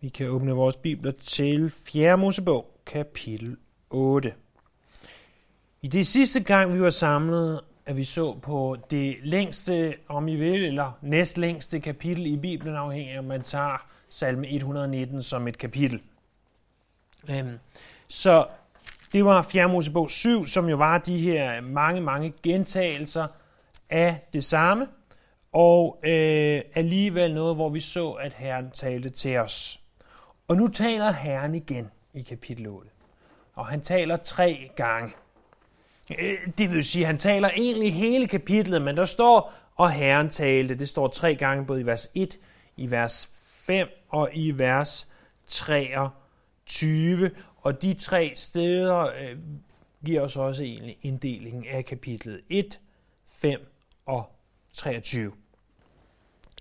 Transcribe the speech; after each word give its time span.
Vi 0.00 0.08
kan 0.08 0.28
åbne 0.28 0.52
vores 0.52 0.76
bibler 0.76 1.12
til 1.12 1.70
4. 1.70 2.16
Mosebog, 2.16 2.80
kapitel 2.86 3.56
8. 3.90 4.34
I 5.82 5.88
det 5.88 6.06
sidste 6.06 6.40
gang, 6.40 6.74
vi 6.74 6.80
var 6.80 6.90
samlet, 6.90 7.60
at 7.86 7.96
vi 7.96 8.04
så 8.04 8.34
på 8.42 8.76
det 8.90 9.16
længste, 9.22 9.94
om 10.08 10.28
I 10.28 10.36
vil, 10.36 10.64
eller 10.64 10.92
næstlængste 11.02 11.80
kapitel 11.80 12.26
i 12.26 12.36
Bibelen, 12.36 12.74
afhængig 12.74 13.12
af, 13.14 13.18
om 13.18 13.24
man 13.24 13.42
tager 13.42 13.86
salme 14.08 14.48
119 14.48 15.22
som 15.22 15.48
et 15.48 15.58
kapitel. 15.58 16.00
Øhm, 17.30 17.58
så 18.08 18.46
det 19.12 19.24
var 19.24 19.42
4. 19.42 19.68
Mosebog 19.68 20.10
7, 20.10 20.46
som 20.46 20.68
jo 20.68 20.76
var 20.76 20.98
de 20.98 21.18
her 21.18 21.60
mange, 21.60 22.00
mange 22.00 22.32
gentagelser 22.42 23.26
af 23.90 24.28
det 24.32 24.44
samme, 24.44 24.86
og 25.52 26.00
øh, 26.02 26.60
alligevel 26.74 27.34
noget, 27.34 27.56
hvor 27.56 27.68
vi 27.68 27.80
så, 27.80 28.10
at 28.10 28.34
Herren 28.34 28.70
talte 28.70 29.10
til 29.10 29.36
os. 29.36 29.80
Og 30.48 30.56
nu 30.56 30.68
taler 30.68 31.10
Herren 31.10 31.54
igen 31.54 31.90
i 32.14 32.22
kapitel 32.22 32.66
8. 32.66 32.90
Og 33.54 33.66
han 33.66 33.80
taler 33.80 34.16
tre 34.16 34.70
gange. 34.76 35.12
Øh, 36.18 36.38
det 36.58 36.70
vil 36.70 36.84
sige, 36.84 37.02
at 37.02 37.06
han 37.06 37.18
taler 37.18 37.50
egentlig 37.56 37.94
hele 37.94 38.28
kapitlet, 38.28 38.82
men 38.82 38.96
der 38.96 39.04
står, 39.04 39.52
og 39.76 39.92
Herren 39.92 40.30
talte. 40.30 40.74
Det 40.74 40.88
står 40.88 41.08
tre 41.08 41.34
gange, 41.34 41.66
både 41.66 41.80
i 41.80 41.86
vers 41.86 42.10
1, 42.14 42.38
i 42.76 42.90
vers 42.90 43.30
5 43.66 43.88
og 44.08 44.30
i 44.32 44.50
vers 44.50 45.08
23. 45.46 47.30
Og 47.60 47.82
de 47.82 47.94
tre 47.94 48.32
steder 48.34 48.98
øh, 48.98 49.38
giver 50.04 50.20
os 50.20 50.36
også 50.36 50.62
egentlig 50.62 50.98
inddelingen 51.02 51.64
af 51.70 51.84
kapitlet 51.84 52.40
1, 52.48 52.80
5 53.26 53.72
og 54.06 54.32
23. 54.72 55.32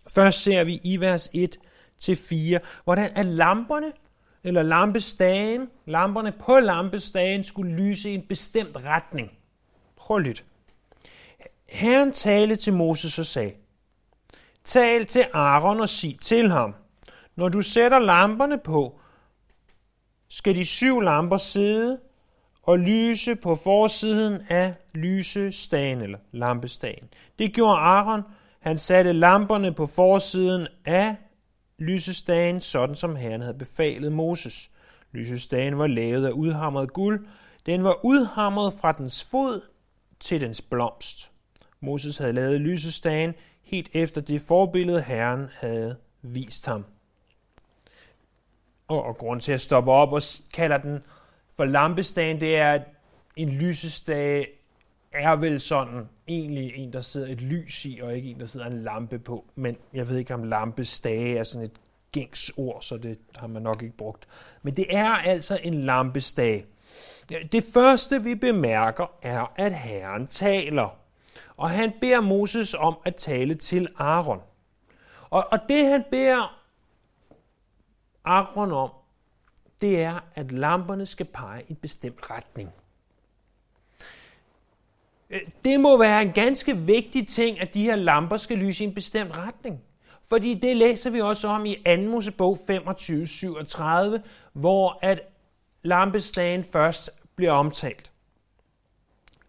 Først 0.08 0.44
ser 0.44 0.64
vi 0.64 0.80
i 0.84 0.98
vers 0.98 1.30
1 1.34 1.60
til 2.00 2.16
4, 2.16 2.60
hvordan 2.84 3.12
er 3.16 3.24
lamperne, 3.24 3.92
eller 4.44 4.64
lampestagen, 4.64 5.70
lamperne 5.86 6.32
på 6.32 6.60
lampestagen 6.60 7.44
skulle 7.44 7.76
lyse 7.76 8.10
i 8.10 8.14
en 8.14 8.26
bestemt 8.30 8.78
retning. 8.86 9.32
Prøv 9.96 10.18
lidt. 10.18 10.44
Herren 11.66 12.12
talte 12.12 12.56
til 12.56 12.74
Moses 12.74 13.20
og 13.20 13.26
sagde, 13.26 13.54
Tal 14.64 15.06
til 15.06 15.26
Aaron 15.34 15.80
og 15.80 15.90
sig 15.90 16.18
til 16.22 16.52
ham, 16.52 16.76
når 17.36 17.50
du 17.50 17.62
sætter 17.62 18.00
lamperne 18.00 18.58
på, 18.58 19.00
skal 20.30 20.56
de 20.56 20.66
syv 20.66 21.02
lamper 21.02 21.38
sidde 21.38 22.00
og 22.64 22.80
lyse 22.80 23.36
på 23.36 23.56
forsiden 23.56 24.42
af 24.50 24.74
lysestagen 24.96 26.02
eller 26.02 26.20
lampestagen. 26.32 27.10
Det 27.40 27.54
gjorde 27.54 27.78
Aaron. 27.78 28.22
Han 28.60 28.78
satte 28.78 29.14
lamperne 29.14 29.74
på 29.74 29.86
forsiden 29.86 30.68
af 30.86 31.16
lysestagen, 31.80 32.62
sådan 32.62 32.96
som 32.96 33.16
Herren 33.16 33.42
havde 33.42 33.58
befalet 33.58 34.12
Moses. 34.12 34.72
Lysestagen 35.12 35.78
var 35.78 35.88
lavet 35.88 36.26
af 36.26 36.32
udhamret 36.32 36.94
guld. 36.94 37.28
Den 37.66 37.84
var 37.84 38.06
udhamret 38.06 38.74
fra 38.74 38.92
dens 38.92 39.24
fod 39.24 39.62
til 40.20 40.42
dens 40.42 40.62
blomst. 40.62 41.32
Moses 41.80 42.18
havde 42.18 42.34
lavet 42.34 42.62
lysestagen 42.62 43.34
helt 43.64 43.90
efter 43.94 44.22
det 44.22 44.42
forbillede 44.42 45.02
Herren 45.02 45.50
havde 45.54 45.98
vist 46.22 46.66
ham. 46.66 46.86
Og, 48.88 49.04
og 49.04 49.18
grund 49.18 49.42
til 49.42 49.52
at 49.52 49.62
stoppe 49.62 49.92
op 49.92 50.14
og 50.14 50.22
kalder 50.54 50.78
den 50.78 51.00
for 51.56 51.66
lampestagen, 51.66 52.40
det 52.40 52.58
er, 52.58 52.72
at 52.72 52.82
en 53.36 53.50
lysestage 53.50 54.48
er 55.12 55.36
vel 55.36 55.60
sådan 55.60 56.10
egentlig 56.28 56.76
en, 56.76 56.94
der 56.94 57.02
sidder 57.02 57.28
et 57.28 57.42
lys 57.42 57.86
i, 57.86 58.00
og 58.04 58.16
ikke 58.16 58.30
en, 58.30 58.40
der 58.40 58.46
sidder 58.46 58.66
en 58.66 58.84
lampe 58.84 59.20
på. 59.20 59.46
Men 59.56 59.78
jeg 59.94 60.10
ved 60.10 60.18
ikke, 60.18 60.34
om 60.34 60.44
lampe 60.44 60.86
stage 60.86 61.38
er 61.38 61.44
sådan 61.44 61.66
et 61.66 61.80
gængs 62.12 62.52
ord, 62.58 62.82
så 62.82 62.98
det 62.98 63.20
har 63.36 63.48
man 63.48 63.62
nok 63.62 63.84
ikke 63.84 63.98
brugt. 63.98 64.28
Men 64.64 64.78
det 64.78 64.86
er 64.90 65.10
altså 65.10 65.60
en 65.64 65.74
lampestage. 65.74 66.66
Det 67.30 67.64
første, 67.74 68.24
vi 68.24 68.36
bemærker, 68.36 69.12
er, 69.22 69.52
at 69.56 69.74
Herren 69.74 70.28
taler. 70.28 70.98
Og 71.58 71.70
han 71.70 71.94
beder 72.02 72.22
Moses 72.22 72.74
om 72.74 72.98
at 73.06 73.16
tale 73.16 73.56
til 73.56 73.88
Aaron. 73.98 74.42
Og, 75.30 75.48
og 75.52 75.60
det, 75.70 75.86
han 75.86 76.04
beder 76.12 76.64
Aaron 78.26 78.72
om, 78.72 78.90
det 79.82 80.02
er, 80.02 80.20
at 80.36 80.52
lamperne 80.52 81.06
skal 81.06 81.26
pege 81.26 81.64
i 81.68 81.72
en 81.72 81.76
bestemt 81.76 82.32
retning. 82.32 82.72
Øh, 85.30 85.42
det 85.66 85.80
må 85.80 85.98
være 85.98 86.22
en 86.22 86.32
ganske 86.32 86.78
vigtig 86.78 87.28
ting, 87.28 87.60
at 87.60 87.74
de 87.74 87.84
her 87.84 87.96
lamper 87.96 88.38
skal 88.38 88.58
lyse 88.58 88.84
i 88.84 88.88
en 88.88 88.94
bestemt 88.94 89.38
retning. 89.38 89.82
Fordi 90.30 90.54
det 90.54 90.78
læser 90.78 91.10
vi 91.10 91.22
også 91.22 91.48
om 91.48 91.66
i 91.66 91.76
2. 91.86 91.98
Mosebog 91.98 92.58
25-37, 92.72 94.20
hvor 94.54 95.00
at 95.02 95.22
lampestagen 95.84 96.64
først 96.64 97.10
bliver 97.36 97.52
omtalt. 97.52 98.12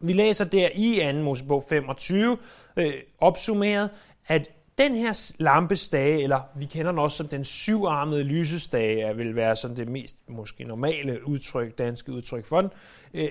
Vi 0.01 0.13
læser 0.13 0.45
der 0.45 0.69
i 0.75 1.13
2. 1.13 1.19
Mosebog 1.19 1.63
25 1.69 2.39
øh, 2.77 2.93
opsummeret, 3.19 3.91
at 4.27 4.51
den 4.79 4.95
her 4.95 5.33
lampestage, 5.39 6.23
eller 6.23 6.41
vi 6.57 6.65
kender 6.65 6.93
den 6.93 6.99
også 6.99 7.17
som 7.17 7.29
den 7.29 7.45
syvarmede 7.45 8.25
lysestage, 8.25 9.17
vil 9.17 9.37
være 9.37 9.57
sådan 9.57 9.77
det 9.77 9.89
mest 9.89 10.17
måske 10.29 10.65
normale 10.65 11.29
udtryk, 11.29 11.79
danske 11.79 12.13
udtryk 12.13 12.45
for 12.45 12.61
den, 12.61 12.71
øh, 13.15 13.29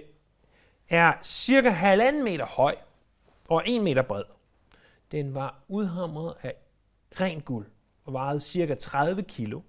er 0.90 1.14
cirka 1.24 1.70
halvanden 1.70 2.24
meter 2.24 2.46
høj 2.46 2.76
og 3.50 3.64
en 3.66 3.84
meter 3.84 4.02
bred. 4.02 4.24
Den 5.12 5.34
var 5.34 5.60
udhamret 5.68 6.34
af 6.42 6.54
rent 7.22 7.46
guld 7.46 7.66
og 8.06 8.14
vejede 8.14 8.42
cirka 8.42 8.76
30 8.76 9.24
kilo. 9.24 9.62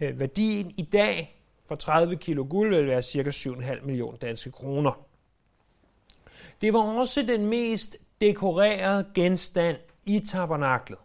Øh, 0.00 0.20
værdien 0.20 0.74
i 0.76 0.82
dag 0.82 1.42
for 1.64 1.74
30 1.74 2.16
kilo 2.16 2.46
guld 2.50 2.76
vil 2.76 2.86
være 2.86 3.02
cirka 3.02 3.30
7,5 3.30 3.84
millioner 3.84 4.18
danske 4.18 4.50
kroner. 4.50 5.06
Det 6.60 6.72
var 6.72 6.80
også 6.80 7.22
den 7.22 7.46
mest 7.46 7.96
dekorerede 8.20 9.10
genstand 9.14 9.76
i 10.06 10.20
tabernaklet. 10.20 10.98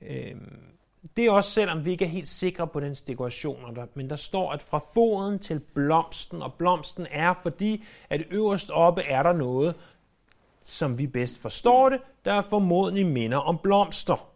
Øhm, 0.00 0.69
det 1.16 1.26
er 1.26 1.30
også 1.30 1.50
selvom 1.50 1.84
vi 1.84 1.90
ikke 1.90 2.04
er 2.04 2.08
helt 2.08 2.28
sikre 2.28 2.66
på 2.66 2.80
dens 2.80 3.02
dekorationer, 3.02 3.86
men 3.94 4.10
der 4.10 4.16
står, 4.16 4.52
at 4.52 4.62
fra 4.62 4.80
foden 4.94 5.38
til 5.38 5.60
blomsten, 5.74 6.42
og 6.42 6.54
blomsten 6.54 7.06
er 7.10 7.34
fordi, 7.42 7.84
at 8.10 8.22
øverst 8.30 8.70
oppe 8.70 9.02
er 9.02 9.22
der 9.22 9.32
noget, 9.32 9.74
som 10.62 10.98
vi 10.98 11.06
bedst 11.06 11.38
forstår 11.38 11.88
det, 11.88 12.00
der 12.24 12.32
er 12.32 12.42
formodentlig 12.42 13.06
minder 13.06 13.38
om 13.38 13.58
blomster. 13.62 14.30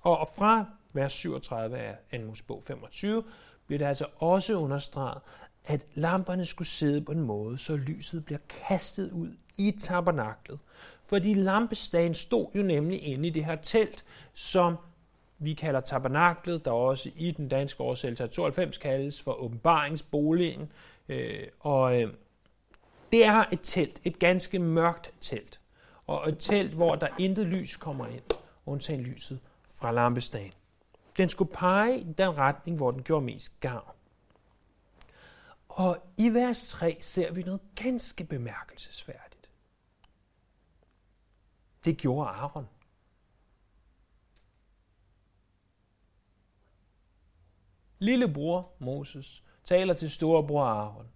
Og 0.00 0.28
fra 0.36 0.64
vers 0.92 1.12
37 1.12 1.78
af 1.78 1.96
2. 2.12 2.26
Mosebog 2.26 2.62
25 2.64 3.24
bliver 3.66 3.78
det 3.78 3.86
altså 3.86 4.06
også 4.16 4.54
understreget, 4.54 5.22
at 5.64 5.86
lamperne 5.94 6.44
skulle 6.44 6.68
sidde 6.68 7.00
på 7.00 7.12
en 7.12 7.20
måde, 7.20 7.58
så 7.58 7.76
lyset 7.76 8.24
bliver 8.24 8.38
kastet 8.48 9.12
ud 9.12 9.36
i 9.56 9.70
tabernaklet. 9.80 10.58
Fordi 11.08 11.34
lampestagen 11.34 12.14
stod 12.14 12.46
jo 12.54 12.62
nemlig 12.62 13.02
inde 13.02 13.28
i 13.28 13.30
det 13.30 13.44
her 13.44 13.56
telt, 13.56 14.04
som 14.34 14.76
vi 15.38 15.54
kalder 15.54 15.80
tabernaklet, 15.80 16.64
der 16.64 16.70
også 16.70 17.10
i 17.16 17.30
den 17.30 17.48
danske 17.48 17.80
oversættelse 17.80 18.24
af 18.24 18.30
92 18.30 18.78
kaldes 18.78 19.22
for 19.22 19.32
åbenbaringsboligen. 19.32 20.72
Øh, 21.08 21.46
og 21.60 22.02
øh, 22.02 22.12
det 23.12 23.24
er 23.24 23.44
et 23.52 23.60
telt, 23.62 24.00
et 24.04 24.18
ganske 24.18 24.58
mørkt 24.58 25.12
telt. 25.20 25.60
Og 26.06 26.28
et 26.28 26.36
telt, 26.38 26.72
hvor 26.72 26.94
der 26.94 27.08
intet 27.18 27.46
lys 27.46 27.76
kommer 27.76 28.06
ind, 28.06 28.22
undtagen 28.66 29.00
lyset 29.00 29.40
fra 29.64 29.92
lampestagen. 29.92 30.52
Den 31.16 31.28
skulle 31.28 31.52
pege 31.52 32.00
i 32.00 32.12
den 32.18 32.38
retning, 32.38 32.76
hvor 32.76 32.90
den 32.90 33.02
gjorde 33.02 33.24
mest 33.24 33.60
gavn. 33.60 33.90
Og 35.68 35.98
i 36.16 36.28
vers 36.28 36.68
3 36.68 36.98
ser 37.00 37.32
vi 37.32 37.42
noget 37.42 37.60
ganske 37.74 38.24
bemærkelsesværdigt. 38.24 39.35
Det 41.86 41.98
gjorde 41.98 42.28
Aaron. 42.28 42.66
Lillebror 47.98 48.72
Moses 48.78 49.44
taler 49.64 49.94
til 49.94 50.10
storebror 50.10 50.64
Aaron. 50.64 51.08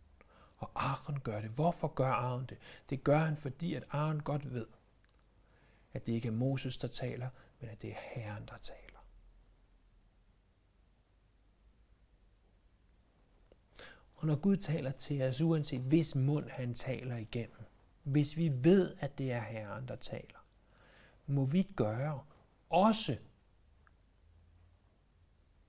Og 0.56 0.70
Aaron 0.74 1.20
gør 1.20 1.40
det. 1.40 1.50
Hvorfor 1.50 1.88
gør 1.88 2.12
Aaron 2.12 2.46
det? 2.46 2.58
Det 2.90 3.04
gør 3.04 3.18
han, 3.18 3.36
fordi 3.36 3.74
at 3.74 3.84
Aaron 3.90 4.20
godt 4.20 4.54
ved, 4.54 4.66
at 5.92 6.06
det 6.06 6.12
ikke 6.12 6.28
er 6.28 6.32
Moses, 6.32 6.78
der 6.78 6.88
taler, 6.88 7.28
men 7.60 7.70
at 7.70 7.82
det 7.82 7.90
er 7.90 8.00
Herren, 8.14 8.46
der 8.46 8.58
taler. 8.58 8.98
Og 14.14 14.26
når 14.26 14.36
Gud 14.36 14.56
taler 14.56 14.92
til 14.92 15.22
os, 15.22 15.40
uanset 15.40 15.80
hvis 15.80 16.14
mund 16.14 16.48
han 16.48 16.74
taler 16.74 17.16
igennem, 17.16 17.64
hvis 18.02 18.36
vi 18.36 18.48
ved, 18.64 18.96
at 18.98 19.18
det 19.18 19.32
er 19.32 19.40
Herren, 19.40 19.88
der 19.88 19.96
taler, 19.96 20.39
må 21.30 21.44
vi 21.44 21.62
gøre 21.76 22.20
også, 22.70 23.16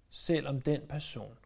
selvom 0.10 0.62
den 0.62 0.82
person 0.90 1.38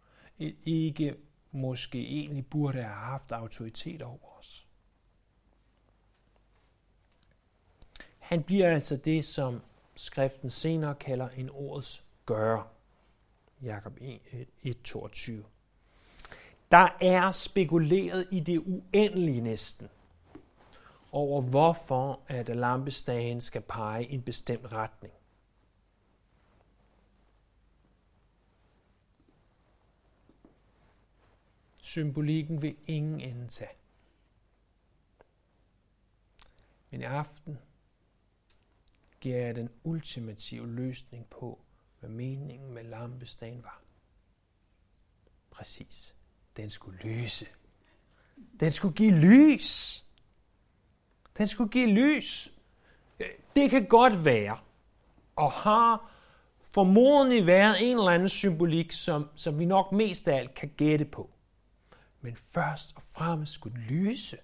ikke 0.66 1.16
måske 1.52 2.08
egentlig 2.08 2.48
burde 2.48 2.82
have 2.82 2.96
haft 2.96 3.32
autoritet 3.32 4.02
over 4.02 4.38
os. 4.40 4.68
Han 8.20 8.44
bliver 8.44 8.74
altså 8.74 8.98
det, 8.98 9.26
som 9.26 9.62
skriften 9.96 10.50
senere 10.50 10.96
kalder 10.96 11.30
en 11.30 11.50
ordets 11.50 12.04
gøre. 12.26 12.68
Jakob 13.62 14.00
1.22. 14.00 15.32
Der 16.72 16.98
er 17.02 17.32
spekuleret 17.32 18.28
i 18.32 18.40
det 18.40 18.58
uendelige 18.58 19.42
næsten 19.42 19.88
over, 21.16 21.42
hvorfor 21.42 22.22
at 22.28 22.56
lampestagen 22.56 23.42
skal 23.42 23.62
pege 23.62 24.06
i 24.06 24.14
en 24.14 24.22
bestemt 24.22 24.72
retning. 24.72 25.14
Symbolikken 31.82 32.62
vil 32.62 32.76
ingen 32.86 33.22
ende 33.22 33.48
tage. 33.48 33.70
Men 36.90 37.02
i 37.02 37.04
aften 37.04 37.60
giver 39.20 39.38
jeg 39.38 39.56
den 39.56 39.70
ultimative 39.84 40.68
løsning 40.68 41.30
på, 41.30 41.60
hvad 42.00 42.10
meningen 42.10 42.72
med 42.72 42.84
lampestagen 42.84 43.64
var. 43.64 43.82
Præcis. 45.52 46.16
Den 46.58 46.70
skulle 46.70 47.00
lyse. 47.00 47.48
Den 48.60 48.72
skulle 48.72 48.96
give 48.96 49.12
lys. 49.12 50.05
Den 51.38 51.48
skulle 51.48 51.70
give 51.70 51.88
lys. 51.88 52.52
Det 53.56 53.70
kan 53.70 53.86
godt 53.86 54.26
være, 54.26 54.58
og 55.36 55.52
har 55.52 56.12
formodentlig 56.74 57.48
været 57.48 57.76
en 57.92 57.98
eller 57.98 58.12
anden 58.12 58.30
symbolik, 58.30 58.92
som, 58.92 59.30
som 59.36 59.60
vi 59.60 59.66
nok 59.66 59.92
mest 59.92 60.28
af 60.28 60.38
alt 60.38 60.54
kan 60.54 60.72
gætte 60.78 61.06
på. 61.06 61.30
Men 62.22 62.36
først 62.36 62.96
og 62.96 63.02
fremmest 63.02 63.54
skulle 63.54 63.80
lyse. 63.80 64.38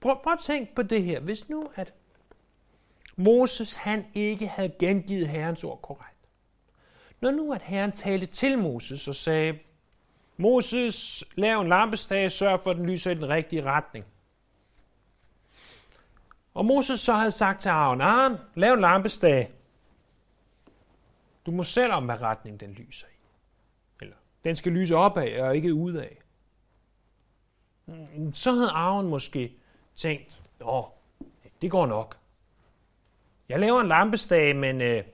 Prøv, 0.00 0.22
prøv 0.22 0.32
at 0.32 0.38
tænke 0.38 0.74
på 0.74 0.82
det 0.82 1.02
her. 1.02 1.20
Hvis 1.20 1.48
nu, 1.48 1.70
at 1.74 1.94
Moses 3.16 3.74
han 3.74 4.06
ikke 4.14 4.46
havde 4.46 4.74
gengivet 4.78 5.28
Herrens 5.28 5.64
ord 5.64 5.82
korrekt. 5.82 6.28
Når 7.20 7.30
nu, 7.30 7.52
at 7.52 7.62
Herren 7.62 7.92
talte 7.92 8.26
til 8.26 8.58
Moses 8.58 9.08
og 9.08 9.14
sagde, 9.14 9.58
Moses, 10.36 11.24
lav 11.34 11.60
en 11.60 11.68
lampestage, 11.68 12.30
sørg 12.30 12.60
for, 12.60 12.70
at 12.70 12.76
den 12.76 12.86
lyser 12.86 13.10
i 13.10 13.14
den 13.14 13.28
rigtige 13.28 13.62
retning. 13.62 14.04
Og 16.54 16.64
Moses 16.64 17.00
så 17.00 17.12
havde 17.12 17.30
sagt 17.30 17.62
til 17.62 17.68
Aaron, 17.68 18.00
Aaron, 18.00 18.38
lav 18.54 18.74
en 18.74 18.80
lampestage. 18.80 19.50
Du 21.46 21.50
må 21.50 21.64
selv 21.64 21.92
om, 21.92 22.04
hvad 22.04 22.20
retning 22.20 22.60
den 22.60 22.72
lyser 22.72 23.06
i. 23.06 23.26
Eller, 24.00 24.16
den 24.44 24.56
skal 24.56 24.72
lyse 24.72 24.96
opad 24.96 25.40
og 25.40 25.56
ikke 25.56 25.74
udad. 25.74 26.08
Mm, 27.86 28.34
så 28.34 28.52
havde 28.52 28.70
Aaron 28.70 29.08
måske 29.08 29.52
tænkt, 29.96 30.40
åh, 30.60 30.84
det 31.62 31.70
går 31.70 31.86
nok. 31.86 32.16
Jeg 33.48 33.60
laver 33.60 33.80
en 33.80 33.88
lampestage, 33.88 34.54
men 34.54 34.80
øh, 34.80 35.04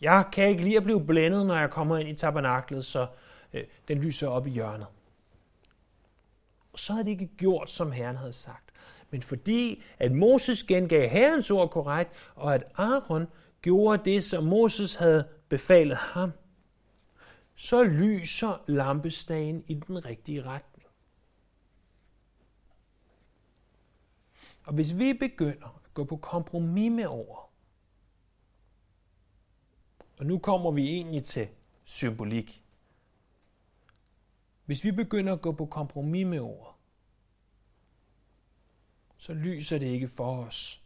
jeg 0.00 0.24
kan 0.32 0.48
ikke 0.48 0.62
lige 0.62 0.76
at 0.76 0.84
blive 0.84 1.06
blændet, 1.06 1.46
når 1.46 1.56
jeg 1.56 1.70
kommer 1.70 1.98
ind 1.98 2.08
i 2.08 2.14
tabernaklet, 2.14 2.84
så 2.84 3.06
Øh, 3.52 3.64
den 3.88 3.98
lyser 3.98 4.28
op 4.28 4.46
i 4.46 4.50
hjørnet. 4.50 4.86
Og 6.72 6.78
så 6.78 6.92
havde 6.92 7.04
det 7.04 7.10
ikke 7.10 7.30
gjort, 7.36 7.70
som 7.70 7.92
Herren 7.92 8.16
havde 8.16 8.32
sagt. 8.32 8.70
Men 9.10 9.22
fordi 9.22 9.82
at 9.98 10.12
Moses 10.12 10.62
gengav 10.62 11.08
Herrens 11.08 11.50
ord 11.50 11.70
korrekt, 11.70 12.12
og 12.34 12.54
at 12.54 12.64
Aaron 12.76 13.26
gjorde 13.62 14.04
det, 14.04 14.24
som 14.24 14.44
Moses 14.44 14.94
havde 14.94 15.28
befalet 15.48 15.96
ham, 15.96 16.32
så 17.54 17.82
lyser 17.82 18.64
lampestagen 18.66 19.64
i 19.68 19.74
den 19.74 20.04
rigtige 20.04 20.42
retning. 20.42 20.86
Og 24.64 24.74
hvis 24.74 24.98
vi 24.98 25.12
begynder 25.12 25.66
at 25.66 25.94
gå 25.94 26.04
på 26.04 26.16
kompromis 26.16 26.92
med 26.92 27.06
ord, 27.06 27.50
og 30.18 30.26
nu 30.26 30.38
kommer 30.38 30.70
vi 30.70 30.88
egentlig 30.88 31.24
til 31.24 31.48
symbolik. 31.84 32.59
Hvis 34.70 34.84
vi 34.84 34.90
begynder 34.90 35.32
at 35.32 35.40
gå 35.40 35.52
på 35.52 35.66
kompromis 35.66 36.26
med 36.26 36.40
ord, 36.40 36.78
så 39.16 39.34
lyser 39.34 39.78
det 39.78 39.86
ikke 39.86 40.08
for 40.08 40.44
os, 40.44 40.82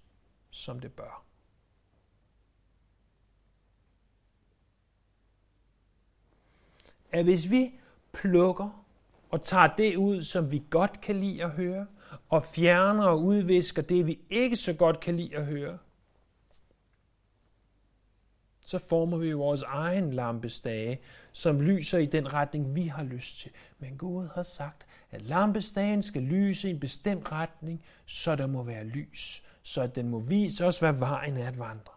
som 0.51 0.81
det 0.81 0.93
bør. 0.93 1.25
At 7.11 7.25
hvis 7.25 7.51
vi 7.51 7.81
plukker 8.13 8.87
og 9.31 9.45
tager 9.45 9.77
det 9.77 9.97
ud, 9.97 10.23
som 10.23 10.51
vi 10.51 10.63
godt 10.71 11.01
kan 11.01 11.21
lide 11.21 11.45
at 11.45 11.51
høre, 11.51 11.87
og 12.29 12.43
fjerner 12.43 13.07
og 13.07 13.23
udvisker 13.23 13.83
det, 13.83 14.07
vi 14.07 14.21
ikke 14.29 14.57
så 14.57 14.75
godt 14.75 15.01
kan 15.01 15.17
lide 15.17 15.37
at 15.37 15.47
høre, 15.47 15.79
så 18.65 18.79
former 18.79 19.17
vi 19.17 19.33
vores 19.33 19.63
egen 19.63 20.13
lampestage, 20.13 21.01
som 21.33 21.61
lyser 21.61 21.99
i 21.99 22.07
den 22.07 22.33
retning, 22.33 22.75
vi 22.75 22.87
har 22.87 23.03
lyst 23.03 23.39
til. 23.39 23.51
Men 23.79 23.97
Gud 23.97 24.29
har 24.35 24.43
sagt, 24.43 24.87
at 25.11 25.23
lampestagen 25.23 26.03
skal 26.03 26.23
lyse 26.23 26.69
i 26.69 26.71
en 26.71 26.81
bestemt 26.81 27.33
retning, 27.33 27.85
så 28.07 28.37
der 28.37 28.47
må 28.47 28.63
være 28.63 28.85
lys, 28.85 29.43
så 29.63 29.87
den 29.87 30.09
må 30.09 30.19
vise 30.19 30.67
os, 30.67 30.79
hvad 30.79 30.93
vejen 30.93 31.37
er 31.37 31.49
at 31.49 31.59
vandre. 31.59 31.93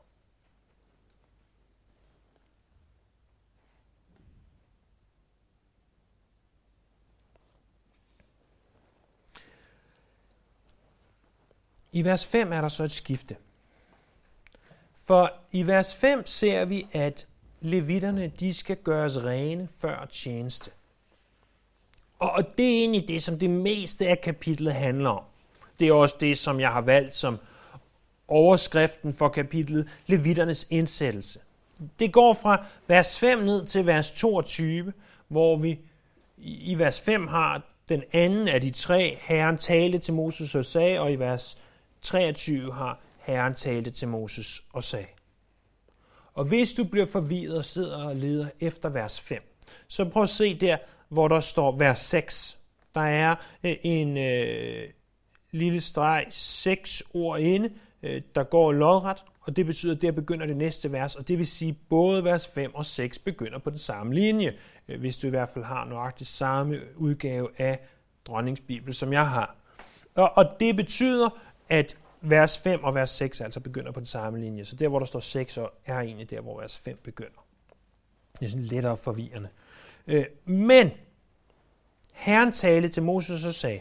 I 11.92 12.06
vers 12.06 12.26
5 12.26 12.54
er 12.54 12.62
der 12.62 12.68
så 12.68 12.84
et 12.84 12.92
skifte. 12.92 13.36
For 15.08 15.34
i 15.52 15.68
vers 15.68 15.96
5 15.96 16.26
ser 16.26 16.66
vi, 16.66 16.88
at 16.92 17.28
levitterne 17.62 18.32
de 18.40 18.54
skal 18.54 18.76
gøres 18.76 19.24
rene 19.24 19.68
før 19.82 20.06
tjeneste. 20.06 20.72
Og 22.20 22.44
det 22.58 22.66
er 22.66 22.80
egentlig 22.80 23.08
det, 23.08 23.24
som 23.24 23.40
det 23.40 23.50
meste 23.50 24.08
af 24.08 24.22
kapitlet 24.22 24.74
handler 24.74 25.10
om. 25.10 25.24
Det 25.80 25.88
er 25.88 25.94
også 25.94 26.16
det, 26.20 26.38
som 26.38 26.60
jeg 26.60 26.72
har 26.72 26.82
valgt 26.82 27.16
som 27.16 27.40
overskriften 28.28 29.14
for 29.14 29.30
kapitlet, 29.30 29.88
Levitternes 30.06 30.68
indsættelse. 30.70 31.40
Det 32.00 32.14
går 32.14 32.34
fra 32.34 32.66
vers 32.88 33.20
5 33.20 33.40
ned 33.40 33.66
til 33.66 33.86
vers 33.86 34.12
22, 34.12 34.94
hvor 35.28 35.58
vi 35.58 35.80
i 36.38 36.76
vers 36.80 37.02
5 37.02 37.28
har 37.28 37.62
den 37.90 38.04
anden 38.14 38.48
af 38.48 38.62
de 38.62 38.72
tre, 38.72 39.18
Herren 39.22 39.58
tale 39.58 39.98
til 39.98 40.14
Moses 40.14 40.56
og 40.56 40.66
sagde, 40.66 41.00
og 41.00 41.12
i 41.12 41.16
vers 41.16 41.58
23 42.02 42.74
har 42.74 43.00
Herren 43.28 43.54
talte 43.54 43.92
til 43.92 44.08
Moses 44.08 44.64
og 44.74 44.84
sagde. 44.84 45.08
Og 46.34 46.46
hvis 46.46 46.74
du 46.74 46.84
bliver 46.84 47.06
forvirret 47.06 47.58
og 47.58 47.66
sidder 47.66 48.04
og 48.04 48.16
leder 48.16 48.48
efter 48.60 48.90
vers 48.90 49.20
5, 49.22 49.58
så 49.88 50.06
prøv 50.06 50.24
at 50.24 50.30
se 50.30 50.60
der, 50.60 50.78
hvor 51.10 51.28
der 51.28 51.40
står 51.40 51.78
vers 51.78 52.00
6. 52.00 52.60
Der 52.96 53.02
er 53.02 53.36
øh, 53.64 53.76
en 53.84 54.18
øh, 54.18 54.90
lille 55.52 55.82
streg, 55.82 56.26
seks 56.30 57.04
ord 57.14 57.40
inde, 57.40 57.70
øh, 58.04 58.22
der 58.36 58.44
går 58.44 58.72
lodret, 58.72 59.24
og 59.42 59.56
det 59.56 59.66
betyder, 59.66 59.96
at 59.96 60.02
der 60.02 60.12
begynder 60.12 60.46
det 60.46 60.58
næste 60.58 60.92
vers, 60.92 61.16
og 61.16 61.28
det 61.28 61.38
vil 61.38 61.48
sige, 61.48 61.70
at 61.70 61.78
både 61.90 62.24
vers 62.24 62.48
5 62.48 62.76
og 62.76 62.86
6 62.86 63.20
begynder 63.20 63.60
på 63.60 63.70
den 63.70 63.80
samme 63.80 64.16
linje, 64.16 64.54
øh, 64.88 65.00
hvis 65.00 65.18
du 65.18 65.28
i 65.28 65.30
hvert 65.30 65.50
fald 65.50 65.66
har 65.66 65.86
nøjagtigt 65.86 66.30
samme 66.30 66.80
udgave 66.96 67.50
af 67.58 67.80
dronningsbibel, 68.26 68.94
som 68.94 69.14
jeg 69.14 69.30
har. 69.30 69.56
Og, 70.16 70.32
og 70.38 70.46
det 70.60 70.76
betyder, 70.76 71.30
at 71.70 71.98
vers 72.22 72.58
5 72.58 72.84
og 72.84 72.96
vers 72.96 73.10
6 73.10 73.42
altså 73.42 73.60
begynder 73.60 73.92
på 73.92 74.00
den 74.00 74.08
samme 74.08 74.40
linje. 74.40 74.66
Så 74.66 74.76
der, 74.76 74.88
hvor 74.88 75.00
der 75.00 75.06
står 75.06 75.20
6, 75.20 75.58
er 75.86 76.00
egentlig 76.00 76.30
der, 76.30 76.42
hvor 76.42 76.60
vers 76.60 76.78
5 76.78 76.98
begynder. 77.04 77.46
Det 78.40 78.46
er 78.46 78.50
sådan 78.50 78.66
lettere 78.66 78.98
forvirrende. 78.98 79.50
Øh, 80.08 80.26
men 80.46 80.92
Herren 82.14 82.52
talte 82.52 82.90
til 82.90 83.04
Moses 83.04 83.46
og 83.46 83.54
sagde, 83.54 83.80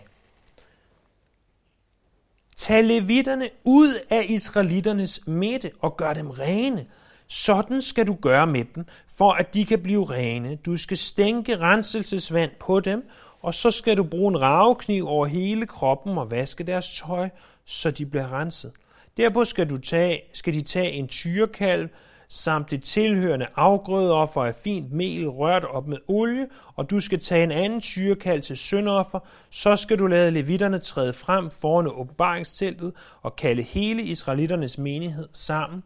Tag 2.57 2.85
levitterne 2.85 3.49
ud 3.65 3.95
af 4.11 4.27
israeliternes 4.29 5.27
midte 5.27 5.71
og 5.81 5.97
gør 5.97 6.15
dem 6.15 6.31
rene. 6.31 6.87
Sådan 7.27 7.83
skal 7.83 8.07
du 8.07 8.15
gøre 8.15 8.47
med 8.47 8.65
dem, 8.75 8.87
for 9.07 9.33
at 9.33 9.55
de 9.55 9.65
kan 9.65 9.83
blive 9.83 10.05
rene. 10.05 10.57
Du 10.57 10.77
skal 10.77 10.97
stænke 10.97 11.59
renselsesvand 11.59 12.51
på 12.61 12.81
dem, 12.81 13.09
og 13.41 13.55
så 13.55 13.71
skal 13.71 13.97
du 13.97 14.05
bruge 14.05 14.29
en 14.29 14.41
ravekniv 14.41 15.09
over 15.09 15.27
hele 15.27 15.67
kroppen 15.67 16.19
og 16.19 16.31
vaske 16.31 16.65
deres 16.65 16.97
tøj, 16.99 17.29
så 17.67 17.91
de 17.91 18.07
bliver 18.07 18.33
renset. 18.33 18.73
Derpå 19.17 19.45
skal, 19.45 19.71
du 19.71 19.79
tage, 19.79 20.23
skal 20.33 20.55
de 20.55 20.63
tage 20.63 20.91
en 20.91 21.09
tyrekalv 21.09 21.89
samt 22.29 22.71
det 22.71 22.83
tilhørende 22.83 23.47
afgrødeoffer 23.57 24.45
af 24.45 24.55
fint 24.55 24.93
mel 24.93 25.29
rørt 25.29 25.65
op 25.65 25.87
med 25.87 25.99
olie, 26.09 26.47
og 26.75 26.91
du 26.91 27.01
skal 27.01 27.21
tage 27.21 27.45
en 27.45 27.51
anden 27.51 27.81
tyrekalv 27.81 28.43
til 28.43 28.57
syndoffer, 28.57 29.19
så 29.51 29.77
skal 29.77 29.99
du 29.99 30.07
lade 30.07 30.31
levitterne 30.31 30.79
træde 30.79 31.13
frem 31.13 31.51
foran 31.51 31.87
åbenbaringsteltet 31.87 32.93
og 33.23 33.37
kalde 33.37 33.63
hele 33.63 34.03
israelitternes 34.03 34.79
menighed 34.79 35.29
sammen. 35.33 35.83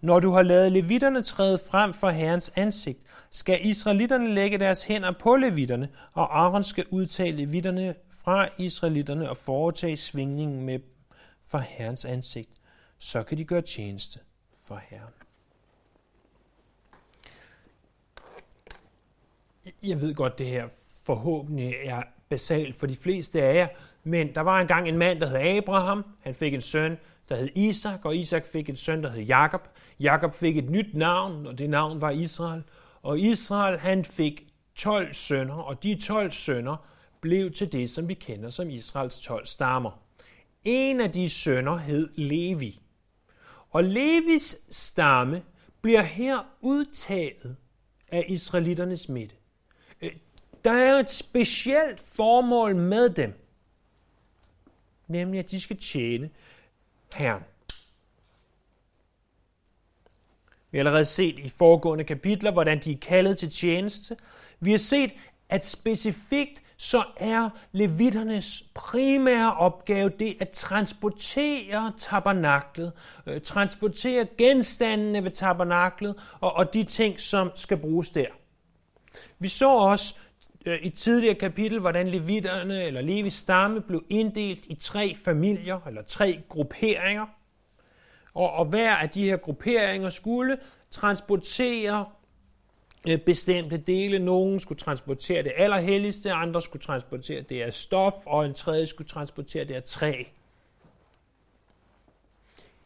Når 0.00 0.20
du 0.20 0.30
har 0.30 0.42
lavet 0.42 0.72
levitterne 0.72 1.22
træde 1.22 1.58
frem 1.70 1.92
for 1.92 2.10
Herrens 2.10 2.52
ansigt, 2.56 2.98
skal 3.30 3.58
israelitterne 3.62 4.34
lægge 4.34 4.58
deres 4.58 4.84
hænder 4.84 5.12
på 5.20 5.36
levitterne, 5.36 5.88
og 6.12 6.40
Aaron 6.40 6.64
skal 6.64 6.84
udtage 6.90 7.32
levitterne 7.32 7.94
fra 8.24 8.48
israelitterne 8.58 9.30
og 9.30 9.36
foretage 9.36 9.96
svingningen 9.96 10.66
med 10.66 10.78
for 11.50 11.58
Herrens 11.58 12.04
ansigt, 12.04 12.50
så 12.98 13.22
kan 13.22 13.38
de 13.38 13.44
gøre 13.44 13.62
tjeneste 13.62 14.20
for 14.64 14.80
Herren. 14.88 15.12
Jeg 19.82 20.00
ved 20.00 20.14
godt, 20.14 20.38
det 20.38 20.46
her 20.46 20.68
forhåbentlig 21.04 21.74
er 21.84 22.02
basalt 22.28 22.76
for 22.76 22.86
de 22.86 22.96
fleste 22.96 23.42
af 23.42 23.54
jer, 23.54 23.68
men 24.04 24.34
der 24.34 24.40
var 24.40 24.60
engang 24.60 24.88
en 24.88 24.98
mand, 24.98 25.20
der 25.20 25.26
hed 25.26 25.56
Abraham. 25.56 26.04
Han 26.22 26.34
fik 26.34 26.54
en 26.54 26.60
søn, 26.60 26.98
der 27.28 27.36
hed 27.36 27.48
Isak, 27.56 28.04
og 28.04 28.16
Isak 28.16 28.46
fik 28.46 28.68
en 28.68 28.76
søn, 28.76 29.02
der 29.02 29.10
hed 29.10 29.22
Jakob. 29.22 29.68
Jakob 30.00 30.34
fik 30.34 30.56
et 30.58 30.70
nyt 30.70 30.94
navn, 30.94 31.46
og 31.46 31.58
det 31.58 31.70
navn 31.70 32.00
var 32.00 32.10
Israel. 32.10 32.62
Og 33.02 33.18
Israel, 33.18 33.78
han 33.78 34.04
fik 34.04 34.46
12 34.74 35.14
sønner, 35.14 35.54
og 35.54 35.82
de 35.82 35.94
12 35.94 36.30
sønner 36.30 36.76
blev 37.20 37.52
til 37.52 37.72
det, 37.72 37.90
som 37.90 38.08
vi 38.08 38.14
kender 38.14 38.50
som 38.50 38.70
Israels 38.70 39.18
12 39.18 39.46
stammer. 39.46 40.09
En 40.64 41.00
af 41.00 41.12
de 41.12 41.30
sønner 41.30 41.76
hed 41.76 42.08
Levi. 42.16 42.82
Og 43.70 43.84
Levis 43.84 44.56
stamme 44.70 45.42
bliver 45.82 46.02
her 46.02 46.38
udtaget 46.60 47.56
af 48.08 48.24
israelitternes 48.28 49.08
midte. 49.08 49.36
Øh, 50.02 50.12
der 50.64 50.72
er 50.72 50.98
et 50.98 51.10
specielt 51.10 52.00
formål 52.00 52.76
med 52.76 53.10
dem, 53.10 53.32
nemlig 55.08 55.38
at 55.38 55.50
de 55.50 55.60
skal 55.60 55.78
tjene 55.78 56.30
Herren. 57.14 57.42
Vi 60.70 60.78
har 60.78 60.80
allerede 60.80 61.04
set 61.04 61.38
i 61.38 61.48
foregående 61.48 62.04
kapitler, 62.04 62.52
hvordan 62.52 62.80
de 62.80 62.92
er 62.92 62.98
kaldet 62.98 63.38
til 63.38 63.50
tjeneste. 63.50 64.16
Vi 64.60 64.70
har 64.70 64.78
set, 64.78 65.14
at 65.48 65.66
specifikt 65.66 66.62
så 66.82 67.04
er 67.16 67.50
levitternes 67.72 68.64
primære 68.74 69.54
opgave 69.54 70.10
det 70.18 70.36
at 70.40 70.48
transportere 70.48 71.92
tabernaklet, 71.98 72.92
øh, 73.26 73.40
transportere 73.40 74.26
genstandene 74.38 75.24
ved 75.24 75.30
tabernaklet 75.30 76.14
og, 76.40 76.52
og 76.52 76.74
de 76.74 76.84
ting, 76.84 77.20
som 77.20 77.50
skal 77.54 77.76
bruges 77.76 78.08
der. 78.08 78.26
Vi 79.38 79.48
så 79.48 79.68
også 79.68 80.14
øh, 80.66 80.78
i 80.82 80.86
et 80.86 80.94
tidligere 80.94 81.34
kapitel, 81.34 81.78
hvordan 81.78 82.08
levitterne 82.08 82.82
eller 82.82 83.00
Levis 83.00 83.34
stamme 83.34 83.80
blev 83.80 84.04
inddelt 84.08 84.66
i 84.66 84.74
tre 84.74 85.16
familier 85.24 85.80
eller 85.86 86.02
tre 86.02 86.40
grupperinger. 86.48 87.26
Og, 88.34 88.52
og 88.52 88.64
hver 88.64 88.96
af 88.96 89.10
de 89.10 89.24
her 89.24 89.36
grupperinger 89.36 90.10
skulle 90.10 90.58
transportere 90.90 92.06
Øh, 93.08 93.18
bestemte 93.18 93.76
dele. 93.76 94.18
Nogen 94.18 94.60
skulle 94.60 94.78
transportere 94.78 95.42
det 95.42 95.52
allerhelligste, 95.56 96.32
andre 96.32 96.62
skulle 96.62 96.82
transportere 96.82 97.42
det 97.42 97.62
af 97.62 97.74
stof, 97.74 98.14
og 98.26 98.46
en 98.46 98.54
tredje 98.54 98.86
skulle 98.86 99.08
transportere 99.08 99.64
det 99.64 99.74
af 99.74 99.84
træ. 99.84 100.24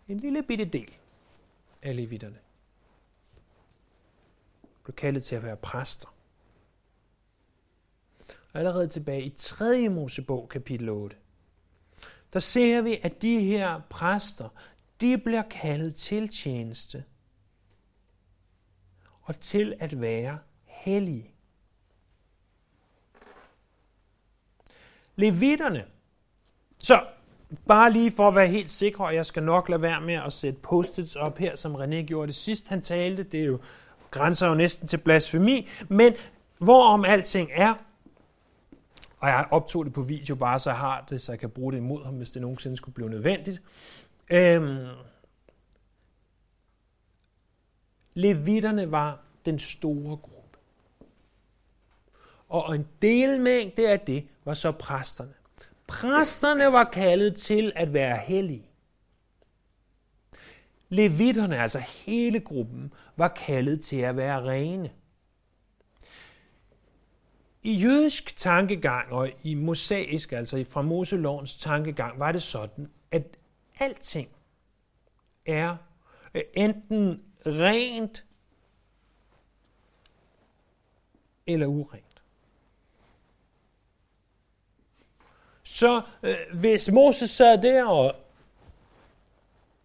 En 0.08 0.20
lille 0.20 0.42
bitte 0.42 0.64
del 0.64 0.94
af 1.82 1.96
levitterne 1.96 2.38
blev 4.84 4.94
kaldet 4.94 5.22
til 5.22 5.36
at 5.36 5.42
være 5.42 5.56
præster. 5.56 6.14
Og 8.52 8.60
allerede 8.60 8.88
tilbage 8.88 9.22
i 9.22 9.34
3. 9.38 9.88
Mosebog, 9.88 10.48
kapitel 10.48 10.88
8, 10.88 11.16
der 12.32 12.40
ser 12.40 12.82
vi, 12.82 12.98
at 13.02 13.22
de 13.22 13.40
her 13.40 13.80
præster, 13.90 14.48
de 15.00 15.18
bliver 15.18 15.42
kaldet 15.42 15.94
til 15.94 16.28
tjeneste 16.28 17.04
og 19.24 19.40
til 19.40 19.74
at 19.80 20.00
være 20.00 20.38
hellige. 20.64 21.30
Levitterne. 25.16 25.84
Så 26.78 27.04
bare 27.66 27.92
lige 27.92 28.12
for 28.12 28.28
at 28.28 28.34
være 28.34 28.48
helt 28.48 28.70
sikker, 28.70 29.04
og 29.04 29.14
jeg 29.14 29.26
skal 29.26 29.42
nok 29.42 29.68
lade 29.68 29.82
være 29.82 30.00
med 30.00 30.14
at 30.14 30.32
sætte 30.32 30.58
post 30.60 31.16
op 31.16 31.38
her, 31.38 31.56
som 31.56 31.74
René 31.74 31.94
gjorde 31.94 32.26
det 32.26 32.34
sidst, 32.34 32.68
han 32.68 32.82
talte. 32.82 33.22
Det 33.22 33.40
er 33.40 33.44
jo 33.44 33.58
grænser 34.10 34.48
jo 34.48 34.54
næsten 34.54 34.88
til 34.88 34.96
blasfemi, 34.96 35.68
men 35.88 36.12
hvorom 36.58 37.04
alting 37.04 37.50
er, 37.52 37.74
og 39.18 39.28
jeg 39.28 39.46
optog 39.50 39.84
det 39.84 39.92
på 39.92 40.02
video 40.02 40.34
bare, 40.34 40.58
så 40.58 40.70
jeg 40.70 40.78
har 40.78 41.04
det, 41.10 41.20
så 41.20 41.32
jeg 41.32 41.38
kan 41.38 41.50
bruge 41.50 41.72
det 41.72 41.78
imod 41.78 42.04
ham, 42.04 42.14
hvis 42.14 42.30
det 42.30 42.42
nogensinde 42.42 42.76
skulle 42.76 42.94
blive 42.94 43.10
nødvendigt. 43.10 43.62
Øhm, 44.30 44.86
Levitterne 48.14 48.90
var 48.90 49.20
den 49.44 49.58
store 49.58 50.16
gruppe. 50.16 50.58
Og 52.48 52.74
en 52.74 52.88
delmængde 53.02 53.90
af 53.90 54.00
det 54.00 54.28
var 54.44 54.54
så 54.54 54.72
præsterne. 54.72 55.34
Præsterne 55.86 56.72
var 56.72 56.84
kaldet 56.84 57.36
til 57.36 57.72
at 57.76 57.92
være 57.92 58.18
hellige. 58.18 58.70
Levitterne, 60.88 61.58
altså 61.58 61.78
hele 61.78 62.40
gruppen, 62.40 62.92
var 63.16 63.28
kaldet 63.28 63.80
til 63.80 63.96
at 63.96 64.16
være 64.16 64.42
rene. 64.42 64.90
I 67.62 67.72
jødisk 67.72 68.36
tankegang 68.36 69.12
og 69.12 69.30
i 69.42 69.54
mosaisk, 69.54 70.32
altså 70.32 70.64
fra 70.70 70.82
Moselovens 70.82 71.56
tankegang, 71.56 72.18
var 72.18 72.32
det 72.32 72.42
sådan, 72.42 72.90
at 73.10 73.36
alting 73.80 74.28
er 75.46 75.76
øh, 76.34 76.42
enten 76.54 77.22
rent 77.46 78.24
eller 81.46 81.66
urent. 81.66 82.04
Så 85.62 86.02
øh, 86.22 86.34
hvis 86.52 86.90
Moses 86.90 87.30
sad 87.30 87.62
der, 87.62 87.84
og 87.84 88.14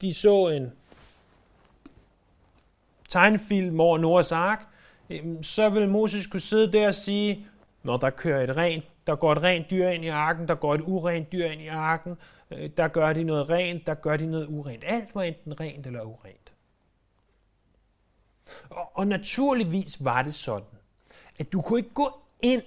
de 0.01 0.13
så 0.13 0.47
en 0.47 0.71
tegnefilm 3.09 3.79
over 3.79 3.97
Noahs 3.97 4.31
ark, 4.31 4.65
øh, 5.09 5.23
så 5.41 5.69
vil 5.69 5.89
Moses 5.89 6.27
kunne 6.27 6.39
sidde 6.39 6.71
der 6.71 6.87
og 6.87 6.95
sige, 6.95 7.47
når 7.83 7.97
der 7.97 8.09
kører 8.09 8.43
et 8.43 8.57
rent, 8.57 8.83
der 9.07 9.15
går 9.15 9.31
et 9.31 9.43
rent 9.43 9.69
dyr 9.69 9.87
ind 9.87 10.05
i 10.05 10.07
arken, 10.07 10.47
der 10.47 10.55
går 10.55 10.75
et 10.75 10.81
urent 10.81 11.31
dyr 11.31 11.45
ind 11.45 11.61
i 11.61 11.67
arken, 11.67 12.17
øh, 12.51 12.69
der 12.77 12.87
gør 12.87 13.13
de 13.13 13.23
noget 13.23 13.49
rent, 13.49 13.87
der 13.87 13.93
gør 13.93 14.17
de 14.17 14.25
noget 14.25 14.47
urent. 14.47 14.83
Alt 14.87 15.15
var 15.15 15.23
enten 15.23 15.59
rent 15.59 15.87
eller 15.87 16.01
urent. 16.01 16.48
Og, 18.69 18.91
og 18.93 19.07
naturligvis 19.07 20.05
var 20.05 20.21
det 20.21 20.33
sådan, 20.33 20.77
at 21.39 21.53
du 21.53 21.61
kunne 21.61 21.79
ikke 21.79 21.93
gå 21.93 22.11
ind 22.41 22.61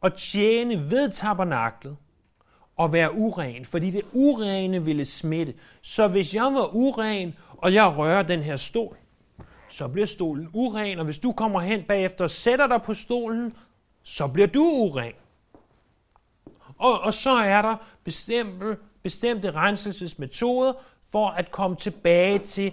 og 0.00 0.16
tjene 0.16 0.90
ved 0.90 1.10
tabernaklet 1.10 1.96
og 2.76 2.92
være 2.92 3.14
uren, 3.14 3.64
fordi 3.64 3.90
det 3.90 4.02
urene 4.12 4.84
ville 4.84 5.06
smitte. 5.06 5.54
Så 5.82 6.08
hvis 6.08 6.34
jeg 6.34 6.44
var 6.44 6.74
uren, 6.74 7.34
og 7.58 7.74
jeg 7.74 7.98
rører 7.98 8.22
den 8.22 8.40
her 8.40 8.56
stol, 8.56 8.96
så 9.70 9.88
bliver 9.88 10.06
stolen 10.06 10.50
uren, 10.52 10.98
og 10.98 11.04
hvis 11.04 11.18
du 11.18 11.32
kommer 11.32 11.60
hen 11.60 11.82
bagefter 11.82 12.24
og 12.24 12.30
sætter 12.30 12.66
dig 12.66 12.82
på 12.82 12.94
stolen, 12.94 13.56
så 14.02 14.28
bliver 14.28 14.46
du 14.46 14.62
uren. 14.64 15.12
Og, 16.78 17.00
og 17.00 17.14
så 17.14 17.30
er 17.30 17.62
der 17.62 17.76
bestemte, 18.04 18.76
bestemte 19.02 19.50
renselsesmetoder 19.50 20.72
for 21.12 21.28
at 21.28 21.50
komme 21.50 21.76
tilbage 21.76 22.38
til 22.38 22.72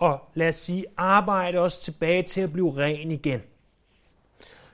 og 0.00 0.30
lad 0.34 0.48
os 0.48 0.54
sige, 0.54 0.84
arbejde 0.96 1.58
os 1.58 1.78
tilbage 1.78 2.22
til 2.22 2.40
at 2.40 2.52
blive 2.52 2.76
ren 2.76 3.10
igen. 3.10 3.42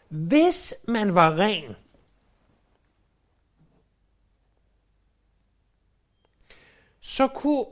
Hvis 0.09 0.75
man 0.89 1.15
var 1.15 1.39
ren, 1.39 1.77
så 7.01 7.29
kunne 7.29 7.67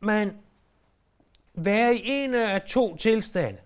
man 0.00 0.38
være 1.54 1.94
i 1.94 2.00
en 2.04 2.34
af 2.34 2.62
to 2.62 2.96
tilstande. 2.96 3.58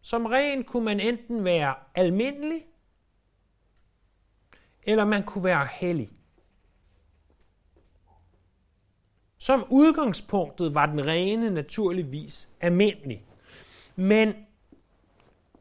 Som 0.00 0.26
ren 0.26 0.64
kunne 0.64 0.84
man 0.84 1.00
enten 1.00 1.44
være 1.44 1.74
almindelig, 1.94 2.66
eller 4.82 5.04
man 5.04 5.24
kunne 5.24 5.44
være 5.44 5.68
hellig. 5.72 6.15
Som 9.38 9.64
udgangspunktet 9.70 10.74
var 10.74 10.86
den 10.86 11.06
rene 11.06 11.50
naturligvis 11.50 12.48
almindelig. 12.60 13.24
Men 13.96 14.34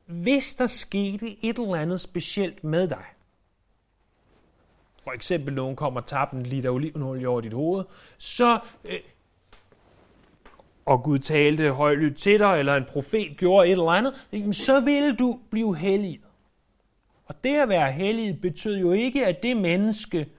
hvis 0.05 0.55
der 0.55 0.67
skete 0.67 1.46
et 1.46 1.58
eller 1.58 1.75
andet 1.75 2.01
specielt 2.01 2.63
med 2.63 2.88
dig, 2.88 3.05
for 5.03 5.12
eksempel 5.12 5.53
nogen 5.53 5.75
kommer 5.75 6.01
og 6.01 6.08
tager 6.08 6.25
en 6.25 6.44
liter 6.44 6.70
olivenolie 6.70 7.27
over 7.27 7.41
dit 7.41 7.53
hoved, 7.53 7.84
så, 8.17 8.60
øh, 8.91 9.00
og 10.86 11.03
Gud 11.03 11.20
talte 11.20 11.72
højlydt 11.72 12.17
til 12.17 12.39
dig, 12.39 12.60
eller 12.60 12.75
en 12.75 12.86
profet 12.86 13.38
gjorde 13.38 13.67
et 13.67 13.72
eller 13.72 13.91
andet, 13.91 14.55
så 14.55 14.79
ville 14.79 15.15
du 15.15 15.39
blive 15.50 15.77
hellig. 15.77 16.22
Og 17.25 17.36
det 17.44 17.55
at 17.55 17.70
være 17.70 17.91
hellig 17.91 18.41
betød 18.41 18.79
jo 18.79 18.91
ikke, 18.91 19.25
at 19.25 19.44
det 19.44 19.58
menneske 19.58 20.29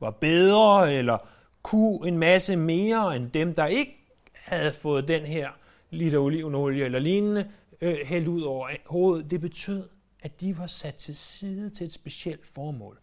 var 0.00 0.10
bedre, 0.10 0.94
eller 0.94 1.18
kunne 1.66 2.08
en 2.08 2.18
masse 2.18 2.56
mere 2.56 3.16
end 3.16 3.30
dem, 3.30 3.54
der 3.54 3.66
ikke 3.66 3.96
havde 4.32 4.72
fået 4.72 5.08
den 5.08 5.22
her 5.22 5.48
liter 5.90 6.18
olivenolie 6.18 6.84
eller 6.84 6.98
lignende 6.98 7.50
øh, 7.80 7.96
hældt 8.04 8.28
ud 8.28 8.42
over 8.42 8.68
hovedet. 8.86 9.30
Det 9.30 9.40
betød, 9.40 9.88
at 10.22 10.40
de 10.40 10.58
var 10.58 10.66
sat 10.66 10.94
til 10.94 11.16
side 11.16 11.70
til 11.70 11.86
et 11.86 11.92
specielt 11.92 12.46
formål. 12.46 12.98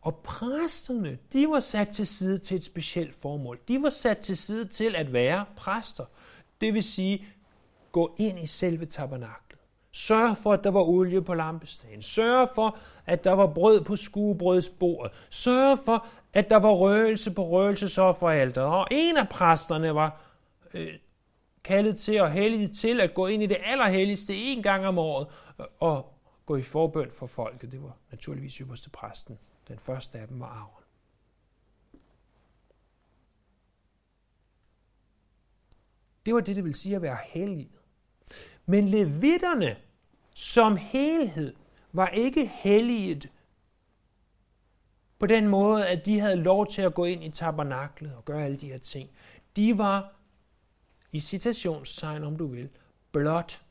Og 0.00 0.16
præsterne, 0.16 1.18
de 1.32 1.48
var 1.48 1.60
sat 1.60 1.88
til 1.88 2.06
side 2.06 2.38
til 2.38 2.56
et 2.56 2.64
specielt 2.64 3.14
formål. 3.14 3.58
De 3.68 3.82
var 3.82 3.90
sat 3.90 4.18
til 4.18 4.36
side 4.36 4.64
til 4.64 4.96
at 4.96 5.12
være 5.12 5.44
præster. 5.56 6.04
Det 6.60 6.74
vil 6.74 6.84
sige, 6.84 7.24
gå 7.92 8.14
ind 8.18 8.38
i 8.38 8.46
selve 8.46 8.86
tabernaklet. 8.86 9.60
Sørg 9.92 10.36
for, 10.36 10.52
at 10.52 10.64
der 10.64 10.70
var 10.70 10.82
olie 10.82 11.22
på 11.22 11.34
lampestagen. 11.34 12.02
Sørg 12.02 12.48
for, 12.54 12.78
at 13.06 13.24
der 13.24 13.32
var 13.32 13.46
brød 13.46 13.80
på 13.80 13.96
skuebrødsbordet. 13.96 15.12
Sørg 15.30 15.78
for, 15.84 16.06
at 16.32 16.50
der 16.50 16.56
var 16.56 16.70
røgelse 16.70 17.34
på 17.34 17.48
røgelsesofferalteret. 17.48 18.66
Og 18.66 18.86
en 18.90 19.16
af 19.16 19.28
præsterne 19.28 19.94
var 19.94 20.20
øh, 20.74 20.92
kaldet 21.64 21.98
til 21.98 22.20
og 22.20 22.32
heldig 22.32 22.76
til 22.76 23.00
at 23.00 23.14
gå 23.14 23.26
ind 23.26 23.42
i 23.42 23.46
det 23.46 23.56
allerhelligste 23.64 24.34
en 24.34 24.62
gang 24.62 24.86
om 24.86 24.98
året 24.98 25.26
øh, 25.60 25.66
og 25.80 26.14
gå 26.46 26.56
i 26.56 26.62
forbøn 26.62 27.10
for 27.10 27.26
folket. 27.26 27.72
Det 27.72 27.82
var 27.82 27.96
naturligvis 28.10 28.54
ypperste 28.54 28.90
præsten. 28.90 29.38
Den 29.68 29.78
første 29.78 30.18
af 30.18 30.28
dem 30.28 30.40
var 30.40 30.46
Aaron. 30.46 30.80
Det 36.26 36.34
var 36.34 36.40
det, 36.40 36.56
det 36.56 36.64
vil 36.64 36.74
sige 36.74 36.96
at 36.96 37.02
være 37.02 37.18
hellig. 37.24 37.70
Men 38.66 38.88
levitterne 38.88 39.76
som 40.34 40.76
helhed 40.76 41.54
var 41.92 42.08
ikke 42.08 42.46
helliget 42.46 43.30
på 45.20 45.26
den 45.26 45.48
måde, 45.48 45.88
at 45.88 46.06
de 46.06 46.20
havde 46.20 46.36
lov 46.36 46.66
til 46.66 46.82
at 46.82 46.94
gå 46.94 47.04
ind 47.04 47.24
i 47.24 47.30
tabernaklet 47.30 48.14
og 48.16 48.24
gøre 48.24 48.44
alle 48.44 48.56
de 48.56 48.68
her 48.68 48.78
ting. 48.78 49.10
De 49.56 49.78
var, 49.78 50.12
i 51.12 51.20
citationstegn 51.20 52.24
om 52.24 52.36
du 52.36 52.46
vil, 52.46 52.68
blot 53.12 53.62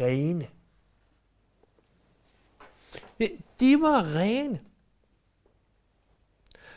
rene. 0.00 0.48
De 3.60 3.80
var 3.80 4.16
rene. 4.16 4.60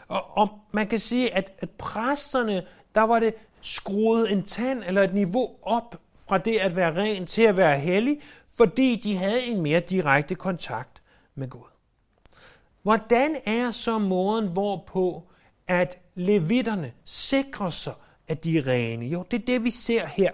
Og, 0.07 0.37
og 0.37 0.59
man 0.71 0.87
kan 0.87 0.99
sige, 0.99 1.33
at, 1.33 1.53
at 1.57 1.69
præsterne, 1.71 2.67
der 2.95 3.01
var 3.01 3.19
det 3.19 3.33
skruet 3.61 4.31
en 4.31 4.43
tand 4.43 4.83
eller 4.83 5.03
et 5.03 5.13
niveau 5.13 5.57
op 5.61 6.01
fra 6.13 6.37
det 6.37 6.57
at 6.57 6.75
være 6.75 6.95
ren 6.95 7.25
til 7.25 7.41
at 7.41 7.57
være 7.57 7.79
hellig, 7.79 8.21
fordi 8.47 8.95
de 8.95 9.17
havde 9.17 9.43
en 9.43 9.61
mere 9.61 9.79
direkte 9.79 10.35
kontakt 10.35 11.01
med 11.35 11.49
Gud. 11.49 11.76
Hvordan 12.87 13.41
er 13.45 13.71
så 13.71 13.99
måden, 13.99 14.47
hvorpå 14.47 15.29
at 15.67 15.97
levitterne 16.15 16.93
sikrer 17.05 17.69
sig, 17.69 17.93
at 18.27 18.43
de 18.43 18.57
er 18.57 18.67
rene? 18.67 19.05
Jo, 19.05 19.25
det 19.31 19.41
er 19.41 19.45
det, 19.45 19.63
vi 19.63 19.71
ser 19.71 20.05
her 20.05 20.31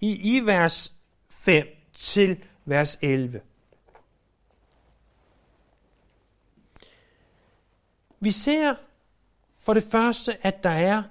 i, 0.00 0.36
i 0.36 0.40
vers 0.40 0.94
5 1.28 1.66
til 1.94 2.44
vers 2.64 2.98
11. 3.02 3.40
Vi 8.20 8.30
ser 8.30 8.74
for 9.58 9.74
det 9.74 9.84
første, 9.84 10.46
at 10.46 10.62
der 10.62 10.70
er 10.70 11.02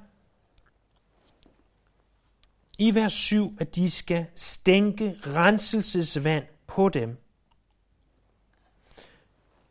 i 2.77 2.95
vers 2.95 3.13
7, 3.13 3.53
at 3.59 3.75
de 3.75 3.91
skal 3.91 4.25
stænke 4.35 5.17
renselsesvand 5.23 6.45
på 6.67 6.89
dem. 6.89 7.17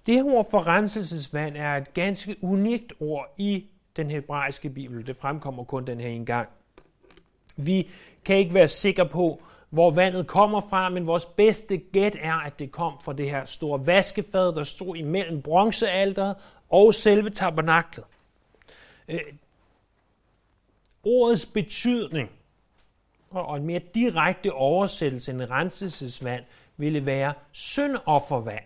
Det 0.07 0.15
her 0.15 0.25
ord 0.25 0.51
for 0.51 0.67
renselsesvand 0.67 1.57
er 1.57 1.77
et 1.77 1.95
ganske 1.95 2.37
unikt 2.41 2.93
ord 3.01 3.35
i 3.39 3.67
den 3.97 4.11
hebraiske 4.11 4.71
bibel. 4.71 5.07
Det 5.07 5.17
fremkommer 5.17 5.65
kun 5.65 5.87
den 5.87 6.01
her 6.01 6.09
en 6.09 6.27
gang. 6.27 6.49
Vi 7.57 7.91
kan 8.25 8.37
ikke 8.37 8.55
være 8.55 8.69
sikre 8.69 9.09
på, 9.09 9.43
hvor 9.71 9.91
vandet 9.91 10.27
kommer 10.27 10.61
fra, 10.61 10.89
men 10.89 11.07
vores 11.07 11.27
bedste 11.27 11.77
gæt 11.77 12.17
er, 12.21 12.35
at 12.35 12.59
det 12.59 12.73
kom 12.73 12.93
fra 13.03 13.13
det 13.13 13.31
her 13.31 13.45
store 13.45 13.87
vaskefad, 13.87 14.55
der 14.55 14.65
stod 14.65 14.97
imellem 14.97 15.43
bronzealderet 15.43 16.37
og 16.71 16.95
selve 16.95 17.31
tabernaklet. 17.31 18.07
Øh, 19.09 19.21
ordets 21.05 21.47
betydning 21.47 22.31
og 23.31 23.57
en 23.57 23.67
mere 23.67 23.81
direkte 23.95 24.53
oversættelse 24.53 25.33
end 25.33 25.43
renselsesvand 25.43 26.45
ville 26.77 27.07
være 27.07 27.35
syndoffervand. 27.53 28.65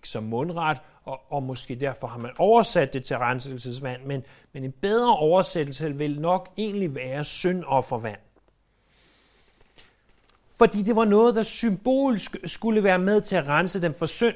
Ikke 0.00 0.08
som 0.08 0.22
mundret, 0.22 0.78
og, 1.04 1.20
og 1.28 1.42
måske 1.42 1.74
derfor 1.74 2.06
har 2.06 2.18
man 2.18 2.30
oversat 2.38 2.92
det 2.92 3.04
til 3.04 3.18
renselsesvand, 3.18 4.04
men, 4.04 4.22
men 4.52 4.64
en 4.64 4.72
bedre 4.72 5.16
oversættelse 5.16 5.96
vil 5.96 6.20
nok 6.20 6.52
egentlig 6.56 6.94
være 6.94 7.24
syndoffervand. 7.24 8.18
Fordi 10.58 10.82
det 10.82 10.96
var 10.96 11.04
noget, 11.04 11.34
der 11.34 11.42
symbolisk 11.42 12.36
skulle 12.44 12.84
være 12.84 12.98
med 12.98 13.20
til 13.20 13.36
at 13.36 13.48
rense 13.48 13.82
dem 13.82 13.94
for 13.94 14.06
synd. 14.06 14.34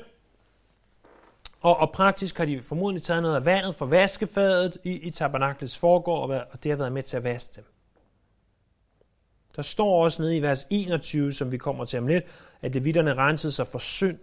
Og, 1.60 1.76
og 1.76 1.92
praktisk 1.92 2.38
har 2.38 2.44
de 2.44 2.62
formodentlig 2.62 3.02
taget 3.02 3.22
noget 3.22 3.36
af 3.36 3.44
vandet 3.44 3.74
fra 3.74 3.86
vaskefadet 3.86 4.76
i, 4.84 4.92
i 4.92 5.10
tabernaklets 5.10 5.78
forgård, 5.78 6.30
og, 6.30 6.42
og 6.52 6.64
det 6.64 6.70
har 6.72 6.76
været 6.76 6.92
med 6.92 7.02
til 7.02 7.16
at 7.16 7.24
vaske 7.24 7.52
dem. 7.56 7.64
Der 9.56 9.62
står 9.62 10.04
også 10.04 10.22
nede 10.22 10.36
i 10.36 10.42
vers 10.42 10.66
21, 10.70 11.32
som 11.32 11.52
vi 11.52 11.58
kommer 11.58 11.84
til 11.84 11.98
om 11.98 12.06
lidt, 12.06 12.24
at 12.62 12.74
levitterne 12.74 13.14
rensede 13.14 13.52
sig 13.52 13.66
for 13.66 13.78
synd, 13.78 14.18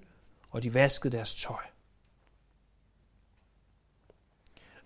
og 0.51 0.63
de 0.63 0.73
vaskede 0.73 1.17
deres 1.17 1.35
tøj. 1.35 1.63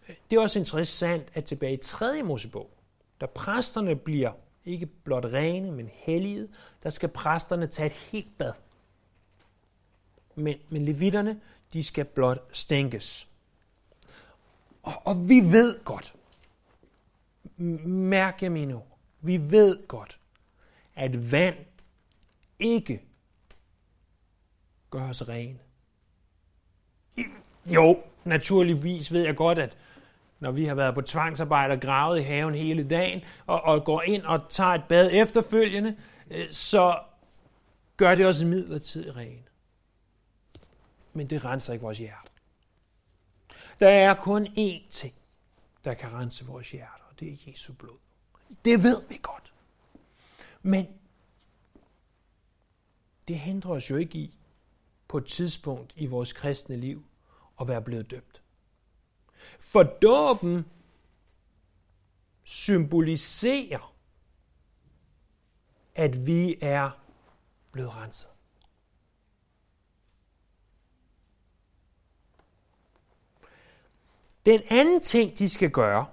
Det 0.08 0.38
er 0.38 0.42
også 0.42 0.60
interessant, 0.60 1.32
at 1.34 1.46
tilbage 1.46 1.74
i 1.74 1.78
3. 1.78 2.24
Mosebog, 2.24 2.70
da 3.22 3.26
præsterne 3.26 3.96
bliver 3.96 4.32
ikke 4.66 4.86
blot 4.86 5.26
rene, 5.26 5.72
men 5.72 5.90
hellige, 5.94 6.48
der 6.84 6.90
skal 6.90 7.10
præsterne 7.10 7.68
tage 7.68 7.86
et 7.86 7.92
helt 7.92 8.38
bad. 8.38 8.54
Men, 10.36 10.58
men 10.70 10.86
levitterne, 10.86 11.42
de 11.74 11.84
skal 11.84 12.06
blot 12.06 12.50
stænkes. 12.52 13.28
Og, 14.84 14.94
og 15.06 15.30
vi 15.30 15.40
ved 15.40 15.84
godt, 15.84 16.16
mærk 17.88 18.42
jeg 18.42 18.52
mine 18.52 18.76
ord, 18.76 18.98
vi 19.22 19.52
ved 19.52 19.88
godt, 19.88 20.20
at 20.96 21.32
vand 21.32 21.56
ikke 22.60 23.02
gør 24.90 25.10
os 25.10 25.30
rene. 25.30 25.60
Jo, 27.66 28.04
naturligvis 28.24 29.12
ved 29.12 29.26
jeg 29.26 29.36
godt, 29.36 29.60
at 29.60 29.78
når 30.40 30.52
vi 30.52 30.66
har 30.66 30.76
været 30.76 30.96
på 30.96 31.02
tvangsarbejde 31.02 31.74
og 31.74 31.82
gravet 31.82 32.20
i 32.20 32.24
haven 32.24 32.56
hele 32.56 32.90
dagen, 32.90 33.22
og, 33.48 33.62
og 33.62 33.86
går 33.86 34.02
ind 34.02 34.24
og 34.24 34.50
tager 34.50 34.70
et 34.70 34.84
bad 34.90 35.10
efterfølgende, 35.14 35.98
øh, 36.32 36.52
så 36.52 37.00
gør 37.98 38.16
det 38.16 38.26
også 38.26 38.46
midlertidigt 38.46 39.16
rene. 39.16 39.44
Men 41.14 41.30
det 41.30 41.46
renser 41.46 41.74
ikke 41.74 41.84
vores 41.84 41.98
hjerte. 41.98 42.30
Der 43.80 43.90
er 43.90 44.16
kun 44.16 44.48
én 44.48 44.90
ting, 44.92 45.14
der 45.84 45.94
kan 45.94 46.14
rense 46.14 46.46
vores 46.46 46.72
hjerter, 46.72 47.04
og 47.10 47.20
det 47.20 47.28
er 47.32 47.36
Jesu 47.48 47.74
blod. 47.74 47.98
Det 48.66 48.84
ved 48.84 49.02
vi 49.10 49.20
godt. 49.22 49.54
Men 50.62 50.88
det 53.28 53.40
hindrer 53.40 53.72
os 53.72 53.90
jo 53.90 53.96
ikke 53.96 54.18
i 54.18 54.38
på 55.16 55.20
et 55.20 55.26
tidspunkt 55.26 55.94
i 55.96 56.06
vores 56.06 56.34
kristne 56.34 56.76
liv 56.76 57.04
at 57.62 57.68
være 57.68 57.82
blevet 57.82 58.12
døbt. 58.12 58.42
For 59.60 59.84
dåben 59.84 60.66
symboliserer, 62.44 63.96
at 65.96 66.28
vi 66.28 66.56
er 66.62 66.90
blevet 67.72 67.96
renset. 67.96 68.30
Den 74.46 74.62
anden 74.70 75.02
ting, 75.02 75.38
de 75.38 75.50
skal 75.50 75.70
gøre, 75.70 76.06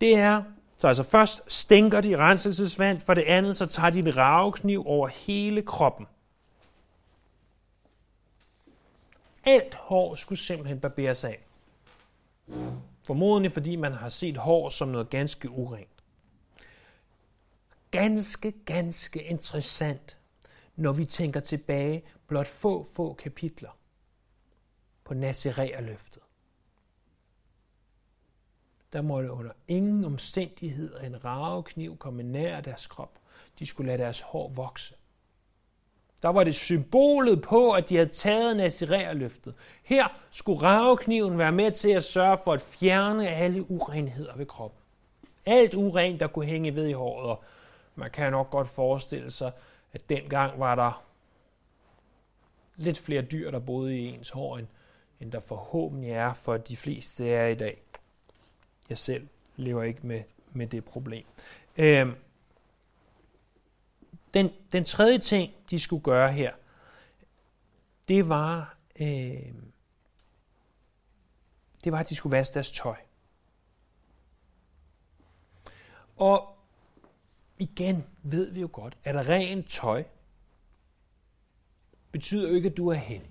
det 0.00 0.14
er 0.14 0.42
så 0.78 0.88
altså 0.88 1.02
først 1.02 1.52
stænker 1.52 2.00
de 2.00 2.18
renselsesvand, 2.18 3.00
for 3.00 3.14
det 3.14 3.22
andet 3.22 3.56
så 3.56 3.66
tager 3.66 3.90
de 3.90 3.98
en 3.98 4.16
ravekniv 4.16 4.86
over 4.86 5.08
hele 5.08 5.62
kroppen. 5.62 6.06
Alt 9.44 9.74
hår 9.74 10.14
skulle 10.14 10.38
simpelthen 10.38 10.80
barberes 10.80 11.24
af. 11.24 11.46
Formodentlig 13.04 13.52
fordi 13.52 13.76
man 13.76 13.92
har 13.92 14.08
set 14.08 14.36
hår 14.36 14.68
som 14.68 14.88
noget 14.88 15.10
ganske 15.10 15.50
urent. 15.50 15.88
Ganske, 17.90 18.52
ganske 18.52 19.22
interessant, 19.22 20.16
når 20.76 20.92
vi 20.92 21.04
tænker 21.04 21.40
tilbage 21.40 22.04
blot 22.26 22.46
få, 22.46 22.84
få 22.84 23.14
kapitler 23.14 23.78
på 25.04 25.14
Nazareerløftet 25.14 26.22
der 28.92 29.02
måtte 29.02 29.30
under 29.30 29.52
ingen 29.68 30.04
omstændigheder 30.04 31.00
en 31.00 31.24
ragekniv 31.24 31.96
komme 31.96 32.22
nær 32.22 32.60
deres 32.60 32.86
krop. 32.86 33.18
De 33.58 33.66
skulle 33.66 33.86
lade 33.86 34.02
deres 34.02 34.20
hår 34.20 34.48
vokse. 34.48 34.94
Der 36.22 36.28
var 36.28 36.44
det 36.44 36.54
symbolet 36.54 37.42
på, 37.42 37.72
at 37.72 37.88
de 37.88 37.96
havde 37.96 38.08
taget 38.08 38.56
Nazirerløftet. 38.56 39.54
Her 39.82 40.08
skulle 40.30 40.62
ravekniven 40.62 41.38
være 41.38 41.52
med 41.52 41.70
til 41.70 41.90
at 41.90 42.04
sørge 42.04 42.38
for 42.44 42.52
at 42.52 42.60
fjerne 42.60 43.28
alle 43.28 43.70
urenheder 43.70 44.36
ved 44.36 44.46
kroppen. 44.46 44.78
Alt 45.46 45.74
urent, 45.74 46.20
der 46.20 46.26
kunne 46.26 46.46
hænge 46.46 46.74
ved 46.74 46.88
i 46.88 46.92
håret. 46.92 47.28
Og 47.30 47.44
man 47.94 48.10
kan 48.10 48.32
nok 48.32 48.50
godt 48.50 48.68
forestille 48.68 49.30
sig, 49.30 49.52
at 49.92 50.10
dengang 50.10 50.60
var 50.60 50.74
der 50.74 51.02
lidt 52.76 52.98
flere 52.98 53.22
dyr, 53.22 53.50
der 53.50 53.58
boede 53.58 53.98
i 53.98 54.08
ens 54.08 54.30
hår, 54.30 54.58
end, 54.58 54.66
end 55.20 55.32
der 55.32 55.40
forhåbentlig 55.40 56.10
er 56.10 56.32
for 56.32 56.56
de 56.56 56.76
fleste 56.76 57.30
er 57.30 57.46
i 57.46 57.54
dag. 57.54 57.82
Jeg 58.88 58.98
selv 58.98 59.28
lever 59.56 59.82
ikke 59.82 60.06
med, 60.06 60.22
med 60.52 60.66
det 60.66 60.84
problem. 60.84 61.24
Øh, 61.78 62.08
den, 64.34 64.50
den 64.72 64.84
tredje 64.84 65.18
ting, 65.18 65.52
de 65.70 65.80
skulle 65.80 66.02
gøre 66.02 66.32
her, 66.32 66.54
det 68.08 68.28
var, 68.28 68.76
øh, 69.00 69.54
det 71.84 71.92
var, 71.92 71.98
at 71.98 72.08
de 72.08 72.14
skulle 72.14 72.36
vaske 72.36 72.54
deres 72.54 72.72
tøj. 72.72 72.96
Og 76.16 76.58
igen 77.58 78.04
ved 78.22 78.52
vi 78.52 78.60
jo 78.60 78.68
godt, 78.72 78.98
at 79.04 79.28
rent 79.28 79.70
tøj 79.70 80.04
betyder 82.12 82.48
jo 82.48 82.54
ikke, 82.54 82.68
at 82.68 82.76
du 82.76 82.88
er 82.88 82.94
hellig. 82.94 83.30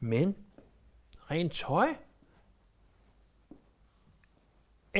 Men 0.00 0.36
rent 1.30 1.52
tøj 1.52 1.96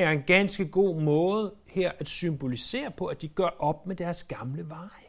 er 0.02 0.10
en 0.10 0.22
ganske 0.22 0.68
god 0.68 1.00
måde 1.00 1.54
her 1.66 1.92
at 1.98 2.08
symbolisere 2.08 2.90
på, 2.90 3.06
at 3.06 3.22
de 3.22 3.28
gør 3.28 3.48
op 3.58 3.86
med 3.86 3.96
deres 3.96 4.24
gamle 4.24 4.68
veje. 4.68 5.06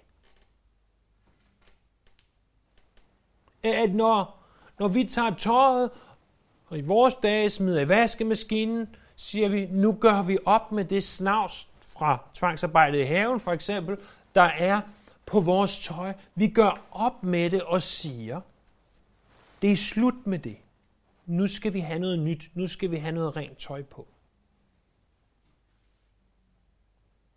At 3.63 3.95
når, 3.95 4.43
når 4.79 4.87
vi 4.87 5.03
tager 5.03 5.35
tøjet, 5.35 5.91
og 6.65 6.77
i 6.77 6.81
vores 6.81 7.15
dage 7.15 7.49
smider 7.49 7.81
i 7.81 7.87
vaskemaskinen, 7.87 8.95
siger 9.15 9.49
vi, 9.49 9.65
nu 9.65 9.93
gør 9.93 10.21
vi 10.21 10.37
op 10.45 10.71
med 10.71 10.85
det 10.85 11.03
snavs 11.03 11.69
fra 11.81 12.23
tvangsarbejdet 12.33 12.99
i 12.99 13.03
haven 13.03 13.39
for 13.39 13.51
eksempel, 13.51 13.97
der 14.35 14.41
er 14.41 14.81
på 15.25 15.39
vores 15.39 15.79
tøj. 15.79 16.13
Vi 16.35 16.47
gør 16.47 16.87
op 16.91 17.23
med 17.23 17.49
det 17.49 17.61
og 17.61 17.83
siger, 17.83 18.41
det 19.61 19.71
er 19.71 19.77
slut 19.77 20.27
med 20.27 20.39
det. 20.39 20.57
Nu 21.25 21.47
skal 21.47 21.73
vi 21.73 21.79
have 21.79 21.99
noget 21.99 22.19
nyt. 22.19 22.51
Nu 22.53 22.67
skal 22.67 22.91
vi 22.91 22.97
have 22.97 23.11
noget 23.11 23.35
rent 23.35 23.57
tøj 23.57 23.83
på. 23.83 24.07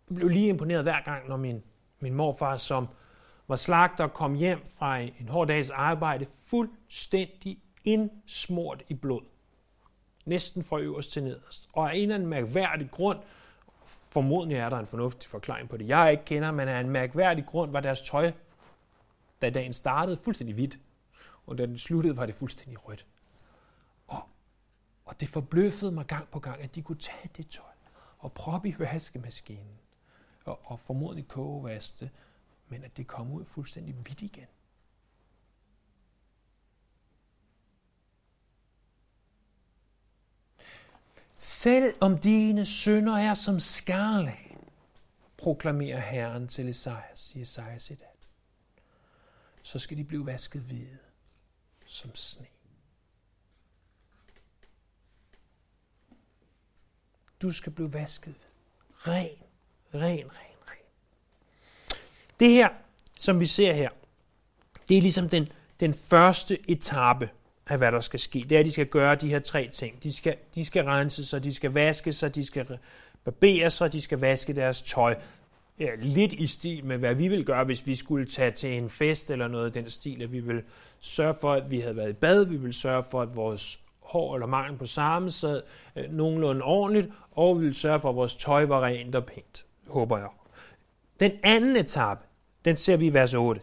blev 0.15 0.27
lige 0.27 0.47
imponeret 0.47 0.83
hver 0.83 1.01
gang, 1.01 1.29
når 1.29 1.37
min, 1.37 1.63
min 1.99 2.13
morfar, 2.13 2.57
som 2.57 2.87
var 3.47 3.55
slagter, 3.55 4.07
kom 4.07 4.33
hjem 4.33 4.59
fra 4.79 4.97
en, 4.97 5.13
en 5.19 5.29
hård 5.29 5.47
dags 5.47 5.69
arbejde, 5.69 6.25
fuldstændig 6.49 7.59
indsmurt 7.83 8.83
i 8.89 8.93
blod. 8.93 9.21
Næsten 10.25 10.63
fra 10.63 10.79
øverst 10.79 11.11
til 11.11 11.23
nederst. 11.23 11.69
Og 11.73 11.91
af 11.91 11.95
en 11.95 12.01
eller 12.01 12.15
anden 12.15 12.29
mærkværdig 12.29 12.91
grund, 12.91 13.19
formodentlig 13.85 14.57
er 14.57 14.69
der 14.69 14.79
en 14.79 14.85
fornuftig 14.85 15.29
forklaring 15.29 15.69
på 15.69 15.77
det, 15.77 15.87
jeg 15.87 16.11
ikke 16.11 16.25
kender, 16.25 16.51
men 16.51 16.67
af 16.67 16.79
en 16.79 16.89
mærkværdig 16.89 17.45
grund 17.45 17.71
var 17.71 17.79
deres 17.79 18.01
tøj, 18.01 18.31
da 19.41 19.49
dagen 19.49 19.73
startede, 19.73 20.17
fuldstændig 20.17 20.53
hvidt. 20.53 20.79
Og 21.45 21.57
da 21.57 21.65
den 21.65 21.77
sluttede, 21.77 22.17
var 22.17 22.25
det 22.25 22.35
fuldstændig 22.35 22.87
rødt. 22.87 23.05
Og, 24.07 24.23
og 25.05 25.19
det 25.19 25.29
forbløffede 25.29 25.91
mig 25.91 26.05
gang 26.05 26.27
på 26.31 26.39
gang, 26.39 26.61
at 26.61 26.75
de 26.75 26.81
kunne 26.81 26.97
tage 26.97 27.29
det 27.37 27.49
tøj 27.49 27.65
og 28.19 28.33
proppe 28.33 28.69
i 28.69 28.75
vaskemaskinen 28.79 29.79
og, 30.45 30.59
og 30.63 30.79
formodentlig 30.79 31.27
kogevaste, 31.27 32.11
men 32.67 32.83
at 32.83 32.97
det 32.97 33.07
kom 33.07 33.31
ud 33.31 33.45
fuldstændig 33.45 33.93
hvidt 33.93 34.21
igen. 34.21 34.47
Selv 41.35 41.95
om 42.01 42.17
dine 42.17 42.65
sønder 42.65 43.17
er 43.17 43.33
som 43.33 43.59
skarlag, 43.59 44.57
proklamerer 45.37 45.99
Herren 45.99 46.47
til 46.47 46.69
Esajas 46.69 47.35
i 47.35 47.41
Esajas 47.41 47.91
1. 47.91 47.99
Så 49.63 49.79
skal 49.79 49.97
de 49.97 50.03
blive 50.03 50.25
vasket 50.25 50.61
hvide 50.61 50.97
som 51.85 52.15
sne. 52.15 52.45
Du 57.41 57.51
skal 57.51 57.71
blive 57.71 57.93
vasket 57.93 58.35
ren, 58.93 59.37
ren, 59.93 60.01
ren, 60.01 60.57
ren. 60.67 60.85
Det 62.39 62.49
her, 62.49 62.69
som 63.19 63.39
vi 63.39 63.45
ser 63.45 63.73
her, 63.73 63.89
det 64.89 64.97
er 64.97 65.01
ligesom 65.01 65.29
den, 65.29 65.47
den 65.79 65.93
første 65.93 66.71
etape 66.71 67.29
af, 67.67 67.77
hvad 67.77 67.91
der 67.91 67.99
skal 67.99 68.19
ske. 68.19 68.45
Det 68.49 68.55
er, 68.55 68.59
at 68.59 68.65
de 68.65 68.71
skal 68.71 68.85
gøre 68.85 69.15
de 69.15 69.29
her 69.29 69.39
tre 69.39 69.69
ting. 69.73 70.03
De 70.03 70.13
skal, 70.13 70.35
de 70.55 70.65
skal 70.65 70.83
rense 70.83 71.25
sig, 71.25 71.43
de 71.43 71.53
skal 71.53 71.71
vaske 71.71 72.13
sig, 72.13 72.35
de 72.35 72.45
skal 72.45 72.77
barbere 73.23 73.69
sig, 73.69 73.93
de 73.93 74.01
skal 74.01 74.19
vaske 74.19 74.53
deres 74.53 74.81
tøj. 74.81 75.15
Ja, 75.79 75.89
lidt 75.97 76.33
i 76.33 76.47
stil 76.47 76.85
med, 76.85 76.97
hvad 76.97 77.15
vi 77.15 77.27
vil 77.27 77.45
gøre, 77.45 77.63
hvis 77.63 77.87
vi 77.87 77.95
skulle 77.95 78.25
tage 78.25 78.51
til 78.51 78.77
en 78.77 78.89
fest 78.89 79.31
eller 79.31 79.47
noget 79.47 79.65
af 79.65 79.73
den 79.73 79.89
stil, 79.89 80.21
at 80.21 80.31
vi 80.31 80.39
vil 80.39 80.63
sørge 80.99 81.33
for, 81.41 81.53
at 81.53 81.71
vi 81.71 81.79
havde 81.79 81.95
været 81.95 82.09
i 82.09 82.13
bad, 82.13 82.45
vi 82.45 82.57
vil 82.57 82.73
sørge 82.73 83.03
for, 83.11 83.21
at 83.21 83.35
vores 83.35 83.79
hår 83.99 84.35
eller 84.35 84.47
mangel 84.47 84.77
på 84.77 84.85
samme 84.85 85.31
sad 85.31 85.61
øh, 85.95 86.11
nogenlunde 86.11 86.61
ordentligt, 86.61 87.07
og 87.31 87.59
vi 87.59 87.65
vil 87.65 87.75
sørge 87.75 87.99
for, 87.99 88.09
at 88.09 88.15
vores 88.15 88.35
tøj 88.35 88.65
var 88.65 88.85
rent 88.85 89.15
og 89.15 89.25
pænt, 89.25 89.65
håber 89.91 90.17
jeg. 90.17 90.27
Den 91.19 91.31
anden 91.43 91.75
etape, 91.75 92.21
den 92.65 92.75
ser 92.75 92.97
vi 92.97 93.05
i 93.05 93.13
vers 93.13 93.33
8. 93.33 93.61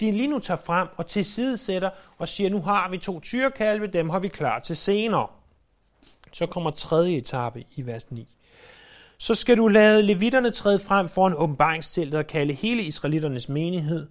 de 0.00 0.10
lige 0.10 0.28
nu 0.28 0.38
tager 0.38 0.60
frem 0.66 0.88
og 0.96 1.06
tilsidesætter 1.06 1.90
og 2.18 2.28
siger, 2.28 2.50
nu 2.50 2.62
har 2.62 2.90
vi 2.90 2.98
to 2.98 3.20
tyrekalve, 3.20 3.86
dem 3.86 4.10
har 4.10 4.18
vi 4.18 4.28
klar 4.28 4.58
til 4.58 4.76
senere. 4.76 5.26
Så 6.32 6.46
kommer 6.46 6.70
tredje 6.70 7.16
etape 7.16 7.64
i 7.76 7.86
vers 7.86 8.10
9 8.10 8.36
så 9.18 9.34
skal 9.34 9.56
du 9.56 9.68
lade 9.68 10.02
levitterne 10.02 10.50
træde 10.50 10.78
frem 10.78 11.08
foran 11.08 11.34
åbenbaringsteltet 11.36 12.18
og 12.18 12.26
kalde 12.26 12.52
hele 12.52 12.82
israelitternes 12.82 13.48
menighed 13.48 14.08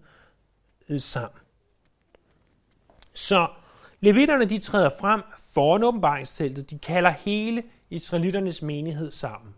øh, 0.90 1.02
sammen. 1.02 1.40
Så 3.14 3.48
levitterne 4.00 4.46
de 4.46 4.60
træder 4.60 4.90
frem 5.00 5.22
foran 5.54 5.84
åbenbaringsteltet, 5.84 6.70
de 6.70 6.80
kalder 6.80 7.10
hele 7.10 7.64
israelitternes 7.90 8.62
menighed 8.62 9.12
sammen. 9.12 9.56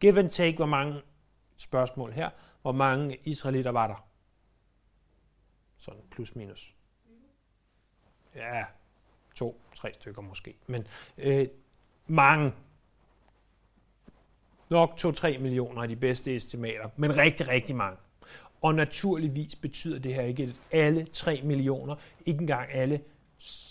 Give 0.00 0.18
and 0.18 0.30
take, 0.30 0.56
hvor 0.56 0.66
mange 0.66 1.00
spørgsmål 1.56 2.12
her. 2.12 2.30
Hvor 2.62 2.72
mange 2.72 3.16
israelitter 3.24 3.70
var 3.70 3.86
der? 3.86 4.07
Sådan 5.78 6.00
plus 6.10 6.36
minus. 6.36 6.74
Ja, 8.34 8.64
to, 9.34 9.60
tre 9.74 9.92
stykker 9.92 10.22
måske. 10.22 10.54
Men 10.66 10.86
øh, 11.18 11.48
mange 12.06 12.52
Nok 14.70 14.98
2-3 15.00 15.38
millioner 15.38 15.82
er 15.82 15.86
de 15.86 15.96
bedste 15.96 16.36
estimater, 16.36 16.88
men 16.96 17.16
rigtig, 17.16 17.48
rigtig 17.48 17.76
mange. 17.76 17.98
Og 18.62 18.74
naturligvis 18.74 19.56
betyder 19.56 19.98
det 19.98 20.14
her 20.14 20.22
ikke, 20.22 20.42
at 20.42 20.54
alle 20.70 21.06
3 21.12 21.40
millioner, 21.44 21.94
ikke 22.26 22.40
engang 22.40 22.72
alle 22.72 23.00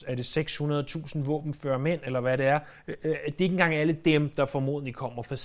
er 0.07 0.15
det 0.15 0.37
600.000 0.37 1.19
våbenfører 1.25 1.77
mænd, 1.77 2.01
eller 2.03 2.19
hvad 2.19 2.37
det 2.37 2.45
er. 2.45 2.59
Øh, 2.87 2.95
øh, 3.03 3.11
det 3.11 3.15
er 3.15 3.25
ikke 3.27 3.45
engang 3.45 3.75
alle 3.75 3.93
dem, 3.93 4.29
der 4.29 4.45
formodentlig 4.45 4.95
kommer. 4.95 5.23
For 5.23 5.35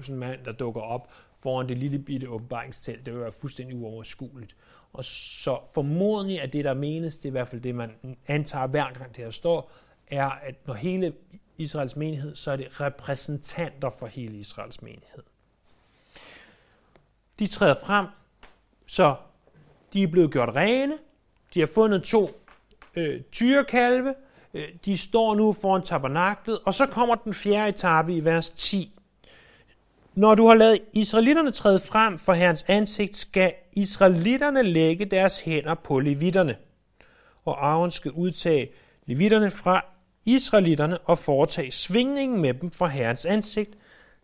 600.000 0.00 0.12
mænd, 0.12 0.44
der 0.44 0.52
dukker 0.52 0.80
op 0.80 1.12
foran 1.40 1.68
det 1.68 1.78
lille 1.78 1.98
bitte 1.98 2.28
åbenbaringstelt, 2.28 3.06
det 3.06 3.14
vil 3.14 3.20
være 3.20 3.32
fuldstændig 3.32 3.76
uoverskueligt. 3.76 4.56
Og 4.92 5.04
så 5.04 5.58
formodentlig 5.74 6.38
er 6.38 6.46
det, 6.46 6.64
der 6.64 6.74
menes, 6.74 7.18
det 7.18 7.24
er 7.24 7.28
i 7.28 7.30
hvert 7.30 7.48
fald 7.48 7.60
det, 7.60 7.74
man 7.74 8.16
antager 8.26 8.66
hver 8.66 8.92
gang 8.98 9.16
det 9.16 9.24
her 9.24 9.30
står, 9.30 9.70
er, 10.10 10.28
at 10.28 10.54
når 10.66 10.74
hele 10.74 11.12
Israels 11.58 11.96
menighed, 11.96 12.36
så 12.36 12.50
er 12.50 12.56
det 12.56 12.80
repræsentanter 12.80 13.90
for 13.98 14.06
hele 14.06 14.38
Israels 14.38 14.82
menighed. 14.82 15.22
De 17.38 17.46
træder 17.46 17.74
frem, 17.84 18.06
så 18.86 19.16
de 19.92 20.02
er 20.02 20.06
blevet 20.06 20.32
gjort 20.32 20.56
rene, 20.56 20.98
de 21.54 21.60
har 21.60 21.68
fundet 21.74 22.02
to 22.02 22.28
øh, 22.96 23.20
tyrekalve, 23.32 24.14
øh, 24.54 24.68
de 24.84 24.98
står 24.98 25.34
nu 25.34 25.52
foran 25.52 25.82
tabernaklet, 25.82 26.58
og 26.64 26.74
så 26.74 26.86
kommer 26.86 27.14
den 27.14 27.34
fjerde 27.34 27.68
etape 27.68 28.14
i 28.14 28.24
vers 28.24 28.50
10. 28.50 28.98
Når 30.14 30.34
du 30.34 30.46
har 30.46 30.54
lavet 30.54 30.80
israelitterne 30.92 31.50
træde 31.50 31.80
frem 31.80 32.18
for 32.18 32.32
Herrens 32.32 32.64
ansigt, 32.68 33.16
skal 33.16 33.54
israelitterne 33.72 34.62
lægge 34.62 35.04
deres 35.04 35.40
hænder 35.40 35.74
på 35.74 36.00
levitterne. 36.00 36.56
Og 37.44 37.66
Aaron 37.66 37.90
skal 37.90 38.10
udtage 38.10 38.68
levitterne 39.06 39.50
fra 39.50 39.84
israelitterne 40.24 40.98
og 40.98 41.18
foretage 41.18 41.72
svingningen 41.72 42.40
med 42.40 42.54
dem 42.54 42.70
for 42.70 42.86
Herrens 42.86 43.24
ansigt, 43.24 43.70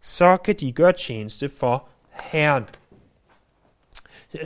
så 0.00 0.36
kan 0.36 0.54
de 0.54 0.72
gøre 0.72 0.92
tjeneste 0.92 1.48
for 1.48 1.88
Herren. 2.10 2.64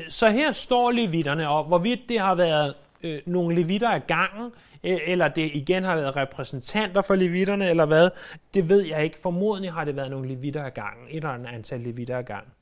Så 0.09 0.31
her 0.31 0.53
står 0.53 0.91
levitterne, 0.91 1.49
og 1.49 1.65
hvorvidt 1.65 2.01
det 2.09 2.21
har 2.21 2.35
været 2.35 2.75
øh, 3.03 3.21
nogle 3.27 3.57
levitter 3.57 3.89
af 3.89 4.07
gangen, 4.07 4.53
øh, 4.85 4.99
eller 5.07 5.29
det 5.29 5.51
igen 5.55 5.85
har 5.85 5.97
været 5.97 6.17
repræsentanter 6.17 7.03
for 7.03 7.15
levitterne, 7.15 7.71
eller 7.71 7.87
hvad, 7.87 8.11
det 8.55 8.69
ved 8.69 8.87
jeg 8.87 9.05
ikke. 9.05 9.19
Formodentlig 9.19 9.73
har 9.73 9.85
det 9.85 9.97
været 9.97 10.11
nogle 10.11 10.29
levitter 10.29 10.65
af 10.65 10.75
gangen, 10.75 11.07
et 11.11 11.17
eller 11.17 11.29
andet 11.29 11.51
antal 11.51 11.81
levitter 11.81 12.17
af 12.17 12.25
gangen. 12.25 12.53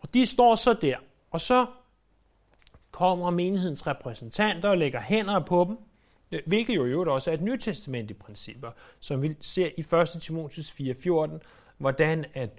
Og 0.00 0.14
de 0.14 0.26
står 0.26 0.54
så 0.54 0.76
der, 0.82 0.96
og 1.30 1.40
så 1.40 1.66
kommer 2.90 3.30
menighedens 3.30 3.86
repræsentanter 3.86 4.68
og 4.68 4.78
lægger 4.78 5.00
hænder 5.00 5.44
på 5.44 5.64
dem, 5.68 5.76
øh, 6.32 6.40
hvilket 6.46 6.76
jo 6.76 6.84
i 6.84 6.88
øvrigt 6.88 7.10
også 7.10 7.30
er 7.30 7.34
et 7.34 7.42
nytestamentligt 7.42 8.18
principper, 8.18 8.70
som 9.00 9.22
vi 9.22 9.36
ser 9.40 9.68
i 9.76 9.80
1. 10.16 10.22
Timotheus 10.22 10.70
4.14, 10.70 11.38
hvordan 11.78 12.24
at 12.34 12.50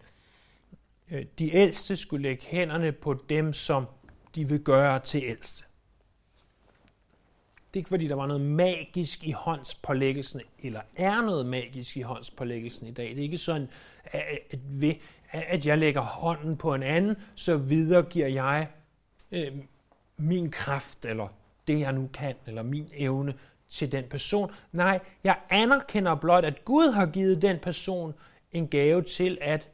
øh, 1.11 1.25
de 1.39 1.55
ældste 1.55 1.95
skulle 1.95 2.23
lægge 2.23 2.45
hænderne 2.45 2.91
på 2.91 3.13
dem, 3.29 3.53
som 3.53 3.85
de 4.35 4.47
vil 4.47 4.59
gøre 4.59 4.99
til 4.99 5.23
ældste. 5.23 5.65
Det 7.67 7.75
er 7.75 7.79
ikke 7.79 7.89
fordi, 7.89 8.07
der 8.07 8.15
var 8.15 8.27
noget 8.27 8.41
magisk 8.41 9.23
i 9.23 9.31
håndspålæggelsen, 9.31 10.41
eller 10.59 10.81
er 10.95 11.21
noget 11.21 11.45
magisk 11.45 11.97
i 11.97 12.01
håndspålæggelsen 12.01 12.87
i 12.87 12.91
dag. 12.91 13.09
Det 13.09 13.17
er 13.17 13.23
ikke 13.23 13.37
sådan, 13.37 13.69
at 14.03 14.59
ved 14.63 14.93
at 15.31 15.65
jeg 15.65 15.77
lægger 15.77 16.01
hånden 16.01 16.57
på 16.57 16.73
en 16.73 16.83
anden, 16.83 17.15
så 17.35 17.57
videregiver 17.57 18.27
jeg 18.27 18.67
øh, 19.31 19.51
min 20.17 20.51
kraft, 20.51 21.05
eller 21.05 21.27
det 21.67 21.79
jeg 21.79 21.93
nu 21.93 22.09
kan, 22.13 22.35
eller 22.47 22.63
min 22.63 22.87
evne 22.93 23.33
til 23.69 23.91
den 23.91 24.03
person. 24.09 24.51
Nej, 24.71 24.99
jeg 25.23 25.37
anerkender 25.49 26.15
blot, 26.15 26.45
at 26.45 26.65
Gud 26.65 26.91
har 26.91 27.05
givet 27.05 27.41
den 27.41 27.59
person 27.59 28.13
en 28.51 28.67
gave 28.67 29.01
til 29.01 29.37
at 29.41 29.69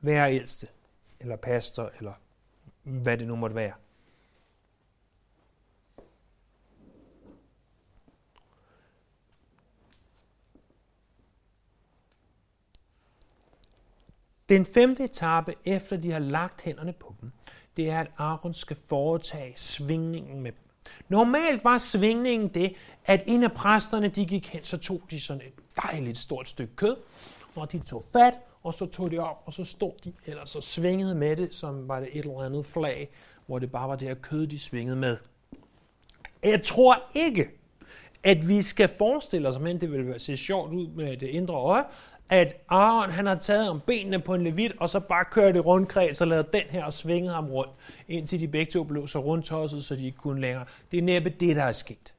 være 0.00 0.34
ældste, 0.34 0.66
eller 1.20 1.36
pastor, 1.36 1.90
eller 1.98 2.12
hvad 2.82 3.18
det 3.18 3.26
nu 3.26 3.36
måtte 3.36 3.56
være. 3.56 3.72
Den 14.50 14.66
femte 14.66 15.04
etape, 15.04 15.54
efter 15.64 15.96
de 15.96 16.10
har 16.12 16.18
lagt 16.18 16.62
hænderne 16.62 16.92
på 16.92 17.14
dem, 17.20 17.32
det 17.76 17.90
er, 17.90 18.00
at 18.00 18.10
Aaron 18.18 18.54
skal 18.54 18.76
foretage 18.88 19.52
svingningen 19.56 20.40
med 20.40 20.52
dem. 20.52 20.92
Normalt 21.08 21.64
var 21.64 21.78
svingningen 21.78 22.48
det, 22.48 22.74
at 23.04 23.22
en 23.26 23.42
af 23.42 23.52
præsterne, 23.52 24.08
de 24.08 24.26
gik 24.26 24.48
hen, 24.48 24.64
så 24.64 24.76
tog 24.76 25.02
de 25.10 25.20
sådan 25.20 25.42
et 25.42 25.82
dejligt 25.82 26.18
stort 26.18 26.48
stykke 26.48 26.76
kød, 26.76 26.96
og 27.56 27.72
de 27.72 27.78
tog 27.78 28.02
fat, 28.12 28.34
og 28.62 28.74
så 28.74 28.86
tog 28.86 29.10
de 29.10 29.18
op, 29.18 29.42
og 29.46 29.52
så 29.52 29.64
stod 29.64 29.92
de 30.04 30.12
eller 30.26 30.44
så 30.44 30.60
svingede 30.60 31.14
med 31.14 31.36
det, 31.36 31.54
som 31.54 31.88
var 31.88 32.00
det 32.00 32.08
et 32.12 32.24
eller 32.24 32.42
andet 32.42 32.66
flag, 32.66 33.10
hvor 33.46 33.58
det 33.58 33.72
bare 33.72 33.88
var 33.88 33.96
det 33.96 34.08
her 34.08 34.14
kød, 34.14 34.46
de 34.46 34.58
svingede 34.58 34.96
med. 34.96 35.16
Jeg 36.42 36.62
tror 36.62 37.02
ikke, 37.14 37.48
at 38.22 38.48
vi 38.48 38.62
skal 38.62 38.88
forestille 38.98 39.48
os, 39.48 39.58
men 39.58 39.80
det 39.80 39.92
vil 39.92 40.20
se 40.20 40.36
sjovt 40.36 40.72
ud 40.72 40.88
med 40.88 41.16
det 41.16 41.26
indre 41.26 41.54
øje, 41.54 41.84
at 42.30 42.56
Aaron 42.68 43.10
han 43.10 43.26
har 43.26 43.34
taget 43.34 43.70
om 43.70 43.80
benene 43.86 44.20
på 44.20 44.34
en 44.34 44.44
levit, 44.44 44.72
og 44.80 44.90
så 44.90 45.00
bare 45.00 45.24
kørt 45.30 45.56
i 45.56 45.58
rundkreds 45.58 46.20
og 46.20 46.26
lavet 46.26 46.52
den 46.52 46.62
her 46.62 46.84
og 46.84 46.92
svinget 46.92 47.34
ham 47.34 47.50
rundt, 47.50 47.72
indtil 48.08 48.40
de 48.40 48.48
begge 48.48 48.72
to 48.72 48.84
blev 48.84 49.08
så 49.08 49.18
rundtosset, 49.18 49.84
så 49.84 49.96
de 49.96 50.06
ikke 50.06 50.18
kunne 50.18 50.40
længere. 50.40 50.64
Det 50.90 50.98
er 50.98 51.02
næppe 51.02 51.30
det, 51.30 51.56
der 51.56 51.64
er 51.64 51.72
sket. 51.72 52.14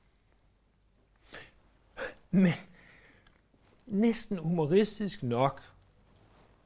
Men 2.32 2.54
næsten 3.86 4.38
humoristisk 4.38 5.24
nok, 5.24 5.62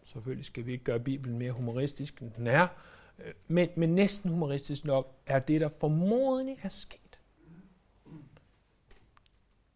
selvfølgelig 0.03 0.45
skal 0.45 0.65
vi 0.65 0.71
ikke 0.71 0.83
gøre 0.83 0.99
Bibelen 0.99 1.37
mere 1.37 1.51
humoristisk, 1.51 2.21
end 2.21 2.31
den 2.31 2.47
er, 2.47 2.67
øh, 3.19 3.33
men, 3.47 3.69
men 3.75 3.95
næsten 3.95 4.29
humoristisk 4.29 4.85
nok 4.85 5.15
er 5.25 5.39
det, 5.39 5.61
der 5.61 5.69
formodentlig 5.79 6.57
er 6.63 6.69
sket. 6.69 6.99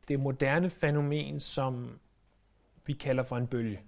Det 0.08 0.20
moderne 0.20 0.70
fænomen, 0.70 1.40
som 1.40 2.00
vi 2.90 2.94
kalder 2.94 3.24
for 3.24 3.38
en 3.38 3.48
bølge. 3.48 3.80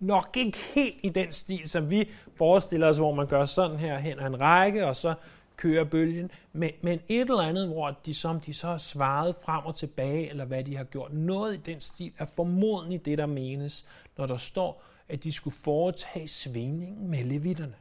Nok 0.00 0.36
ikke 0.36 0.58
helt 0.74 0.96
i 1.02 1.08
den 1.08 1.32
stil, 1.32 1.68
som 1.68 1.90
vi 1.90 2.08
forestiller 2.36 2.88
os, 2.88 2.96
hvor 2.96 3.14
man 3.14 3.26
gør 3.26 3.44
sådan 3.44 3.76
her 3.76 3.98
hen 3.98 4.18
ad 4.20 4.26
en 4.26 4.40
række, 4.40 4.86
og 4.86 4.96
så 4.96 5.14
kører 5.56 5.84
bølgen, 5.84 6.30
men, 6.52 6.70
men 6.82 7.00
et 7.08 7.20
eller 7.20 7.42
andet, 7.42 7.68
hvor 7.68 7.90
de, 8.06 8.14
som 8.14 8.40
de 8.40 8.54
så 8.54 8.66
har 8.66 8.78
svaret 8.78 9.36
frem 9.44 9.66
og 9.66 9.76
tilbage, 9.76 10.30
eller 10.30 10.44
hvad 10.44 10.64
de 10.64 10.76
har 10.76 10.84
gjort. 10.84 11.12
Noget 11.12 11.54
i 11.54 11.60
den 11.60 11.80
stil 11.80 12.12
er 12.18 12.24
formodentlig 12.24 13.04
det, 13.04 13.18
der 13.18 13.26
menes, 13.26 13.86
når 14.16 14.26
der 14.26 14.36
står, 14.36 14.82
at 15.08 15.24
de 15.24 15.32
skulle 15.32 15.56
foretage 15.64 16.28
svingningen 16.28 17.10
med 17.10 17.24
levitterne. 17.24 17.74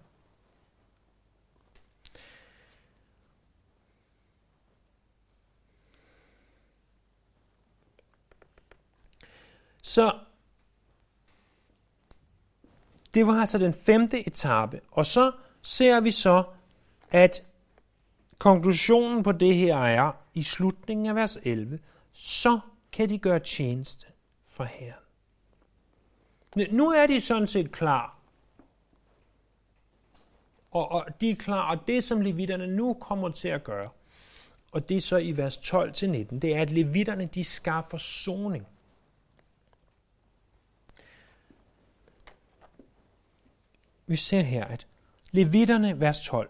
Så 9.83 10.19
det 13.13 13.27
var 13.27 13.33
altså 13.33 13.57
den 13.57 13.73
femte 13.73 14.27
etape. 14.27 14.81
Og 14.91 15.05
så 15.05 15.31
ser 15.61 15.99
vi 15.99 16.11
så, 16.11 16.43
at 17.11 17.43
konklusionen 18.37 19.23
på 19.23 19.31
det 19.31 19.55
her 19.55 19.77
er, 19.77 20.11
i 20.33 20.43
slutningen 20.43 21.05
af 21.05 21.15
vers 21.15 21.37
11, 21.43 21.79
så 22.13 22.59
kan 22.91 23.09
de 23.09 23.17
gøre 23.17 23.39
tjeneste 23.39 24.07
for 24.47 24.63
Herren. 24.63 25.03
Nu 26.71 26.91
er 26.91 27.07
de 27.07 27.21
sådan 27.21 27.47
set 27.47 27.71
klar. 27.71 28.17
Og, 30.71 30.91
og 30.91 31.05
de 31.21 31.29
er 31.29 31.35
klar, 31.35 31.75
og 31.75 31.87
det 31.87 32.03
som 32.03 32.21
levitterne 32.21 32.67
nu 32.67 32.93
kommer 32.93 33.29
til 33.29 33.47
at 33.47 33.63
gøre, 33.63 33.89
og 34.71 34.89
det 34.89 34.97
er 34.97 35.01
så 35.01 35.17
i 35.17 35.37
vers 35.37 35.57
12-19, 35.57 36.39
det 36.39 36.55
er, 36.55 36.61
at 36.61 36.71
levitterne 36.71 37.25
de 37.25 37.43
skaffer 37.43 37.97
soning. 37.97 38.67
Vi 44.07 44.15
ser 44.15 44.41
her, 44.41 44.65
at 44.65 44.87
levitterne, 45.31 45.99
vers 45.99 46.21
12, 46.21 46.49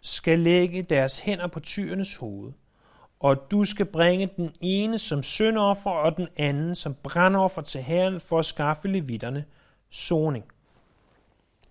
skal 0.00 0.38
lægge 0.38 0.82
deres 0.82 1.18
hænder 1.18 1.46
på 1.46 1.60
tyrenes 1.60 2.16
hoved, 2.16 2.52
og 3.20 3.50
du 3.50 3.64
skal 3.64 3.86
bringe 3.86 4.30
den 4.36 4.54
ene 4.60 4.98
som 4.98 5.22
syndoffer 5.22 5.90
og 5.90 6.16
den 6.16 6.28
anden 6.36 6.74
som 6.74 6.94
brandoffer 6.94 7.62
til 7.62 7.82
Herren 7.82 8.20
for 8.20 8.38
at 8.38 8.44
skaffe 8.44 8.88
levitterne 8.88 9.44
soning. 9.90 10.44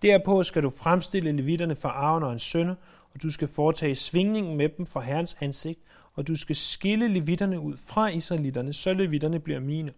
Derpå 0.02 0.42
skal 0.42 0.62
du 0.62 0.70
fremstille 0.70 1.32
levitterne 1.32 1.76
for 1.76 1.88
arven 1.88 2.22
og 2.22 2.32
en 2.32 2.38
sønner, 2.38 2.74
og 3.14 3.22
du 3.22 3.30
skal 3.30 3.48
foretage 3.48 3.94
svingningen 3.94 4.56
med 4.56 4.68
dem 4.68 4.86
for 4.86 5.00
Herrens 5.00 5.36
ansigt, 5.40 5.80
og 6.14 6.28
du 6.28 6.36
skal 6.36 6.56
skille 6.56 7.08
levitterne 7.08 7.60
ud 7.60 7.76
fra 7.76 8.08
israelitterne, 8.08 8.72
så 8.72 8.92
levitterne 8.92 9.40
bliver 9.40 9.60
mine. 9.60 9.92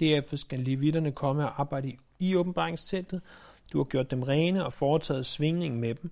Derefter 0.00 0.36
skal 0.36 0.58
levitterne 0.58 1.12
komme 1.12 1.44
og 1.44 1.60
arbejde 1.60 1.96
i 2.18 2.36
åbenbaringsteltet, 2.36 3.22
du 3.72 3.78
har 3.78 3.84
gjort 3.84 4.10
dem 4.10 4.22
rene 4.22 4.64
og 4.64 4.72
foretaget 4.72 5.26
svingning 5.26 5.80
med 5.80 5.94
dem. 5.94 6.10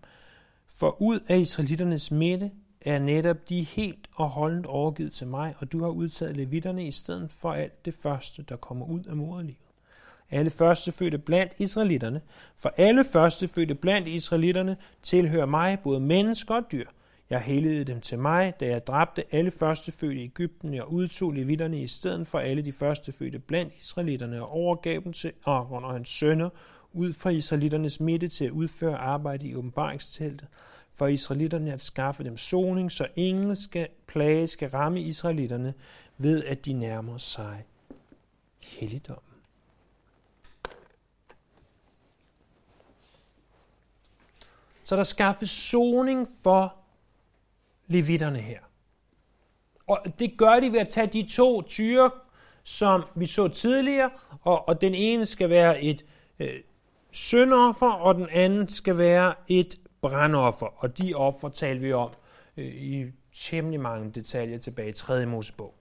For 0.76 1.02
ud 1.02 1.20
af 1.28 1.38
israelitternes 1.38 2.10
midte 2.10 2.50
er 2.80 2.98
netop 2.98 3.48
de 3.48 3.62
helt 3.62 4.08
og 4.16 4.28
holdent 4.28 4.66
overgivet 4.66 5.12
til 5.12 5.26
mig, 5.26 5.54
og 5.58 5.72
du 5.72 5.82
har 5.82 5.90
udtaget 5.90 6.36
levitterne 6.36 6.86
i 6.86 6.90
stedet 6.90 7.30
for 7.30 7.52
alt 7.52 7.84
det 7.84 7.94
første, 7.94 8.42
der 8.42 8.56
kommer 8.56 8.86
ud 8.86 9.04
af 9.04 9.16
moderlivet. 9.16 9.56
Alle 10.30 10.50
førstefødte 10.50 11.18
blandt 11.18 11.52
israelitterne, 11.58 12.20
for 12.56 12.74
alle 12.76 13.04
førstefødte 13.04 13.74
blandt 13.74 14.08
israelitterne 14.08 14.76
tilhører 15.02 15.46
mig, 15.46 15.78
både 15.84 16.00
mennesker 16.00 16.54
og 16.54 16.72
dyr. 16.72 16.86
Jeg 17.30 17.40
helligede 17.40 17.84
dem 17.84 18.00
til 18.00 18.18
mig, 18.18 18.54
da 18.60 18.66
jeg 18.66 18.86
dræbte 18.86 19.34
alle 19.34 19.50
førstefødte 19.50 20.20
i 20.20 20.24
Ægypten 20.24 20.74
og 20.74 20.92
udtog 20.92 21.32
levitterne 21.32 21.82
i 21.82 21.86
stedet 21.86 22.26
for 22.26 22.38
alle 22.38 22.62
de 22.62 22.72
førstefødte 22.72 23.38
blandt 23.38 23.72
israelitterne 23.78 24.42
og 24.42 24.50
overgav 24.50 25.00
dem 25.04 25.12
til 25.12 25.32
Aaron 25.46 25.84
og 25.84 25.92
hans 25.92 26.08
sønner 26.08 26.48
ud 26.92 27.12
fra 27.12 27.30
israelitternes 27.30 28.00
midte 28.00 28.28
til 28.28 28.44
at 28.44 28.50
udføre 28.50 28.96
arbejde 28.96 29.48
i 29.48 29.54
åbenbaringsteltet, 29.54 30.48
for 30.94 31.06
israelitterne 31.06 31.72
at 31.72 31.80
skaffe 31.80 32.24
dem 32.24 32.36
soning, 32.36 32.92
så 32.92 33.06
ingen 33.16 33.56
skal, 33.56 33.88
plage 34.06 34.46
skal 34.46 34.70
ramme 34.70 35.00
israelitterne 35.00 35.74
ved, 36.18 36.44
at 36.44 36.64
de 36.64 36.72
nærmer 36.72 37.18
sig 37.18 37.64
helligdommen. 38.60 39.32
Så 44.82 44.96
der 44.96 45.02
skaffes 45.02 45.50
soning 45.50 46.28
for 46.42 46.74
levitterne 47.86 48.38
her. 48.38 48.60
Og 49.86 49.98
det 50.18 50.38
gør 50.38 50.60
de 50.60 50.72
ved 50.72 50.78
at 50.78 50.88
tage 50.88 51.06
de 51.06 51.28
to 51.28 51.62
tyre, 51.62 52.10
som 52.64 53.04
vi 53.14 53.26
så 53.26 53.48
tidligere, 53.48 54.10
og, 54.42 54.68
og 54.68 54.80
den 54.80 54.94
ene 54.94 55.26
skal 55.26 55.50
være 55.50 55.82
et 55.82 56.04
øh, 56.38 56.60
syndoffer, 57.12 57.90
og 57.90 58.14
den 58.14 58.28
anden 58.30 58.68
skal 58.68 58.98
være 58.98 59.34
et 59.48 59.80
brandoffer. 60.00 60.66
Og 60.66 60.98
de 60.98 61.14
offer 61.14 61.48
taler 61.48 61.80
vi 61.80 61.92
om 61.92 62.10
øh, 62.56 62.66
i 62.66 63.06
temmelig 63.32 63.80
mange 63.80 64.10
detaljer 64.10 64.58
tilbage 64.58 64.88
i 64.88 64.92
3. 64.92 65.26
Mosebog. 65.26 65.74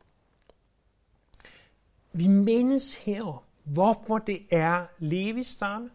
Vi 2.14 2.28
mindes 2.28 2.96
her, 2.96 3.44
hvorfor 3.64 4.18
det 4.18 4.42
er 4.52 4.86
Levis 5.00 5.48
stamme, 5.48 5.90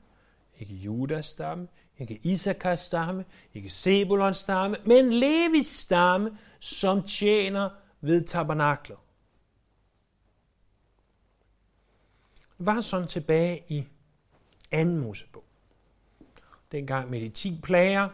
ikke 0.58 0.74
Judas 0.74 1.26
stamme, 1.26 1.68
ikke 1.98 2.20
Isakars 2.22 2.80
stamme, 2.80 3.24
ikke 3.54 3.70
Sebulons 3.70 4.36
stamme, 4.36 4.76
men 4.86 5.12
Levis 5.12 5.66
stamme, 5.66 6.38
som 6.60 7.02
tjener 7.02 7.70
ved 8.00 8.24
tabernaklet. 8.24 8.98
Det 12.58 12.66
var 12.66 12.80
sådan 12.80 13.08
tilbage 13.08 13.64
i 13.68 13.86
anden 14.70 14.98
Mosebog. 14.98 15.44
Dengang 16.72 17.10
med 17.10 17.20
de 17.20 17.28
10 17.28 17.60
plager, 17.62 18.08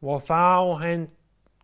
hvor 0.00 0.18
farao 0.18 0.74
han 0.74 1.08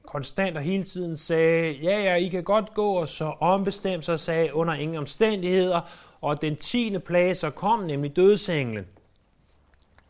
konstant 0.02 0.56
og 0.56 0.62
hele 0.62 0.84
tiden 0.84 1.16
sagde, 1.16 1.72
ja, 1.72 2.00
ja, 2.00 2.14
I 2.14 2.28
kan 2.28 2.44
godt 2.44 2.74
gå, 2.74 2.92
og 2.92 3.08
så 3.08 3.24
ombestemte 3.24 4.04
sig 4.04 4.12
og 4.12 4.20
sagde, 4.20 4.54
under 4.54 4.74
ingen 4.74 4.96
omstændigheder, 4.96 5.80
og 6.20 6.42
den 6.42 6.56
tiende 6.56 7.00
plage 7.00 7.34
så 7.34 7.50
kom, 7.50 7.80
nemlig 7.80 8.16
dødsenglen. 8.16 8.86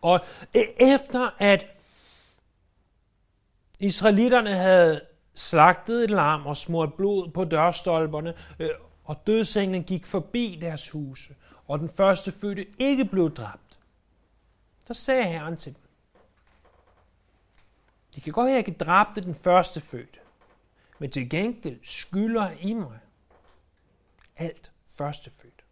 Og 0.02 0.20
efter 0.80 1.30
at 1.38 1.66
israelitterne 3.80 4.54
havde 4.54 5.00
slagtet 5.34 6.04
et 6.04 6.10
lam 6.10 6.46
og 6.46 6.56
smurt 6.56 6.94
blod 6.94 7.30
på 7.30 7.44
dørstolperne, 7.44 8.34
øh, 8.58 8.68
og 9.04 9.26
dødsenglen 9.26 9.84
gik 9.84 10.06
forbi 10.06 10.58
deres 10.60 10.90
huse, 10.90 11.34
og 11.68 11.78
den 11.78 11.88
første 11.88 12.32
fødte 12.32 12.66
ikke 12.78 13.04
blev 13.04 13.34
dræbt, 13.34 13.61
så 14.86 14.94
sagde 14.94 15.24
Herren 15.24 15.56
til 15.56 15.74
dem, 15.74 15.82
de 18.14 18.20
kan 18.20 18.32
godt 18.32 18.46
være, 18.46 18.58
at 18.58 18.62
jeg 18.62 18.68
ikke 18.68 18.84
dræbte 18.84 19.20
den 19.20 19.34
første 19.34 19.80
fødte, 19.80 20.18
men 20.98 21.10
til 21.10 21.30
gengæld 21.30 21.78
skylder 21.82 22.50
I 22.60 22.72
mig 22.72 22.98
alt 24.36 24.72
førstefødt. 24.88 25.64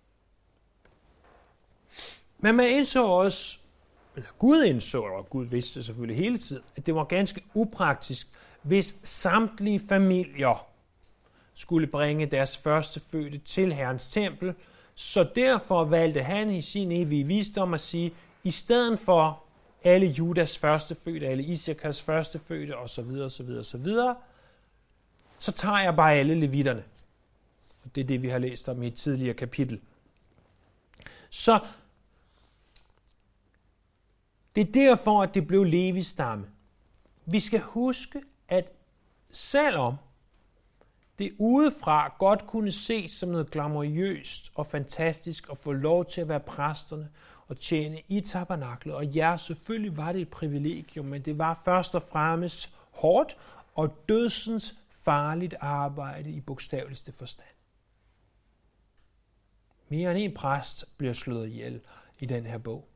Men 2.39 2.55
man 2.55 2.69
indså 2.69 3.05
også, 3.05 3.59
eller 4.17 4.29
Gud 4.39 4.63
indså, 4.63 5.03
og 5.03 5.31
Gud 5.31 5.47
vidste 5.47 5.83
selvfølgelig 5.83 6.25
hele 6.25 6.39
tiden, 6.39 6.63
at 6.77 6.87
det 6.87 6.95
var 6.95 7.05
ganske 7.05 7.43
upraktisk, 7.55 8.29
hvis 8.63 9.01
samtlige 9.05 9.81
familier 9.89 10.67
skulle 11.55 11.87
bringe 11.87 12.27
deres 12.27 12.59
første 12.59 13.01
fødte 13.01 13.39
til 13.39 13.73
Herrens 13.73 14.11
tempel. 14.11 14.55
Så 14.95 15.31
derfor 15.35 15.85
valgte 15.85 16.23
han 16.23 16.51
i 16.51 16.63
sin 16.63 16.93
evige 16.93 17.27
visdom 17.27 17.75
at 17.75 17.81
sige, 17.81 18.15
i 18.45 18.51
stedet 18.51 18.99
for 18.99 19.43
alle 19.85 20.07
Judas 20.07 20.59
første 20.59 20.95
fødte, 20.95 21.27
alle 21.29 21.43
Isakars 21.43 22.03
første 22.03 22.39
fødte 22.39 22.77
osv. 22.77 23.21
osv. 23.25 23.51
osv., 23.59 23.87
så 25.39 25.53
tager 25.53 25.79
jeg 25.79 25.97
bare 25.97 26.15
alle 26.15 26.35
levitterne. 26.35 26.85
Det 27.95 28.01
er 28.01 28.05
det, 28.05 28.23
vi 28.23 28.29
har 28.29 28.39
læst 28.39 28.69
om 28.69 28.83
i 28.83 28.87
et 28.87 28.95
tidligere 28.95 29.35
kapitel. 29.35 29.81
Så 31.31 31.61
det 34.55 34.69
er 34.69 34.73
derfor, 34.73 35.23
at 35.23 35.35
det 35.35 35.47
blev 35.47 35.65
Levis 35.65 36.07
stamme. 36.07 36.47
Vi 37.27 37.41
skal 37.41 37.61
huske, 37.61 38.23
at 38.49 38.73
selvom 39.33 39.97
det 41.19 41.35
udefra 41.39 42.15
godt 42.19 42.47
kunne 42.47 42.73
ses 42.73 43.11
som 43.11 43.29
noget 43.29 43.51
glamourøst 43.51 44.53
og 44.55 44.67
fantastisk 44.67 45.49
at 45.51 45.59
få 45.59 45.73
lov 45.73 46.05
til 46.05 46.21
at 46.21 46.29
være 46.29 46.41
præsterne 46.41 47.09
og 47.51 47.59
tjene 47.59 48.03
i 48.09 48.21
tabernaklet. 48.21 48.95
Og 48.95 49.07
ja, 49.07 49.37
selvfølgelig 49.37 49.97
var 49.97 50.13
det 50.13 50.21
et 50.21 50.29
privilegium, 50.29 51.07
men 51.07 51.23
det 51.23 51.39
var 51.39 51.63
først 51.65 51.95
og 51.95 52.03
fremmest 52.03 52.77
hårdt 52.91 53.37
og 53.75 54.05
dødsens 54.09 54.75
farligt 54.91 55.55
arbejde 55.61 56.31
i 56.31 56.41
bogstaveligste 56.41 57.13
forstand. 57.13 57.49
Mere 59.89 60.11
end 60.11 60.19
en 60.19 60.35
præst 60.35 60.85
bliver 60.99 61.13
slået 61.13 61.49
ihjel 61.49 61.81
i 62.19 62.27
den 62.27 62.47
her 62.47 62.59
bog. 62.59 62.89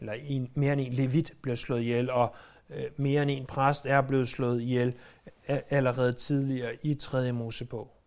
Eller 0.00 0.12
en, 0.12 0.50
mere 0.54 0.72
end 0.72 0.80
en 0.80 0.92
levit 0.92 1.34
bliver 1.42 1.56
slået 1.56 1.80
ihjel, 1.80 2.10
og 2.10 2.34
øh, 2.70 2.84
mere 2.96 3.22
end 3.22 3.30
en 3.30 3.46
præst 3.46 3.86
er 3.86 4.00
blevet 4.00 4.28
slået 4.28 4.60
ihjel 4.60 4.94
allerede 5.46 6.12
tidligere 6.12 6.76
i 6.82 6.94
3. 6.94 7.32
Mosebog. 7.32 7.99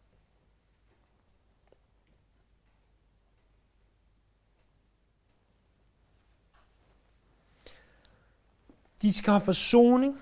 De 9.03 9.13
skal 9.13 9.31
have 9.31 9.41
forsoning 9.41 10.19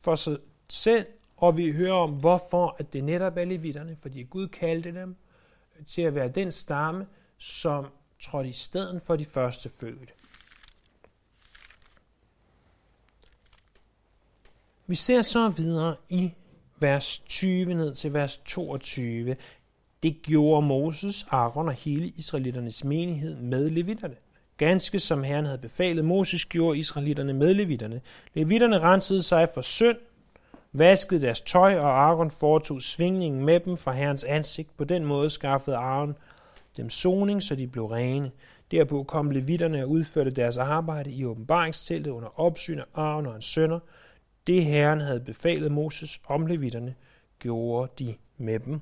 for 0.00 0.14
sig 0.14 0.36
selv, 0.68 1.06
og 1.36 1.56
vi 1.56 1.72
hører 1.72 1.92
om, 1.92 2.10
hvorfor 2.10 2.76
at 2.78 2.92
det 2.92 3.04
netop 3.04 3.36
er 3.36 3.44
levitterne, 3.44 3.96
fordi 3.96 4.22
Gud 4.22 4.48
kaldte 4.48 4.94
dem 4.94 5.16
til 5.86 6.02
at 6.02 6.14
være 6.14 6.28
den 6.28 6.52
stamme, 6.52 7.06
som 7.38 7.86
trådte 8.20 8.48
i 8.48 8.52
stedet 8.52 9.02
for 9.02 9.16
de 9.16 9.24
første 9.24 9.70
fødte. 9.80 10.12
Vi 14.86 14.94
ser 14.94 15.22
så 15.22 15.48
videre 15.48 15.96
i 16.08 16.32
vers 16.78 17.18
20 17.18 17.74
ned 17.74 17.94
til 17.94 18.12
vers 18.12 18.36
22. 18.36 19.36
Det 20.02 20.22
gjorde 20.22 20.66
Moses, 20.66 21.26
Aaron 21.30 21.68
og 21.68 21.74
hele 21.74 22.08
israelitternes 22.08 22.84
menighed 22.84 23.36
med 23.36 23.70
levitterne. 23.70 24.16
Ganske 24.56 24.98
som 24.98 25.22
Herren 25.22 25.44
havde 25.44 25.58
befalet, 25.58 26.04
Moses 26.04 26.44
gjorde 26.44 26.78
israelitterne 26.78 27.32
med 27.32 27.54
levitterne. 27.54 28.00
Levitterne 28.34 28.78
rensede 28.78 29.22
sig 29.22 29.48
for 29.54 29.60
synd, 29.60 29.96
vaskede 30.72 31.20
deres 31.20 31.40
tøj, 31.40 31.78
og 31.78 31.90
Aaron 31.90 32.30
foretog 32.30 32.82
svingningen 32.82 33.44
med 33.44 33.60
dem 33.60 33.76
fra 33.76 33.92
Herrens 33.92 34.24
ansigt. 34.24 34.76
På 34.76 34.84
den 34.84 35.04
måde 35.04 35.30
skaffede 35.30 35.76
Aaron 35.76 36.16
dem 36.76 36.90
soning, 36.90 37.42
så 37.42 37.54
de 37.54 37.66
blev 37.66 37.84
rene. 37.86 38.30
Derpå 38.70 39.02
kom 39.02 39.30
levitterne 39.30 39.82
og 39.82 39.90
udførte 39.90 40.30
deres 40.30 40.56
arbejde 40.58 41.10
i 41.10 41.24
åbenbaringsteltet 41.24 42.10
under 42.10 42.40
opsyn 42.40 42.78
af 42.78 42.84
Aaron 42.94 43.26
og 43.26 43.32
hans 43.32 43.44
sønner. 43.44 43.78
Det 44.46 44.64
Herren 44.64 45.00
havde 45.00 45.20
befalet 45.20 45.72
Moses 45.72 46.20
om 46.26 46.46
levitterne, 46.46 46.94
gjorde 47.38 47.92
de 47.98 48.14
med 48.38 48.58
dem. 48.58 48.80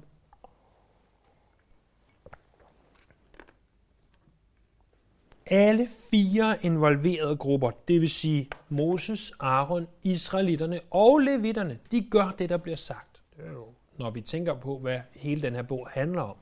Alle 5.50 5.88
fire 6.10 6.56
involverede 6.62 7.36
grupper, 7.36 7.70
det 7.88 8.00
vil 8.00 8.10
sige 8.10 8.48
Moses, 8.68 9.32
Aaron, 9.40 9.86
Israelitterne 10.02 10.80
og 10.90 11.18
Levitterne, 11.18 11.78
de 11.90 12.06
gør 12.10 12.34
det, 12.38 12.48
der 12.48 12.56
bliver 12.56 12.76
sagt. 12.76 13.22
Det 13.36 13.46
er 13.46 13.52
jo, 13.52 13.66
når 13.98 14.10
vi 14.10 14.20
tænker 14.20 14.54
på, 14.54 14.78
hvad 14.78 15.00
hele 15.12 15.42
den 15.42 15.54
her 15.54 15.62
bog 15.62 15.88
handler 15.90 16.22
om. 16.22 16.36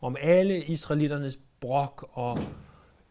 Om 0.00 0.16
alle 0.20 0.64
israelitternes 0.64 1.38
brok 1.60 2.10
og 2.12 2.38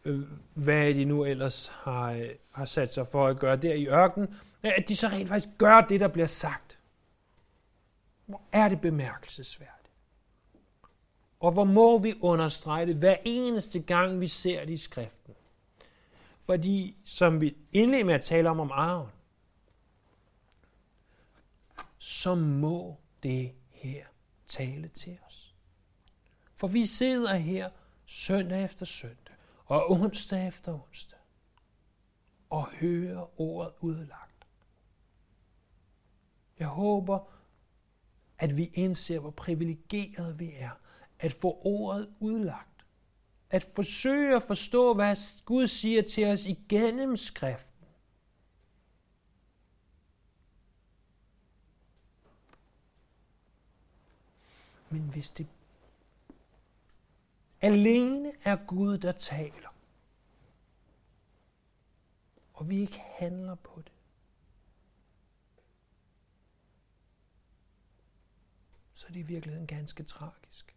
øh, 0.04 0.20
hvad 0.54 0.94
de 0.94 1.04
nu 1.04 1.24
ellers 1.24 1.72
har, 1.82 2.12
øh, 2.12 2.28
har 2.52 2.64
sat 2.64 2.94
sig 2.94 3.06
for 3.06 3.26
at 3.26 3.38
gøre 3.38 3.56
der 3.56 3.74
i 3.74 3.88
ørkenen, 3.88 4.34
at 4.62 4.84
de 4.88 4.96
så 4.96 5.08
rent 5.08 5.28
faktisk 5.28 5.58
gør 5.58 5.80
det, 5.80 6.00
der 6.00 6.08
bliver 6.08 6.26
sagt. 6.26 6.78
Hvor 8.26 8.40
er 8.52 8.68
det 8.68 8.80
bemærkelsesværdigt. 8.80 9.75
Og 11.46 11.52
hvor 11.52 11.64
må 11.64 11.98
vi 11.98 12.14
understrege 12.20 12.86
det 12.86 12.96
hver 12.96 13.16
eneste 13.24 13.80
gang, 13.82 14.20
vi 14.20 14.28
ser 14.28 14.64
det 14.64 14.72
i 14.72 14.76
skriften. 14.76 15.34
Fordi, 16.42 16.96
som 17.04 17.40
vi 17.40 17.56
indledte 17.72 18.04
med 18.04 18.14
at 18.14 18.22
tale 18.22 18.50
om 18.50 18.60
om 18.60 18.70
arven, 18.72 19.10
så 21.98 22.34
må 22.34 22.96
det 23.22 23.52
her 23.70 24.04
tale 24.48 24.88
til 24.88 25.18
os. 25.26 25.54
For 26.54 26.68
vi 26.68 26.86
sidder 26.86 27.34
her 27.34 27.70
søndag 28.06 28.64
efter 28.64 28.86
søndag 28.86 29.34
og 29.66 29.90
onsdag 29.90 30.46
efter 30.46 30.80
onsdag 30.88 31.18
og 32.50 32.66
hører 32.66 33.40
ordet 33.40 33.72
udlagt. 33.80 34.46
Jeg 36.58 36.68
håber, 36.68 37.18
at 38.38 38.56
vi 38.56 38.70
indser, 38.74 39.18
hvor 39.18 39.30
privilegeret 39.30 40.38
vi 40.38 40.52
er 40.54 40.70
at 41.26 41.32
få 41.32 41.58
ordet 41.62 42.14
udlagt 42.20 42.76
at 43.50 43.64
forsøge 43.64 44.36
at 44.36 44.42
forstå, 44.42 44.94
hvad 44.94 45.16
Gud 45.44 45.66
siger 45.66 46.02
til 46.02 46.26
os 46.26 46.44
igennem 46.44 47.16
skriften. 47.16 47.86
Men 54.90 55.08
hvis 55.10 55.30
det 55.30 55.46
alene 57.60 58.32
er 58.44 58.56
Gud, 58.66 58.98
der 58.98 59.12
taler, 59.12 59.74
og 62.54 62.68
vi 62.68 62.80
ikke 62.80 62.98
handler 62.98 63.54
på 63.54 63.82
det, 63.84 63.92
så 68.94 69.06
er 69.06 69.12
det 69.12 69.20
i 69.20 69.22
virkeligheden 69.22 69.66
ganske 69.66 70.02
tragisk. 70.02 70.75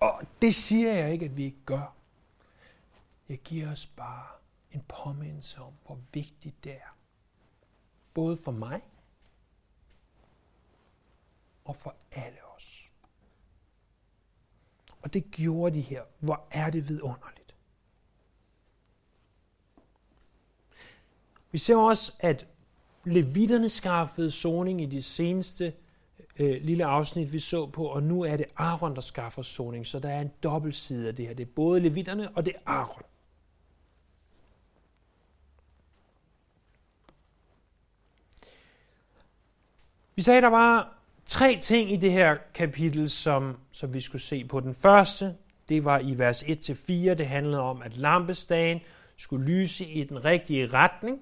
Og 0.00 0.22
det 0.42 0.54
siger 0.54 0.92
jeg 0.92 1.12
ikke, 1.12 1.24
at 1.24 1.36
vi 1.36 1.44
ikke 1.44 1.64
gør. 1.66 1.94
Jeg 3.28 3.38
giver 3.38 3.72
os 3.72 3.86
bare 3.86 4.26
en 4.72 4.82
påmindelse 4.88 5.60
om, 5.60 5.72
hvor 5.86 5.98
vigtigt 6.12 6.64
det 6.64 6.72
er. 6.72 6.96
Både 8.14 8.36
for 8.36 8.52
mig 8.52 8.82
og 11.64 11.76
for 11.76 11.94
alle 12.12 12.38
os. 12.56 12.90
Og 15.02 15.12
det 15.12 15.30
gjorde 15.30 15.74
de 15.74 15.80
her. 15.80 16.04
Hvor 16.18 16.46
er 16.50 16.70
det 16.70 16.88
vidunderligt. 16.88 17.54
Vi 21.50 21.58
ser 21.58 21.76
også, 21.76 22.12
at 22.18 22.46
levitterne 23.04 23.68
skaffede 23.68 24.30
soning 24.30 24.80
i 24.82 24.86
de 24.86 25.02
seneste 25.02 25.74
øh, 26.38 26.62
lille 26.62 26.84
afsnit, 26.84 27.32
vi 27.32 27.38
så 27.38 27.66
på, 27.66 27.84
og 27.84 28.02
nu 28.02 28.22
er 28.22 28.36
det 28.36 28.46
Aaron, 28.56 28.94
der 28.94 29.00
skaffer 29.00 29.42
soning, 29.42 29.86
så 29.86 29.98
der 29.98 30.08
er 30.08 30.20
en 30.20 30.30
dobbelt 30.42 30.74
side 30.74 31.08
af 31.08 31.16
det 31.16 31.26
her. 31.26 31.34
Det 31.34 31.46
er 31.46 31.52
både 31.54 31.80
levitterne, 31.80 32.28
og 32.28 32.46
det 32.46 32.52
er 32.56 32.70
Aaron. 32.70 33.02
Vi 40.14 40.22
sagde, 40.22 40.42
der 40.42 40.48
var 40.48 40.98
tre 41.26 41.58
ting 41.62 41.92
i 41.92 41.96
det 41.96 42.12
her 42.12 42.36
kapitel, 42.54 43.10
som, 43.10 43.56
som 43.72 43.94
vi 43.94 44.00
skulle 44.00 44.22
se 44.22 44.44
på. 44.44 44.60
Den 44.60 44.74
første, 44.74 45.34
det 45.68 45.84
var 45.84 45.98
i 45.98 46.18
vers 46.18 46.42
1-4, 46.42 46.92
det 46.92 47.26
handlede 47.26 47.60
om, 47.60 47.82
at 47.82 47.96
lampestagen 47.96 48.80
skulle 49.16 49.46
lyse 49.46 49.86
i 49.86 50.04
den 50.04 50.24
rigtige 50.24 50.66
retning. 50.66 51.18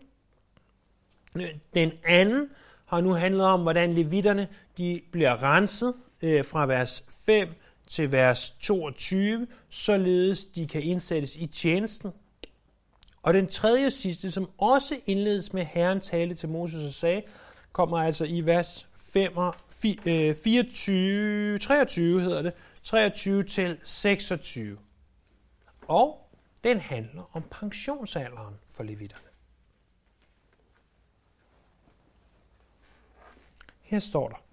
Den 1.74 1.92
anden 2.04 2.48
har 2.86 3.00
nu 3.00 3.12
handlet 3.12 3.46
om, 3.46 3.62
hvordan 3.62 3.94
levitterne 3.94 4.48
de 4.78 5.00
bliver 5.12 5.42
renset 5.42 5.94
øh, 6.22 6.44
fra 6.44 6.66
vers 6.66 7.04
5 7.26 7.48
til 7.88 8.12
vers 8.12 8.50
22, 8.50 9.46
således 9.68 10.44
de 10.44 10.66
kan 10.66 10.82
indsættes 10.82 11.36
i 11.36 11.46
tjenesten. 11.46 12.12
Og 13.22 13.34
den 13.34 13.46
tredje 13.46 13.86
og 13.86 13.92
sidste, 13.92 14.30
som 14.30 14.50
også 14.58 15.00
indledes 15.06 15.52
med 15.52 15.64
Herren 15.64 16.00
tale 16.00 16.34
til 16.34 16.48
Moses 16.48 16.84
og 16.84 16.92
sagde, 16.92 17.22
kommer 17.72 17.98
altså 17.98 18.24
i 18.24 18.40
vers 18.40 18.88
5, 18.94 19.32
24, 20.44 21.58
23 21.58 22.20
hedder 22.20 22.42
det, 22.42 22.54
23 22.82 23.42
til 23.42 23.78
26. 23.82 24.78
Og 25.88 26.30
den 26.64 26.80
handler 26.80 27.30
om 27.32 27.42
pensionsalderen 27.50 28.54
for 28.68 28.82
levitterne. 28.82 29.28
Her 33.82 33.98
står 33.98 34.28
der. 34.28 34.45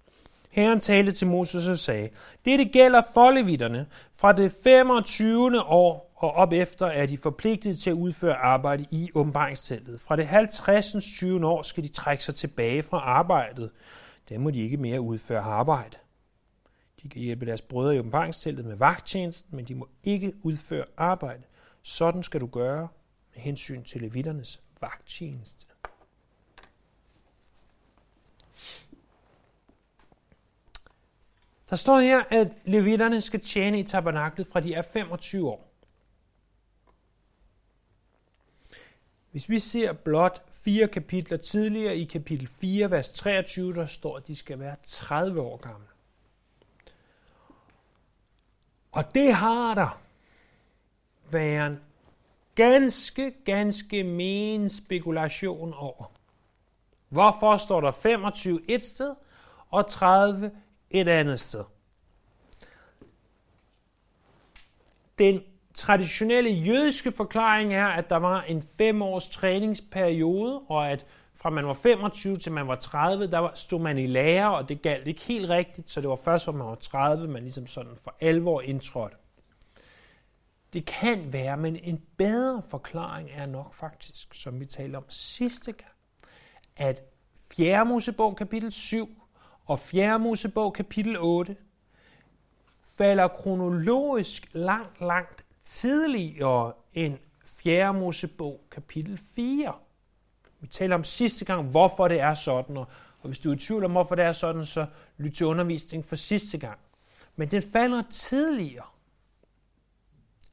Herren 0.54 0.80
talte 0.80 1.12
til 1.12 1.26
Moses 1.26 1.66
og 1.66 1.78
sagde, 1.78 2.08
Dette 2.44 2.64
gælder 2.64 3.02
for 3.14 3.30
levitterne. 3.30 3.86
Fra 4.12 4.32
det 4.32 4.54
25. 4.64 5.60
år 5.66 6.12
og 6.14 6.32
op 6.32 6.52
efter 6.52 6.86
er 6.86 7.06
de 7.06 7.18
forpligtet 7.18 7.78
til 7.78 7.90
at 7.90 7.94
udføre 7.94 8.34
arbejde 8.34 8.86
i 8.90 9.10
åbenbaringsteltet. 9.14 10.00
Fra 10.00 10.16
det 10.16 10.26
50. 10.26 10.94
20. 11.16 11.46
år 11.46 11.62
skal 11.62 11.84
de 11.84 11.88
trække 11.88 12.24
sig 12.24 12.34
tilbage 12.34 12.82
fra 12.82 12.98
arbejdet. 12.98 13.70
Der 14.28 14.38
må 14.38 14.50
de 14.50 14.60
ikke 14.60 14.76
mere 14.76 15.00
udføre 15.00 15.40
arbejde. 15.40 15.96
De 17.02 17.08
kan 17.08 17.20
hjælpe 17.20 17.46
deres 17.46 17.62
brødre 17.62 17.96
i 17.96 17.98
åbenbaringsteltet 17.98 18.64
med 18.64 18.76
vagttjenesten, 18.76 19.56
men 19.56 19.64
de 19.64 19.74
må 19.74 19.88
ikke 20.04 20.32
udføre 20.42 20.84
arbejde. 20.96 21.42
Sådan 21.82 22.22
skal 22.22 22.40
du 22.40 22.46
gøre 22.46 22.88
med 23.34 23.42
hensyn 23.42 23.84
til 23.84 24.00
levitternes 24.00 24.60
vagttjeneste. 24.80 25.66
Der 31.70 31.76
står 31.76 31.98
her, 31.98 32.24
at 32.30 32.48
levitterne 32.64 33.20
skal 33.20 33.40
tjene 33.40 33.80
i 33.80 33.82
tabernaklet 33.82 34.46
fra 34.46 34.60
de 34.60 34.74
er 34.74 34.82
25 34.82 35.48
år. 35.48 35.70
Hvis 39.30 39.48
vi 39.48 39.58
ser 39.58 39.92
blot 39.92 40.42
fire 40.64 40.88
kapitler 40.88 41.36
tidligere, 41.36 41.96
i 41.96 42.04
kapitel 42.04 42.46
4, 42.46 42.90
vers 42.90 43.08
23, 43.08 43.74
der 43.74 43.86
står, 43.86 44.16
at 44.16 44.26
de 44.26 44.36
skal 44.36 44.60
være 44.60 44.76
30 44.86 45.40
år 45.40 45.56
gamle. 45.56 45.86
Og 48.92 49.14
det 49.14 49.32
har 49.32 49.74
der 49.74 50.00
været 51.30 51.66
en 51.66 51.80
ganske, 52.54 53.34
ganske 53.44 54.04
men 54.04 54.68
spekulation 54.70 55.74
over. 55.74 56.12
Hvorfor 57.08 57.56
står 57.56 57.80
der 57.80 57.92
25 57.92 58.70
et 58.70 58.82
sted 58.82 59.14
og 59.70 59.90
30 59.90 60.50
et 60.94 61.08
andet 61.08 61.40
sted? 61.40 61.64
Den 65.18 65.40
traditionelle 65.74 66.50
jødiske 66.50 67.12
forklaring 67.12 67.74
er, 67.74 67.86
at 67.86 68.10
der 68.10 68.16
var 68.16 68.42
en 68.42 68.62
fem 68.78 69.02
års 69.02 69.28
træningsperiode, 69.28 70.60
og 70.68 70.90
at 70.90 71.06
fra 71.34 71.50
man 71.50 71.66
var 71.66 71.72
25 71.72 72.36
til 72.36 72.52
man 72.52 72.68
var 72.68 72.76
30, 72.76 73.26
der 73.26 73.50
stod 73.54 73.80
man 73.80 73.98
i 73.98 74.06
lære, 74.06 74.56
og 74.56 74.68
det 74.68 74.82
galt 74.82 75.06
ikke 75.06 75.22
helt 75.22 75.50
rigtigt, 75.50 75.90
så 75.90 76.00
det 76.00 76.10
var 76.10 76.16
først, 76.24 76.46
når 76.46 76.52
man 76.52 76.66
var 76.66 76.74
30, 76.74 77.28
man 77.28 77.42
ligesom 77.42 77.66
sådan 77.66 77.96
for 77.96 78.16
alvor 78.20 78.60
indtrådte. 78.60 79.16
Det 80.72 80.86
kan 80.86 81.32
være, 81.32 81.56
men 81.56 81.76
en 81.76 82.02
bedre 82.16 82.62
forklaring 82.70 83.30
er 83.32 83.46
nok 83.46 83.74
faktisk, 83.74 84.34
som 84.34 84.60
vi 84.60 84.66
talte 84.66 84.96
om 84.96 85.04
sidste 85.08 85.72
gang, 85.72 85.92
at 86.76 87.02
4. 87.50 87.84
Mosebog 87.84 88.36
kapitel 88.36 88.72
7 88.72 89.23
og 89.66 89.80
4. 89.80 90.18
Mosebog 90.18 90.72
kapitel 90.72 91.16
8 91.18 91.56
falder 92.82 93.28
kronologisk 93.28 94.48
langt, 94.52 95.00
langt 95.00 95.44
tidligere 95.64 96.72
end 96.92 97.18
4. 97.46 97.94
Mosebog 97.94 98.60
kapitel 98.70 99.20
4. 99.34 99.74
Vi 100.60 100.66
taler 100.66 100.94
om 100.94 101.04
sidste 101.04 101.44
gang, 101.44 101.70
hvorfor 101.70 102.08
det 102.08 102.20
er 102.20 102.34
sådan, 102.34 102.76
og, 102.76 102.86
hvis 103.22 103.38
du 103.38 103.50
er 103.50 103.54
i 103.54 103.58
tvivl 103.58 103.84
om, 103.84 103.90
hvorfor 103.90 104.14
det 104.14 104.24
er 104.24 104.32
sådan, 104.32 104.64
så 104.64 104.86
lyt 105.18 105.32
til 105.32 105.46
undervisning 105.46 106.04
for 106.04 106.16
sidste 106.16 106.58
gang. 106.58 106.78
Men 107.36 107.50
den 107.50 107.62
falder 107.72 108.02
tidligere 108.10 108.84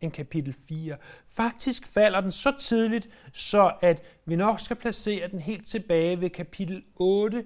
end 0.01 0.12
kapitel 0.12 0.53
4. 0.68 0.97
Faktisk 1.26 1.88
falder 1.88 2.22
den 2.22 2.32
så 2.32 2.55
tidligt, 2.59 3.09
så 3.34 3.74
at 3.82 4.03
vi 4.26 4.36
nok 4.36 4.59
skal 4.59 4.76
placere 4.76 5.28
den 5.28 5.39
helt 5.39 5.68
tilbage 5.68 6.22
ved 6.22 6.30
kapitel 6.30 6.84
8, 6.95 7.45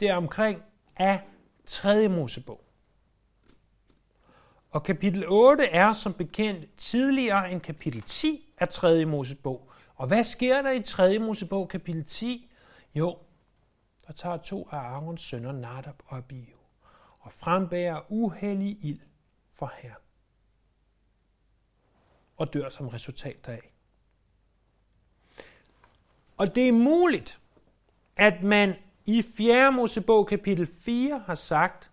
deromkring 0.00 0.62
af 0.96 1.20
3. 1.66 2.08
Mosebog. 2.08 2.64
Og 4.70 4.82
kapitel 4.82 5.24
8 5.28 5.64
er 5.64 5.92
som 5.92 6.14
bekendt 6.14 6.76
tidligere 6.76 7.52
end 7.52 7.60
kapitel 7.60 8.02
10 8.02 8.54
af 8.58 8.68
3. 8.68 9.04
Mosebog. 9.04 9.70
Og 9.94 10.06
hvad 10.06 10.24
sker 10.24 10.62
der 10.62 10.70
i 10.70 10.82
3. 10.82 11.18
Mosebog 11.18 11.68
kapitel 11.68 12.04
10? 12.04 12.50
Jo, 12.94 13.18
der 14.06 14.12
tager 14.12 14.36
to 14.36 14.68
af 14.72 14.76
Arons 14.76 15.22
sønner, 15.22 15.52
Nadab 15.52 16.02
og 16.06 16.16
Abihu, 16.16 16.58
og 17.20 17.32
frembærer 17.32 18.00
uhellig 18.08 18.84
ild 18.84 19.00
for 19.52 19.72
Herren. 19.76 19.96
Og 22.36 22.52
dør 22.52 22.70
som 22.70 22.88
resultat 22.88 23.46
deraf. 23.46 23.72
Og 26.36 26.54
det 26.54 26.68
er 26.68 26.72
muligt, 26.72 27.40
at 28.16 28.42
man 28.42 28.74
i 29.04 29.22
4. 29.36 29.72
Mosebog 29.72 30.26
kapitel 30.26 30.66
4 30.66 31.22
har 31.26 31.34
sagt, 31.34 31.90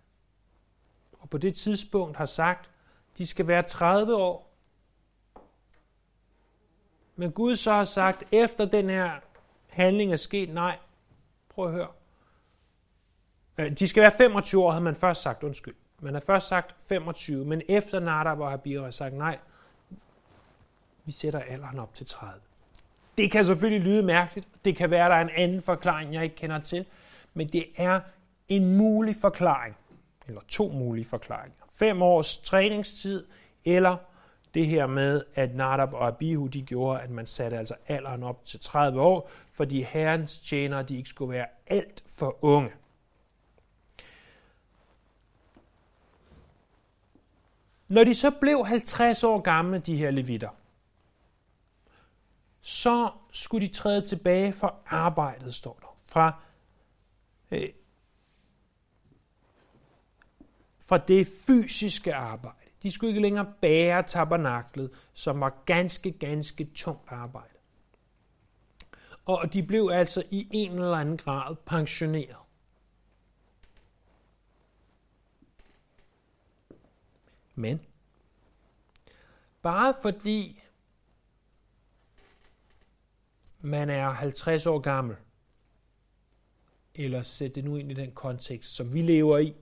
og 1.12 1.30
på 1.30 1.38
det 1.38 1.54
tidspunkt 1.54 2.16
har 2.16 2.26
sagt, 2.26 2.70
de 3.18 3.26
skal 3.26 3.46
være 3.46 3.62
30 3.62 4.16
år. 4.16 4.56
Men 7.16 7.32
Gud 7.32 7.56
så 7.56 7.72
har 7.72 7.84
sagt, 7.84 8.24
efter 8.32 8.64
den 8.64 8.90
her 8.90 9.12
handling 9.68 10.12
er 10.12 10.16
sket, 10.16 10.54
nej, 10.54 10.78
prøv 11.48 11.66
at 11.66 11.72
høre. 11.72 11.88
Øh, 13.58 13.78
de 13.78 13.88
skal 13.88 14.02
være 14.02 14.12
25 14.18 14.64
år, 14.64 14.70
havde 14.70 14.84
man 14.84 14.96
først 14.96 15.22
sagt, 15.22 15.42
undskyld. 15.42 15.74
Man 16.00 16.14
har 16.14 16.20
først 16.20 16.48
sagt 16.48 16.74
25, 16.78 17.44
men 17.44 17.62
efter 17.68 18.00
Nadab 18.00 18.40
og 18.40 18.52
Abihu 18.52 18.82
har 18.82 18.90
sagt, 18.90 19.14
nej, 19.14 19.38
vi 21.04 21.12
sætter 21.12 21.40
alderen 21.40 21.78
op 21.78 21.94
til 21.94 22.06
30. 22.06 22.40
Det 23.20 23.30
kan 23.30 23.44
selvfølgelig 23.44 23.84
lyde 23.84 24.02
mærkeligt. 24.02 24.48
Det 24.64 24.76
kan 24.76 24.90
være, 24.90 25.04
at 25.04 25.10
der 25.10 25.16
er 25.16 25.20
en 25.20 25.30
anden 25.36 25.62
forklaring, 25.62 26.14
jeg 26.14 26.24
ikke 26.24 26.36
kender 26.36 26.60
til. 26.60 26.84
Men 27.34 27.48
det 27.48 27.64
er 27.76 28.00
en 28.48 28.76
mulig 28.76 29.16
forklaring, 29.20 29.76
eller 30.26 30.40
to 30.48 30.68
mulige 30.68 31.04
forklaringer. 31.04 31.56
Fem 31.78 32.02
års 32.02 32.36
træningstid, 32.36 33.26
eller 33.64 33.96
det 34.54 34.66
her 34.66 34.86
med, 34.86 35.24
at 35.34 35.54
Nadab 35.54 35.92
og 35.92 36.06
Abihu, 36.06 36.46
de 36.46 36.62
gjorde, 36.62 37.00
at 37.00 37.10
man 37.10 37.26
satte 37.26 37.58
altså 37.58 37.74
alderen 37.88 38.22
op 38.22 38.44
til 38.44 38.60
30 38.60 39.00
år, 39.00 39.30
fordi 39.52 39.82
herrens 39.82 40.38
tjenere, 40.38 40.82
de 40.82 40.96
ikke 40.96 41.08
skulle 41.08 41.32
være 41.32 41.46
alt 41.66 42.02
for 42.18 42.44
unge. 42.44 42.70
Når 47.90 48.04
de 48.04 48.14
så 48.14 48.30
blev 48.30 48.66
50 48.66 49.24
år 49.24 49.40
gamle, 49.40 49.78
de 49.78 49.96
her 49.96 50.10
levitter, 50.10 50.48
så 52.60 53.10
skulle 53.32 53.66
de 53.66 53.72
træde 53.72 54.06
tilbage 54.06 54.52
for 54.52 54.82
arbejdet, 54.86 55.54
står 55.54 55.78
der. 55.80 55.96
Fra, 56.02 56.42
øh, 57.50 57.68
fra 60.78 60.98
det 60.98 61.28
fysiske 61.46 62.14
arbejde. 62.14 62.56
De 62.82 62.90
skulle 62.90 63.08
ikke 63.08 63.22
længere 63.22 63.52
bære 63.60 64.02
tabernaklet, 64.02 64.90
som 65.12 65.40
var 65.40 65.62
ganske, 65.66 66.10
ganske 66.10 66.70
tungt 66.74 67.12
arbejde. 67.12 67.54
Og 69.24 69.52
de 69.52 69.62
blev 69.62 69.90
altså 69.92 70.22
i 70.30 70.48
en 70.50 70.72
eller 70.72 70.96
anden 70.96 71.16
grad 71.16 71.56
pensioneret. 71.56 72.36
Men 77.54 77.80
bare 79.62 79.94
fordi 80.02 80.59
man 83.60 83.90
er 83.90 84.10
50 84.10 84.66
år 84.66 84.78
gammel, 84.78 85.16
eller 86.94 87.22
sæt 87.22 87.54
det 87.54 87.64
nu 87.64 87.76
ind 87.76 87.90
i 87.90 87.94
den 87.94 88.10
kontekst, 88.12 88.76
som 88.76 88.94
vi 88.94 89.02
lever 89.02 89.38
i, 89.38 89.54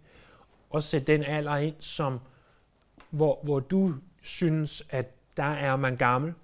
og 0.70 0.82
sætte 0.82 1.12
den 1.12 1.22
alder 1.22 1.56
ind, 1.56 1.74
som, 1.78 2.20
hvor, 3.10 3.40
hvor 3.42 3.60
du 3.60 3.94
synes, 4.22 4.82
at 4.90 5.14
der 5.36 5.42
er 5.42 5.76
man 5.76 5.96
gammel, 5.96 6.34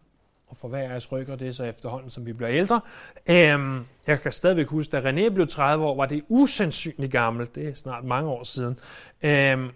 og 0.46 0.56
for 0.56 0.68
hver 0.68 0.90
af 0.90 0.96
os 0.96 1.12
rykker 1.12 1.36
det 1.36 1.56
så 1.56 1.64
efterhånden, 1.64 2.10
som 2.10 2.26
vi 2.26 2.32
bliver 2.32 2.50
ældre. 2.50 2.80
Øhm, 3.26 3.86
jeg 4.06 4.20
kan 4.20 4.32
stadigvæk 4.32 4.66
huske, 4.66 4.90
da 4.90 5.10
René 5.10 5.28
blev 5.34 5.46
30 5.46 5.84
år, 5.84 5.96
var 5.96 6.06
det 6.06 6.24
usandsynligt 6.28 7.12
gammelt. 7.12 7.54
Det 7.54 7.68
er 7.68 7.74
snart 7.74 8.04
mange 8.04 8.30
år 8.30 8.44
siden. 8.44 8.78
Øhm, 9.22 9.70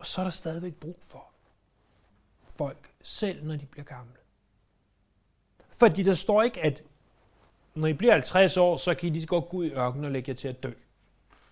og 0.00 0.06
så 0.06 0.20
er 0.20 0.24
der 0.24 0.30
stadigvæk 0.30 0.74
brug 0.74 0.96
for 1.00 1.24
folk, 2.56 2.90
selv 3.02 3.44
når 3.44 3.56
de 3.56 3.66
bliver 3.66 3.84
gamle. 3.84 4.16
Fordi 5.72 6.02
der 6.02 6.14
står 6.14 6.42
ikke, 6.42 6.60
at 6.60 6.82
når 7.74 7.86
I 7.86 7.92
bliver 7.92 8.12
50 8.12 8.56
år, 8.56 8.76
så 8.76 8.94
kan 8.94 9.08
I 9.08 9.10
lige 9.10 9.22
så 9.22 9.28
godt 9.28 9.48
gå 9.48 9.56
ud 9.56 9.64
i 9.64 9.72
ørkenen 9.72 10.04
og 10.04 10.10
lægge 10.10 10.30
jer 10.30 10.36
til 10.36 10.48
at 10.48 10.62
dø 10.62 10.72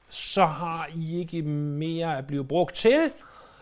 så 0.08 0.46
har 0.46 0.88
I 0.94 1.18
ikke 1.18 1.42
mere 1.42 2.18
at 2.18 2.26
blive 2.26 2.44
brugt 2.44 2.74
til, 2.74 3.12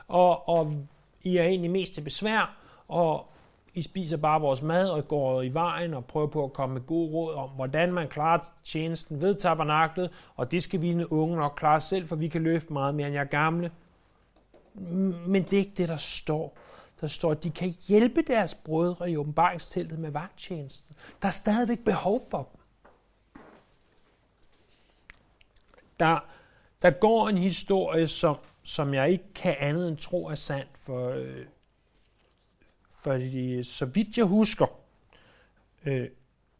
og, 0.08 0.48
og 0.48 0.86
I 1.22 1.36
er 1.36 1.42
egentlig 1.42 1.70
mest 1.70 1.94
til 1.94 2.00
besvær, 2.00 2.56
og 2.88 3.32
I 3.74 3.82
spiser 3.82 4.16
bare 4.16 4.40
vores 4.40 4.62
mad 4.62 4.88
og 4.88 5.08
går 5.08 5.42
i 5.42 5.54
vejen 5.54 5.94
og 5.94 6.04
prøver 6.04 6.26
på 6.26 6.44
at 6.44 6.52
komme 6.52 6.72
med 6.72 6.86
gode 6.86 7.12
råd 7.12 7.34
om, 7.34 7.50
hvordan 7.50 7.92
man 7.92 8.08
klarer 8.08 8.38
tjenesten 8.64 9.22
ved 9.22 9.34
tabernaklet, 9.34 10.10
og 10.36 10.50
det 10.50 10.62
skal 10.62 10.82
vi 10.82 11.04
unge 11.10 11.36
nok 11.36 11.54
klare 11.56 11.80
selv, 11.80 12.06
for 12.06 12.16
vi 12.16 12.28
kan 12.28 12.42
løfte 12.42 12.72
meget 12.72 12.94
mere 12.94 13.06
end 13.06 13.14
jeg 13.14 13.28
gamle. 13.28 13.70
Men 15.26 15.42
det 15.42 15.52
er 15.52 15.58
ikke 15.58 15.74
det, 15.76 15.88
der 15.88 15.96
står. 15.96 16.58
Der 17.00 17.06
står, 17.08 17.30
at 17.30 17.44
de 17.44 17.50
kan 17.50 17.74
hjælpe 17.88 18.22
deres 18.22 18.54
brødre 18.54 19.10
i 19.10 19.16
åbenbaringsteltet 19.16 19.98
med 19.98 20.10
vagtjenesten. 20.10 20.96
Der 21.22 21.28
er 21.28 21.32
stadigvæk 21.32 21.78
behov 21.78 22.20
for 22.30 22.48
dem. 22.52 22.60
Der, 26.00 26.24
der 26.82 26.90
går 26.90 27.28
en 27.28 27.38
historie, 27.38 28.08
som, 28.08 28.36
som 28.62 28.94
jeg 28.94 29.10
ikke 29.10 29.32
kan 29.34 29.56
andet 29.58 29.88
end 29.88 29.96
tro 29.96 30.26
er 30.26 30.34
sand, 30.34 30.68
for, 30.74 31.08
øh, 31.08 31.46
fordi 32.98 33.62
så 33.62 33.84
vidt 33.84 34.18
jeg 34.18 34.24
husker, 34.24 34.66
øh, 35.84 36.08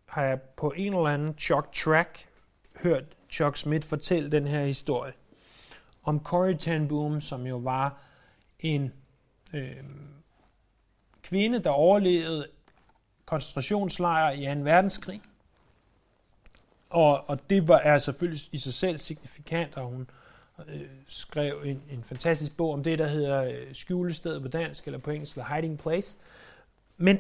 har 0.07 0.23
jeg 0.23 0.41
på 0.41 0.71
en 0.77 0.95
eller 0.95 1.07
anden 1.07 1.39
Chuck 1.39 1.73
Track 1.73 2.29
hørt 2.83 3.05
Chuck 3.31 3.57
Smith 3.57 3.89
fortælle 3.89 4.31
den 4.31 4.47
her 4.47 4.65
historie 4.65 5.13
om 6.03 6.25
Corrie 6.25 6.59
ten 6.59 6.89
Boom, 6.89 7.21
som 7.21 7.47
jo 7.47 7.57
var 7.57 8.06
en 8.61 8.93
øh, 9.55 9.77
kvinde, 11.23 11.59
der 11.59 11.71
overlevede 11.71 12.47
koncentrationslejre 13.25 14.39
i 14.39 14.55
2. 14.55 14.61
verdenskrig. 14.61 15.21
Og, 16.91 17.31
og 17.31 17.51
det 17.51 17.69
var, 17.69 17.79
er 17.79 17.99
selvfølgelig 17.99 18.41
i 18.53 18.59
sig 18.59 18.75
selv 18.75 18.99
signifikant, 18.99 19.77
og 19.77 19.87
hun 19.87 20.11
øh, 20.69 20.81
skrev 21.07 21.63
en, 21.65 21.83
en 21.91 22.05
fantastisk 22.05 22.57
bog 22.57 22.73
om 22.73 22.83
det, 22.83 22.99
der 22.99 23.07
hedder 23.07 23.43
øh, 23.43 23.75
Skjulested 23.75 24.41
på 24.41 24.49
dansk, 24.49 24.87
eller 24.87 24.99
på 24.99 25.11
engelsk, 25.11 25.37
The 25.37 25.55
Hiding 25.55 25.79
Place. 25.79 26.17
Men 26.97 27.19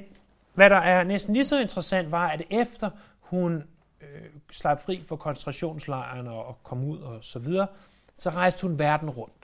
hvad 0.55 0.71
der 0.71 0.77
er 0.77 1.05
næsten 1.05 1.35
lige 1.35 1.45
så 1.45 1.61
interessant, 1.61 2.11
var, 2.11 2.29
at 2.29 2.43
efter 2.51 2.91
hun 3.21 3.65
øh, 4.01 4.23
slap 4.53 4.83
fri 4.85 5.03
fra 5.09 5.17
koncentrationslejren 5.17 6.27
og, 6.27 6.47
og 6.47 6.63
kom 6.63 6.85
ud 6.85 6.99
og 6.99 7.25
så 7.25 7.39
videre, 7.39 7.67
så 8.15 8.31
rejste 8.31 8.67
hun 8.67 8.79
verden 8.79 9.11
rundt. 9.11 9.36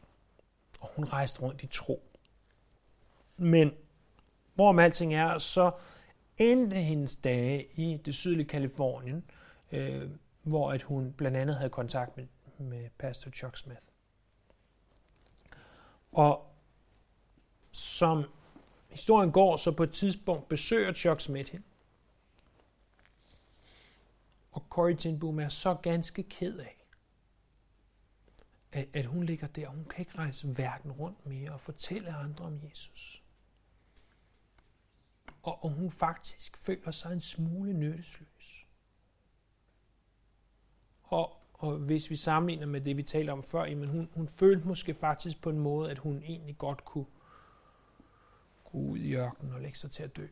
Og 0.82 0.90
hun 0.96 1.04
rejste 1.04 1.42
rundt 1.42 1.62
i 1.62 1.66
tro. 1.66 2.02
Men 3.36 3.72
hvorom 4.54 4.78
alting 4.78 5.14
er, 5.14 5.38
så 5.38 5.72
endte 6.38 6.76
hendes 6.76 7.16
dage 7.16 7.66
i 7.74 7.96
det 8.04 8.14
sydlige 8.14 8.48
Kalifornien, 8.48 9.24
øh, 9.72 10.10
hvor 10.42 10.72
at 10.72 10.82
hun 10.82 11.12
blandt 11.12 11.36
andet 11.36 11.56
havde 11.56 11.70
kontakt 11.70 12.16
med, 12.16 12.26
med 12.58 12.90
pastor 12.98 13.30
Chuck 13.30 13.56
Smith. 13.56 13.86
Og 16.12 16.54
som 17.72 18.24
historien 18.90 19.32
går, 19.32 19.56
så 19.56 19.72
på 19.72 19.82
et 19.82 19.92
tidspunkt 19.92 20.48
besøger 20.48 20.92
Chuck 20.92 21.20
Smith 21.20 21.52
hende. 21.52 21.66
Og 24.52 24.64
Corrie 24.70 24.96
ten 24.96 25.18
Boom 25.18 25.40
er 25.40 25.48
så 25.48 25.74
ganske 25.74 26.22
ked 26.22 26.58
af, 26.58 26.81
at, 28.72 28.88
at 28.92 29.06
hun 29.06 29.24
ligger 29.24 29.46
der. 29.46 29.68
Hun 29.68 29.84
kan 29.84 30.00
ikke 30.00 30.18
rejse 30.18 30.58
verden 30.58 30.92
rundt 30.92 31.26
mere 31.26 31.52
og 31.52 31.60
fortælle 31.60 32.12
andre 32.12 32.44
om 32.44 32.60
Jesus. 32.70 33.22
Og, 35.42 35.64
og 35.64 35.70
hun 35.70 35.90
faktisk 35.90 36.56
føler 36.56 36.90
sig 36.90 37.12
en 37.12 37.20
smule 37.20 37.72
nyttesløs. 37.72 38.66
Og, 41.02 41.36
og 41.54 41.76
hvis 41.76 42.10
vi 42.10 42.16
sammenligner 42.16 42.66
med 42.66 42.80
det, 42.80 42.96
vi 42.96 43.02
talte 43.02 43.30
om 43.30 43.42
før, 43.42 43.64
jamen 43.64 43.88
hun, 43.88 44.10
hun 44.14 44.28
følte 44.28 44.68
måske 44.68 44.94
faktisk 44.94 45.42
på 45.42 45.50
en 45.50 45.58
måde, 45.58 45.90
at 45.90 45.98
hun 45.98 46.22
egentlig 46.22 46.58
godt 46.58 46.84
kunne 46.84 47.06
gå 48.64 48.78
ud 48.78 48.98
i 48.98 49.16
ørkenen 49.16 49.52
og 49.54 49.60
lægge 49.60 49.78
sig 49.78 49.90
til 49.90 50.02
at 50.02 50.16
dø. 50.16 50.26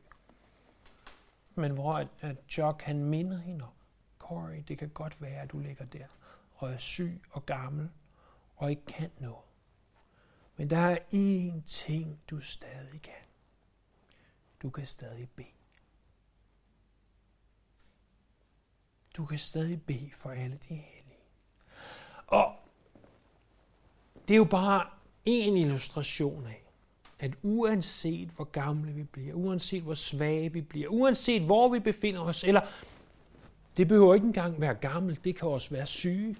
Men 1.55 1.73
hvor 1.73 1.93
at, 1.93 2.09
at 2.21 2.37
Chuck 2.49 2.83
han 2.83 3.05
minder 3.05 3.39
hende 3.39 3.65
om, 3.65 3.73
Corey, 4.19 4.63
det 4.69 4.79
kan 4.79 4.89
godt 4.89 5.23
være, 5.23 5.43
at 5.43 5.53
du 5.53 5.59
ligger 5.59 5.85
der 5.85 6.07
og 6.55 6.73
er 6.73 6.77
syg 6.77 7.23
og 7.31 7.47
gammel 7.47 7.91
og 8.61 8.71
ikke 8.71 8.85
kan 8.87 9.11
noget. 9.19 9.45
Men 10.57 10.71
der 10.71 10.79
er 10.79 10.99
én 11.15 11.63
ting, 11.67 12.21
du 12.31 12.41
stadig 12.41 13.03
kan. 13.03 13.13
Du 14.63 14.71
kan 14.71 14.87
stadig 14.87 15.29
bede. 15.37 15.49
Du 19.17 19.25
kan 19.25 19.39
stadig 19.39 19.83
bede 19.83 20.11
for 20.15 20.31
alle 20.31 20.59
de 20.69 20.75
hellige. 20.75 21.25
Og 22.27 22.57
det 24.29 24.35
er 24.35 24.39
jo 24.39 24.45
bare 24.45 24.91
en 25.25 25.57
illustration 25.57 26.47
af, 26.47 26.65
at 27.19 27.33
uanset 27.43 28.29
hvor 28.29 28.45
gamle 28.45 28.93
vi 28.93 29.03
bliver, 29.03 29.35
uanset 29.35 29.83
hvor 29.83 29.95
svage 29.95 30.53
vi 30.53 30.61
bliver, 30.61 30.89
uanset 30.89 31.43
hvor 31.43 31.69
vi 31.69 31.79
befinder 31.79 32.21
os, 32.21 32.45
eller 32.45 32.61
det 33.77 33.89
behøver 33.89 34.15
ikke 34.15 34.27
engang 34.27 34.61
være 34.61 34.75
gammel, 34.75 35.25
det 35.25 35.37
kan 35.37 35.49
også 35.49 35.71
være 35.71 35.87
syge 35.87 36.37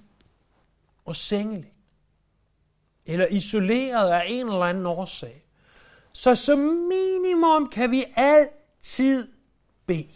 og 1.05 1.17
sengelig, 1.17 1.75
eller 3.07 3.27
isoleret 3.27 4.11
af 4.11 4.23
en 4.29 4.47
eller 4.47 4.61
anden 4.61 4.87
årsag. 4.87 5.45
Så 6.13 6.35
som 6.35 6.59
minimum 6.59 7.69
kan 7.69 7.91
vi 7.91 8.05
altid 8.17 9.29
bede. 9.87 10.09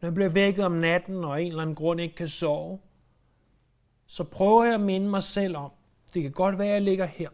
Når 0.00 0.06
jeg 0.06 0.14
bliver 0.14 0.28
vækket 0.28 0.64
om 0.64 0.72
natten, 0.72 1.24
og 1.24 1.42
en 1.42 1.48
eller 1.48 1.62
anden 1.62 1.76
grund 1.76 2.00
ikke 2.00 2.14
kan 2.14 2.28
sove, 2.28 2.80
så 4.06 4.24
prøver 4.24 4.64
jeg 4.64 4.74
at 4.74 4.80
minde 4.80 5.08
mig 5.08 5.22
selv 5.22 5.56
om, 5.56 5.70
det 6.14 6.22
kan 6.22 6.32
godt 6.32 6.58
være, 6.58 6.68
at 6.68 6.74
jeg 6.74 6.82
ligger 6.82 7.06
her, 7.06 7.30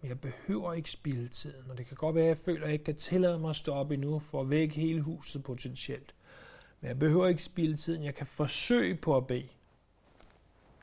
men 0.00 0.08
jeg 0.08 0.20
behøver 0.20 0.72
ikke 0.72 0.90
spilde 0.90 1.28
tiden, 1.28 1.70
og 1.70 1.78
det 1.78 1.86
kan 1.86 1.96
godt 1.96 2.14
være, 2.14 2.24
at 2.24 2.28
jeg 2.28 2.38
føler, 2.38 2.60
at 2.60 2.66
jeg 2.66 2.72
ikke 2.72 2.84
kan 2.84 2.96
tillade 2.96 3.38
mig 3.38 3.50
at 3.50 3.56
stå 3.56 3.72
op 3.72 3.90
endnu 3.90 4.18
for 4.18 4.40
at 4.40 4.50
vække 4.50 4.74
hele 4.74 5.00
huset 5.00 5.42
potentielt. 5.42 6.14
Men 6.84 6.88
jeg 6.88 6.98
behøver 6.98 7.26
ikke 7.26 7.42
spilde 7.42 7.76
tiden, 7.76 8.04
jeg 8.04 8.14
kan 8.14 8.26
forsøge 8.26 8.94
på 8.94 9.16
at 9.16 9.26
bede. 9.26 9.48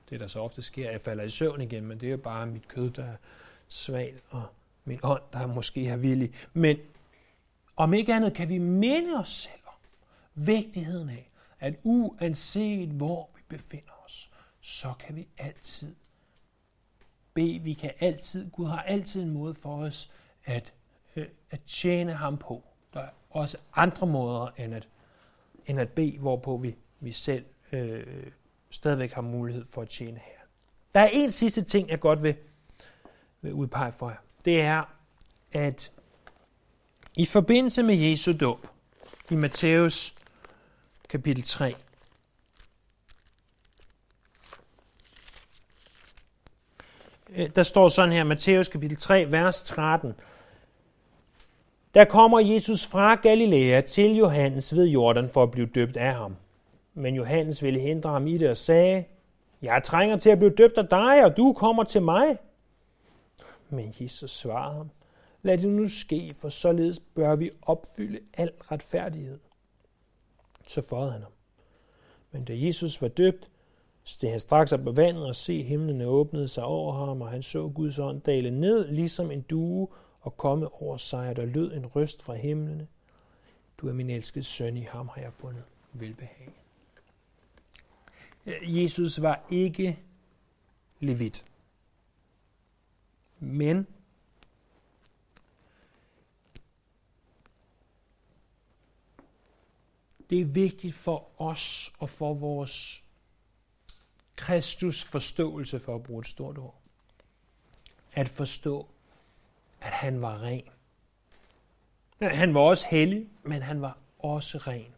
Det, 0.10 0.20
der 0.20 0.28
så 0.28 0.40
ofte 0.40 0.62
sker, 0.62 0.88
at 0.88 0.94
jeg 0.94 1.02
falder 1.02 1.24
i 1.24 1.30
søvn 1.30 1.62
igen, 1.62 1.86
men 1.86 2.00
det 2.00 2.08
er 2.08 2.12
jo 2.12 2.18
bare 2.18 2.48
mit 2.48 2.68
kød, 2.68 2.90
der 2.90 3.04
er 3.04 3.16
svagt, 3.68 4.24
og 4.30 4.44
min 4.86 5.00
ånd, 5.04 5.22
der 5.34 5.48
måske 5.48 5.88
er 5.88 5.98
villig. 5.98 6.34
Men 6.54 6.78
om 7.76 7.94
ikke 7.94 8.14
andet 8.14 8.34
kan 8.34 8.50
vi 8.50 8.58
minde 8.58 9.20
os 9.20 9.30
selv 9.30 9.62
vigtigheden 10.36 11.10
af, 11.10 11.30
at 11.60 11.76
uanset 11.84 12.90
hvor 12.90 13.30
vi 13.36 13.42
befinder 13.50 14.04
os, 14.06 14.32
så 14.62 14.94
kan 15.00 15.16
vi 15.16 15.28
altid 15.38 15.96
bede. 17.34 17.60
Vi 17.60 17.74
kan 17.74 17.92
altid, 18.00 18.52
Gud 18.52 18.66
har 18.66 18.82
altid 18.82 19.24
en 19.24 19.32
måde 19.32 19.54
for 19.54 19.84
os 19.84 20.12
at, 20.46 20.74
øh, 21.16 21.28
at 21.52 21.62
tjene 21.68 22.14
ham 22.14 22.38
på. 22.38 22.64
Der 22.94 23.00
er 23.00 23.10
også 23.30 23.58
andre 23.76 24.08
måder 24.08 24.48
end 24.58 24.76
at, 24.76 24.88
end 25.66 25.80
at 25.80 25.90
bede, 25.90 26.18
hvorpå 26.18 26.58
vi, 26.58 26.76
vi 27.00 27.12
selv 27.12 27.46
øh, 27.72 28.04
stadigvæk 28.70 29.14
har 29.14 29.22
mulighed 29.22 29.66
for 29.66 29.82
at 29.82 29.90
tjene 29.90 30.20
her. 30.20 30.40
Der 30.96 31.00
er 31.00 31.10
en 31.14 31.32
sidste 31.32 31.62
ting, 31.62 31.90
jeg 31.90 32.00
godt 32.00 32.24
vil, 32.24 32.36
vil 33.42 33.54
udpege 33.54 33.92
for 33.92 34.10
jer. 34.10 34.18
Det 34.46 34.62
er, 34.62 34.84
at 35.52 35.92
i 37.16 37.26
forbindelse 37.26 37.84
med 37.84 37.96
Jesu 37.96 38.34
dåb, 38.40 38.68
i 39.32 39.36
Matthæus 39.36 40.16
kapitel 41.10 41.44
3. 41.44 41.76
Øh, 47.30 47.50
der 47.56 47.64
står 47.64 47.90
sådan 47.90 48.12
her, 48.12 48.24
Matthæus 48.24 48.68
kapitel 48.68 48.98
3, 48.98 49.32
vers 49.32 49.62
13. 49.62 50.14
Der 51.94 52.06
kommer 52.06 52.40
Jesus 52.40 52.88
fra 52.88 53.16
Galilea 53.16 53.82
til 53.82 54.16
Johannes 54.16 54.76
ved 54.76 54.86
Jordan 54.86 55.30
for 55.30 55.44
at 55.44 55.52
blive 55.52 55.68
døbt 55.68 55.98
af 55.98 56.14
ham. 56.14 56.36
Men 56.94 57.16
Johannes 57.16 57.64
ville 57.64 57.80
hindre 57.80 58.10
ham 58.10 58.28
i 58.28 58.38
det 58.38 58.50
og 58.50 58.58
sagde, 58.58 59.04
Jeg 59.62 59.82
trænger 59.84 60.18
til 60.18 60.30
at 60.30 60.38
blive 60.38 60.54
døbt 60.54 60.78
af 60.78 60.88
dig, 60.88 61.26
og 61.26 61.38
du 61.38 61.54
kommer 61.54 61.84
til 61.84 62.02
mig. 62.02 62.38
Men 63.70 63.94
Jesus 64.00 64.32
svarede 64.32 64.78
ham, 64.78 64.90
lad 65.42 65.58
det 65.58 65.70
nu 65.70 65.88
ske, 65.88 66.34
for 66.38 66.50
således 66.50 67.00
bør 67.00 67.36
vi 67.36 67.50
opfylde 67.62 68.20
al 68.34 68.52
retfærdighed. 68.72 69.40
Så 70.68 70.82
fåede 70.82 71.12
han 71.12 71.22
ham. 71.22 71.32
Men 72.32 72.46
da 72.46 72.54
Jesus 72.56 73.02
var 73.02 73.08
døbt, 73.08 73.52
steg 74.04 74.30
han 74.30 74.40
straks 74.40 74.74
op 74.74 74.84
på 74.84 74.92
vandet 74.92 75.26
og 75.26 75.36
se 75.36 75.64
himlene 75.64 76.06
åbnede 76.06 76.48
sig 76.48 76.64
over 76.64 76.94
ham, 76.94 77.22
og 77.22 77.30
han 77.30 77.44
så 77.44 77.68
Guds 77.68 78.00
ånd 78.00 78.22
dale 78.22 78.52
ned, 78.52 78.88
ligesom 78.88 79.32
en 79.32 79.42
due, 79.42 79.88
og 80.22 80.38
komme 80.38 80.74
over 80.82 80.98
sig, 80.98 81.30
og 81.30 81.36
der 81.36 81.46
lød 81.46 81.74
en 81.74 81.86
røst 81.86 82.24
fra 82.24 82.36
himlene. 82.36 82.88
Du 83.78 83.88
er 83.88 83.94
min 83.94 84.10
elskede 84.10 84.44
søn, 84.44 84.78
i 84.78 84.82
ham 84.82 85.08
har 85.08 85.22
jeg 85.22 85.34
fundet 85.34 85.64
velbehag. 85.94 86.50
Jesus 88.46 89.22
var 89.22 89.46
ikke 89.50 90.00
levit. 91.00 91.46
Men 93.40 93.88
det 100.30 100.42
er 100.42 100.46
vigtigt 100.46 100.96
for 100.96 101.28
os 101.38 101.94
og 102.00 102.10
for 102.10 102.34
vores 102.34 103.04
Kristus 104.36 105.04
forståelse, 105.04 105.80
for 105.80 105.96
at 105.96 106.04
bruge 106.04 106.20
et 106.20 106.28
stort 106.28 106.58
ord, 106.58 106.76
at 108.14 108.30
forstå, 108.30 108.88
at 109.82 109.92
han 109.92 110.22
var 110.22 110.42
ren. 110.42 110.64
Han 112.22 112.54
var 112.54 112.60
også 112.60 112.86
hellig, 112.90 113.30
men 113.44 113.62
han 113.62 113.82
var 113.82 113.98
også 114.20 114.58
ren. 114.58 114.96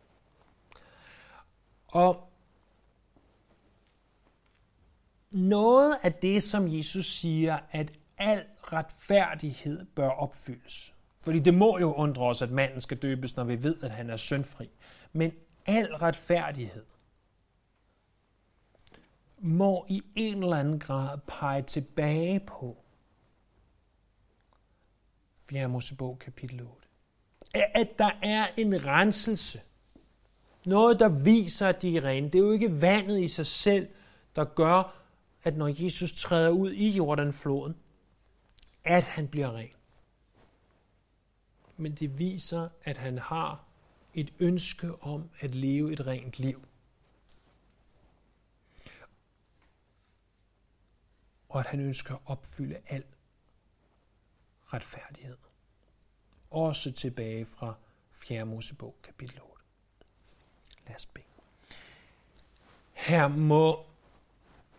Og 1.88 2.30
noget 5.32 5.98
af 6.04 6.14
det, 6.14 6.44
som 6.44 6.76
Jesus 6.76 7.06
siger, 7.06 7.60
at 7.72 7.94
al 8.18 8.46
retfærdighed 8.74 9.86
bør 9.86 10.10
opfyldes. 10.10 10.94
Fordi 11.20 11.40
det 11.40 11.54
må 11.54 11.78
jo 11.80 11.94
undre 11.94 12.24
os, 12.24 12.42
at 12.42 12.52
manden 12.52 12.82
skal 12.82 12.98
døbes, 12.98 13.36
når 13.36 13.44
vi 13.44 13.64
ved, 13.64 13.84
at 13.84 13.92
han 13.92 14.10
er 14.10 14.18
syndfri. 14.18 14.70
Men 15.14 15.32
al 15.66 15.96
retfærdighed 15.96 16.86
må 19.38 19.86
i 19.90 20.02
en 20.16 20.44
eller 20.44 20.58
anden 20.58 20.80
grad 20.80 21.18
pege 21.28 21.62
tilbage 21.62 22.40
på 22.40 22.83
4. 25.50 25.68
Mosebog 25.68 26.20
kapitel 26.20 26.62
8. 26.62 26.88
At 27.54 28.00
der 28.00 28.12
er 28.22 28.48
en 28.58 28.86
renselse. 28.86 29.62
Noget, 30.66 31.00
der 31.00 31.24
viser, 31.24 31.68
at 31.68 31.82
de 31.82 31.98
er 31.98 32.04
rene. 32.04 32.30
Det 32.30 32.36
er 32.36 32.44
jo 32.44 32.52
ikke 32.52 32.82
vandet 32.82 33.22
i 33.22 33.28
sig 33.28 33.46
selv, 33.46 33.88
der 34.36 34.46
gør, 34.46 35.04
at 35.44 35.58
når 35.58 35.84
Jesus 35.84 36.14
træder 36.14 36.50
ud 36.50 36.72
i 36.72 36.90
Jordanfloden, 36.90 37.76
at 38.84 39.04
han 39.04 39.28
bliver 39.28 39.56
ren. 39.56 39.70
Men 41.78 41.96
det 41.96 42.20
viser, 42.20 42.70
at 42.84 42.98
han 42.98 43.18
har 43.18 43.66
et 44.14 44.34
ønske 44.40 45.04
om 45.04 45.30
at 45.40 45.56
leve 45.56 45.94
et 45.94 46.08
rent 46.08 46.40
liv. 46.40 46.66
Og 51.50 51.60
at 51.60 51.66
han 51.66 51.80
ønsker 51.80 52.16
at 52.16 52.22
opfylde 52.26 52.78
alt 52.88 53.08
retfærdighed. 54.74 55.38
Også 56.52 56.92
tilbage 56.92 57.46
fra 57.46 57.74
4. 58.12 58.46
Mosebog, 58.46 58.96
kapitel 59.04 59.40
8. 59.42 59.64
Lad 60.88 60.96
os 60.96 61.06
bede. 61.06 61.26
Her 62.94 63.28
må, 63.28 63.86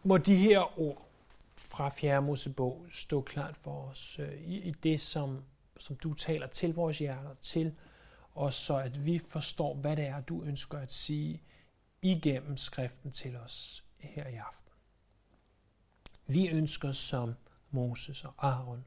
må 0.02 0.18
de 0.18 0.36
her 0.36 0.80
ord 0.80 1.08
fra 1.56 1.88
4. 1.88 2.22
Mosebog 2.22 2.86
stå 2.92 3.20
klart 3.20 3.56
for 3.56 3.88
os 3.88 4.18
øh, 4.18 4.42
i, 4.42 4.58
i 4.58 4.70
det, 4.70 5.00
som, 5.00 5.44
som 5.78 5.96
du 5.96 6.14
taler 6.14 6.46
til 6.46 6.74
vores 6.74 6.98
hjerter, 6.98 7.34
til 7.42 7.74
og 8.34 8.52
så 8.52 8.76
at 8.76 9.04
vi 9.04 9.18
forstår, 9.18 9.74
hvad 9.74 9.96
det 9.96 10.06
er, 10.06 10.20
du 10.20 10.42
ønsker 10.42 10.78
at 10.78 10.92
sige 10.92 11.42
igennem 12.02 12.56
skriften 12.56 13.10
til 13.10 13.36
os 13.36 13.84
her 13.98 14.28
i 14.28 14.34
aften. 14.34 14.72
Vi 16.26 16.48
ønsker 16.48 16.92
som 16.92 17.34
Moses 17.70 18.24
og 18.24 18.34
Aaron 18.38 18.84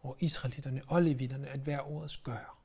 og 0.00 0.16
israelitterne 0.20 0.82
og 0.88 1.02
levitterne 1.02 1.48
at 1.48 1.66
være 1.66 1.82
ordets 1.82 2.16
gør. 2.16 2.58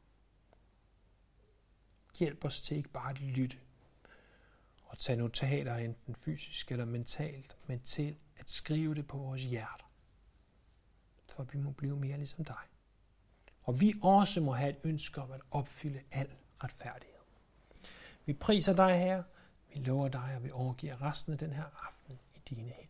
Hjælp 2.20 2.46
os 2.46 2.62
til 2.62 2.78
ikke 2.78 2.90
bare 2.90 3.10
at 3.10 3.22
lytte 3.22 3.58
og 4.86 5.00
tage 5.00 5.16
notater 5.16 5.76
enten 5.76 6.16
fysisk 6.16 6.72
eller 6.72 6.86
mentalt, 6.86 7.58
men 7.68 7.80
til 7.80 8.18
at 8.38 8.52
skrive 8.52 8.96
det 8.96 9.08
på 9.08 9.18
vores 9.18 9.44
hjerter. 9.44 9.92
For 11.28 11.44
vi 11.44 11.58
må 11.58 11.72
blive 11.72 12.00
mere 12.00 12.18
ligesom 12.18 12.46
dig. 12.46 12.64
Og 13.64 13.80
vi 13.80 13.94
også 14.04 14.42
må 14.42 14.54
have 14.54 14.70
et 14.70 14.80
ønske 14.84 15.22
om 15.22 15.32
at 15.32 15.42
opfylde 15.52 16.02
al 16.12 16.30
retfærdighed. 16.64 17.16
Vi 18.26 18.34
priser 18.34 18.76
dig 18.76 19.00
her, 19.00 19.24
vi 19.74 19.80
lover 19.80 20.08
dig, 20.08 20.34
og 20.36 20.44
vi 20.44 20.52
overgiver 20.52 21.02
resten 21.02 21.34
af 21.34 21.40
den 21.40 21.54
her 21.54 21.88
aften 21.88 22.20
i 22.36 22.40
dine 22.50 22.70
hænder. 22.70 22.86